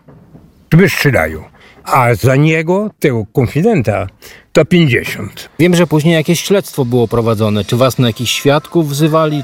Wystrzelają. 0.71 1.43
A 1.87 2.15
za 2.15 2.35
niego, 2.35 2.89
tego 2.99 3.25
konfidenta, 3.33 4.07
to 4.51 4.65
50. 4.65 5.49
Wiem, 5.59 5.75
że 5.75 5.87
później 5.87 6.13
jakieś 6.13 6.39
śledztwo 6.41 6.85
było 6.85 7.07
prowadzone. 7.07 7.65
Czy 7.65 7.77
was 7.77 7.97
na 7.99 8.07
jakichś 8.07 8.31
świadków 8.31 8.89
wzywali? 8.89 9.43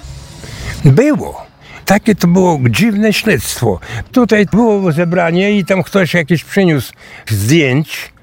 Było. 0.85 1.45
Takie 1.85 2.15
to 2.15 2.27
było 2.27 2.59
dziwne 2.69 3.13
śledztwo. 3.13 3.79
Tutaj 4.11 4.45
było 4.45 4.91
zebranie 4.91 5.51
i 5.51 5.65
tam 5.65 5.83
ktoś 5.83 6.13
jakiś 6.13 6.43
przyniósł 6.43 6.93
zdjęć 7.27 8.13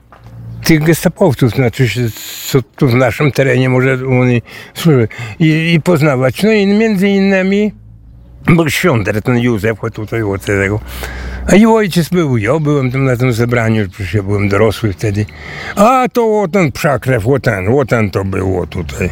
tych 0.65 0.83
gestapowców, 0.83 1.51
znaczy 1.51 1.89
się, 1.89 2.01
co 2.47 2.63
tu 2.63 2.89
w 2.89 2.95
naszym 2.95 3.33
terenie 3.33 3.69
może 3.69 3.99
oni 4.21 4.43
służyły 4.75 5.09
i, 5.39 5.73
i 5.75 5.81
poznawać. 5.81 6.43
No 6.43 6.53
i 6.53 6.67
między 6.67 7.09
innymi 7.09 7.73
był 8.57 8.71
Świąter, 8.71 9.23
ten 9.23 9.39
Józef, 9.39 9.79
tutaj 9.93 10.23
od 10.23 10.45
tego. 10.45 10.81
A 11.47 11.55
i 11.55 11.67
ojciec 11.67 12.09
był, 12.09 12.37
ja 12.37 12.59
byłem 12.59 12.93
tam 12.93 13.05
na 13.05 13.17
tym 13.17 13.33
zebraniu, 13.33 13.89
przecież 13.89 14.15
ja 14.15 14.23
byłem 14.23 14.49
dorosły 14.49 14.93
wtedy. 14.93 15.27
A 15.77 16.05
to 16.13 16.41
o 16.41 16.49
ten 16.49 16.73
przakrew, 16.73 17.29
o 17.29 17.41
ten, 17.41 17.69
o 17.69 17.85
ten 17.85 18.11
to 18.11 18.25
było 18.25 18.67
tutaj. 18.67 19.11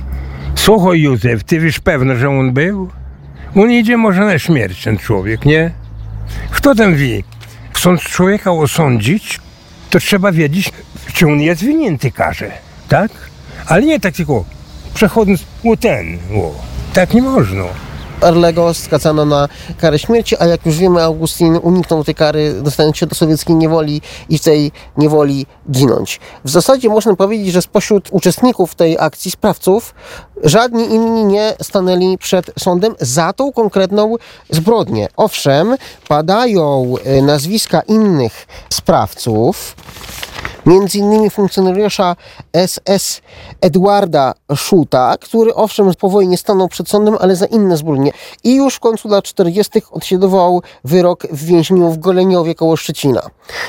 Słuchaj 0.55 1.01
Józef, 1.01 1.45
ty 1.45 1.61
wiesz 1.61 1.81
pewno, 1.81 2.17
że 2.17 2.29
on 2.29 2.53
był? 2.53 2.91
On 3.57 3.71
idzie 3.71 3.97
może 3.97 4.25
na 4.25 4.39
śmierć, 4.39 4.85
ten 4.85 4.99
człowiek, 4.99 5.45
nie? 5.45 5.71
Kto 6.51 6.75
ten 6.75 6.97
wie? 6.97 7.23
Chcąc 7.73 8.01
człowieka 8.01 8.53
osądzić, 8.53 9.41
to 9.91 9.99
trzeba 9.99 10.33
wiedzieć, 10.33 10.73
czy 11.13 11.27
on 11.27 11.41
jest 11.41 11.65
winnięty 11.65 12.11
karze, 12.11 12.51
tak? 12.89 13.11
Ale 13.67 13.83
nie 13.83 14.01
tak 14.01 14.15
tylko 14.15 14.45
przechodząc, 14.95 15.45
o 15.65 15.77
ten, 15.77 16.19
o. 16.35 16.55
Tak 16.93 17.15
nie 17.15 17.23
można. 17.23 17.88
Erlego 18.23 18.75
skazano 18.75 19.25
na 19.25 19.49
karę 19.81 19.99
śmierci, 19.99 20.37
a 20.39 20.47
jak 20.47 20.67
już 20.67 20.77
wiemy, 20.77 21.03
Augustin 21.03 21.59
uniknął 21.63 22.05
tej 22.05 22.15
kary, 22.15 22.63
dostając 22.63 22.97
się 22.97 23.07
do 23.07 23.15
sowieckiej 23.15 23.57
niewoli 23.57 24.01
i 24.29 24.39
w 24.39 24.43
tej 24.43 24.73
niewoli 24.97 25.47
ginąć. 25.71 26.21
W 26.45 26.51
zasadzie 26.51 26.89
można 26.89 27.17
powiedzieć, 27.17 27.53
że 27.53 27.63
spośród 27.63 28.09
uczestników 28.11 28.75
tej 28.75 28.99
akcji, 28.99 29.31
sprawców, 29.31 29.95
żadni 30.43 30.85
inni 30.95 31.25
nie 31.25 31.55
stanęli 31.63 32.19
przed 32.19 32.51
sądem 32.59 32.95
za 33.01 33.33
tą 33.33 33.53
konkretną 33.53 34.15
zbrodnię. 34.51 35.09
Owszem, 35.17 35.77
padają 36.09 36.95
e, 37.05 37.23
nazwiska 37.23 37.81
innych 37.81 38.47
sprawców, 38.71 39.77
między 40.69 40.99
innymi 40.99 41.31
funkcjonariusza 41.31 42.17
SS 42.67 43.21
Edwarda 43.61 44.35
Schuta, 44.57 45.17
który 45.21 45.55
owszem 45.55 45.95
po 45.95 46.09
wojnie 46.09 46.37
stanął 46.39 46.69
przed 46.69 46.89
sądem, 46.89 47.17
ale 47.21 47.37
za 47.37 47.47
inne 47.47 47.77
zbrodnie. 47.77 48.13
I 48.45 48.55
już 48.55 48.75
w 48.75 48.81
końcu 48.81 49.09
lat 49.09 49.25
40. 49.25 49.83
odsiadował 49.91 50.63
wyrok 50.85 51.27
w 51.33 51.45
więzieniu 51.45 51.91
w 51.91 51.99
Goleniowie 51.99 52.55
koło 52.55 52.77
Szczecina. 52.77 53.23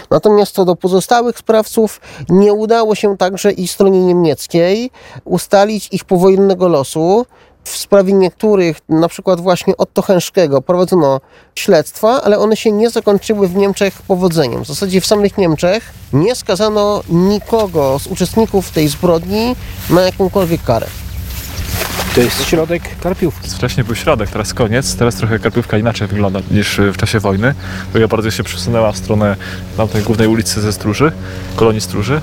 Natomiast 0.09 0.55
co 0.55 0.65
do 0.65 0.75
pozostałych 0.75 1.37
sprawców, 1.37 2.01
nie 2.29 2.53
udało 2.53 2.95
się 2.95 3.17
także 3.17 3.51
i 3.51 3.67
stronie 3.67 4.05
niemieckiej 4.05 4.91
ustalić 5.25 5.89
ich 5.91 6.05
powojennego 6.05 6.58
losu. 6.67 7.25
W 7.63 7.77
sprawie 7.77 8.13
niektórych, 8.13 8.77
na 8.89 9.07
przykład 9.07 9.41
właśnie 9.41 9.77
Otto 9.77 10.01
Hęszkiego, 10.01 10.61
prowadzono 10.61 11.21
śledztwa, 11.55 12.21
ale 12.21 12.39
one 12.39 12.57
się 12.57 12.71
nie 12.71 12.89
zakończyły 12.89 13.47
w 13.47 13.55
Niemczech 13.55 14.01
powodzeniem. 14.01 14.63
W 14.63 14.67
zasadzie 14.67 15.01
w 15.01 15.05
samych 15.05 15.37
Niemczech 15.37 15.93
nie 16.13 16.35
skazano 16.35 17.03
nikogo 17.09 17.99
z 17.99 18.07
uczestników 18.07 18.71
tej 18.71 18.87
zbrodni 18.87 19.55
na 19.89 20.01
jakąkolwiek 20.01 20.63
karę. 20.63 20.87
To 22.15 22.21
jest 22.21 22.43
środek 22.43 22.83
Karpiówki. 23.01 23.49
Wcześniej 23.49 23.83
był 23.83 23.95
środek, 23.95 24.29
teraz 24.29 24.53
koniec. 24.53 24.95
Teraz 24.95 25.15
trochę 25.15 25.39
Karpiówka 25.39 25.77
inaczej 25.77 26.07
wygląda 26.07 26.39
niż 26.51 26.81
w 26.93 26.97
czasie 26.97 27.19
wojny. 27.19 27.53
Bo 27.93 27.99
ja 27.99 28.07
bardziej 28.07 28.31
się 28.31 28.43
przesunęła 28.43 28.91
w 28.91 28.97
stronę 28.97 29.35
tamtej 29.77 30.03
głównej 30.03 30.27
ulicy 30.27 30.61
ze 30.61 30.73
Stróży, 30.73 31.11
kolonii 31.55 31.81
Stróży. 31.81 32.21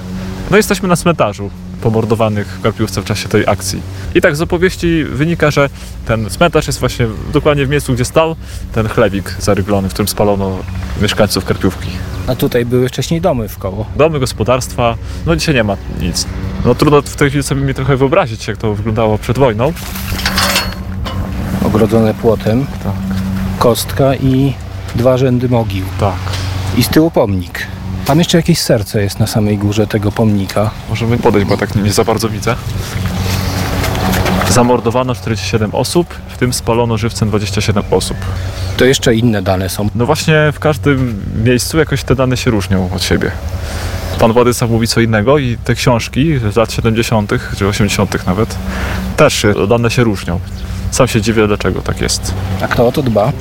No 0.50 0.56
jesteśmy 0.56 0.88
na 0.88 0.96
cmentarzu 0.96 1.50
pomordowanych 1.82 2.46
w 2.46 2.62
Karpiówce 2.62 3.02
w 3.02 3.04
czasie 3.04 3.28
tej 3.28 3.46
akcji. 3.46 3.82
I 4.14 4.20
tak 4.20 4.36
z 4.36 4.40
opowieści 4.40 5.04
wynika, 5.04 5.50
że 5.50 5.68
ten 6.06 6.30
cmentarz 6.30 6.66
jest 6.66 6.80
właśnie 6.80 7.06
dokładnie 7.32 7.66
w 7.66 7.68
miejscu, 7.68 7.94
gdzie 7.94 8.04
stał 8.04 8.36
ten 8.72 8.88
chlewik 8.88 9.36
zaryglony, 9.40 9.88
w 9.88 9.92
którym 9.92 10.08
spalono 10.08 10.58
mieszkańców 11.02 11.44
Karpiówki. 11.44 11.88
A 12.26 12.34
tutaj 12.34 12.64
były 12.64 12.88
wcześniej 12.88 13.20
domy 13.20 13.48
w 13.48 13.58
koło. 13.58 13.86
Domy, 13.96 14.20
gospodarstwa, 14.20 14.96
no 15.26 15.36
dzisiaj 15.36 15.54
nie 15.54 15.64
ma 15.64 15.76
nic. 16.00 16.26
No 16.64 16.74
trudno 16.74 17.02
w 17.02 17.16
tej 17.16 17.28
chwili 17.28 17.42
sobie 17.42 17.60
mi 17.60 17.74
trochę 17.74 17.96
wyobrazić, 17.96 18.48
jak 18.48 18.56
to 18.56 18.74
wyglądało 18.74 19.18
przed 19.18 19.38
wojną. 19.38 19.72
Ogrodzone 21.64 22.14
płotem. 22.14 22.66
Tak. 22.84 22.92
Kostka 23.58 24.14
i 24.14 24.52
dwa 24.94 25.18
rzędy 25.18 25.48
mogił. 25.48 25.84
Tak. 26.00 26.16
I 26.76 26.82
z 26.82 26.88
tyłu 26.88 27.10
pomnik. 27.10 27.66
Tam 28.06 28.18
jeszcze 28.18 28.38
jakieś 28.38 28.58
serce 28.58 29.02
jest 29.02 29.18
na 29.18 29.26
samej 29.26 29.58
górze 29.58 29.86
tego 29.86 30.12
pomnika. 30.12 30.70
Możemy 30.88 31.18
podejść, 31.18 31.48
bo 31.48 31.56
tak 31.56 31.74
nie 31.74 31.92
za 31.92 32.04
bardzo 32.04 32.28
widzę. 32.28 32.56
Zamordowano 34.50 35.14
47 35.14 35.74
osób, 35.74 36.14
w 36.28 36.38
tym 36.38 36.52
spalono 36.52 36.98
żywcem 36.98 37.28
27 37.28 37.82
osób. 37.90 38.16
To 38.76 38.84
jeszcze 38.84 39.14
inne 39.14 39.42
dane 39.42 39.68
są. 39.68 39.88
No 39.94 40.06
właśnie 40.06 40.34
w 40.52 40.58
każdym 40.58 41.22
miejscu 41.44 41.78
jakoś 41.78 42.04
te 42.04 42.14
dane 42.14 42.36
się 42.36 42.50
różnią 42.50 42.90
od 42.94 43.02
siebie. 43.02 43.30
Pan 44.18 44.32
Władysław 44.32 44.70
mówi 44.70 44.86
co 44.86 45.00
innego 45.00 45.38
i 45.38 45.56
te 45.64 45.74
książki 45.74 46.38
z 46.52 46.56
lat 46.56 46.72
70. 46.72 47.32
czy 47.58 47.66
80. 47.66 48.26
nawet 48.26 48.56
też 49.16 49.46
dane 49.68 49.90
się 49.90 50.04
różnią. 50.04 50.40
Sam 50.90 51.08
się 51.08 51.20
dziwię, 51.22 51.46
dlaczego 51.46 51.82
tak 51.82 52.00
jest. 52.00 52.34
A 52.62 52.68
kto 52.68 52.86
o 52.86 52.92
to 52.92 53.02
dba? 53.02 53.32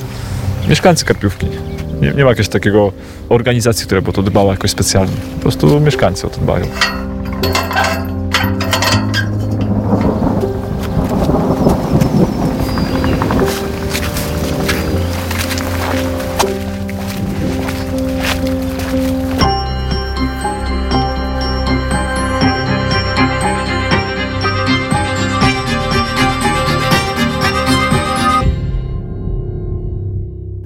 Mieszkańcy 0.68 1.04
Karpiówki. 1.04 1.46
Nie, 2.00 2.12
nie 2.12 2.24
ma 2.24 2.30
jakiegoś 2.30 2.48
takiego 2.48 2.92
organizacji, 3.28 3.86
która 3.86 4.00
by 4.00 4.10
o 4.10 4.12
to 4.12 4.22
dbała 4.22 4.52
jakoś 4.52 4.70
specjalnie. 4.70 5.16
Po 5.34 5.40
prostu 5.40 5.80
mieszkańcy 5.80 6.26
o 6.26 6.30
to 6.30 6.40
dbają. 6.40 6.66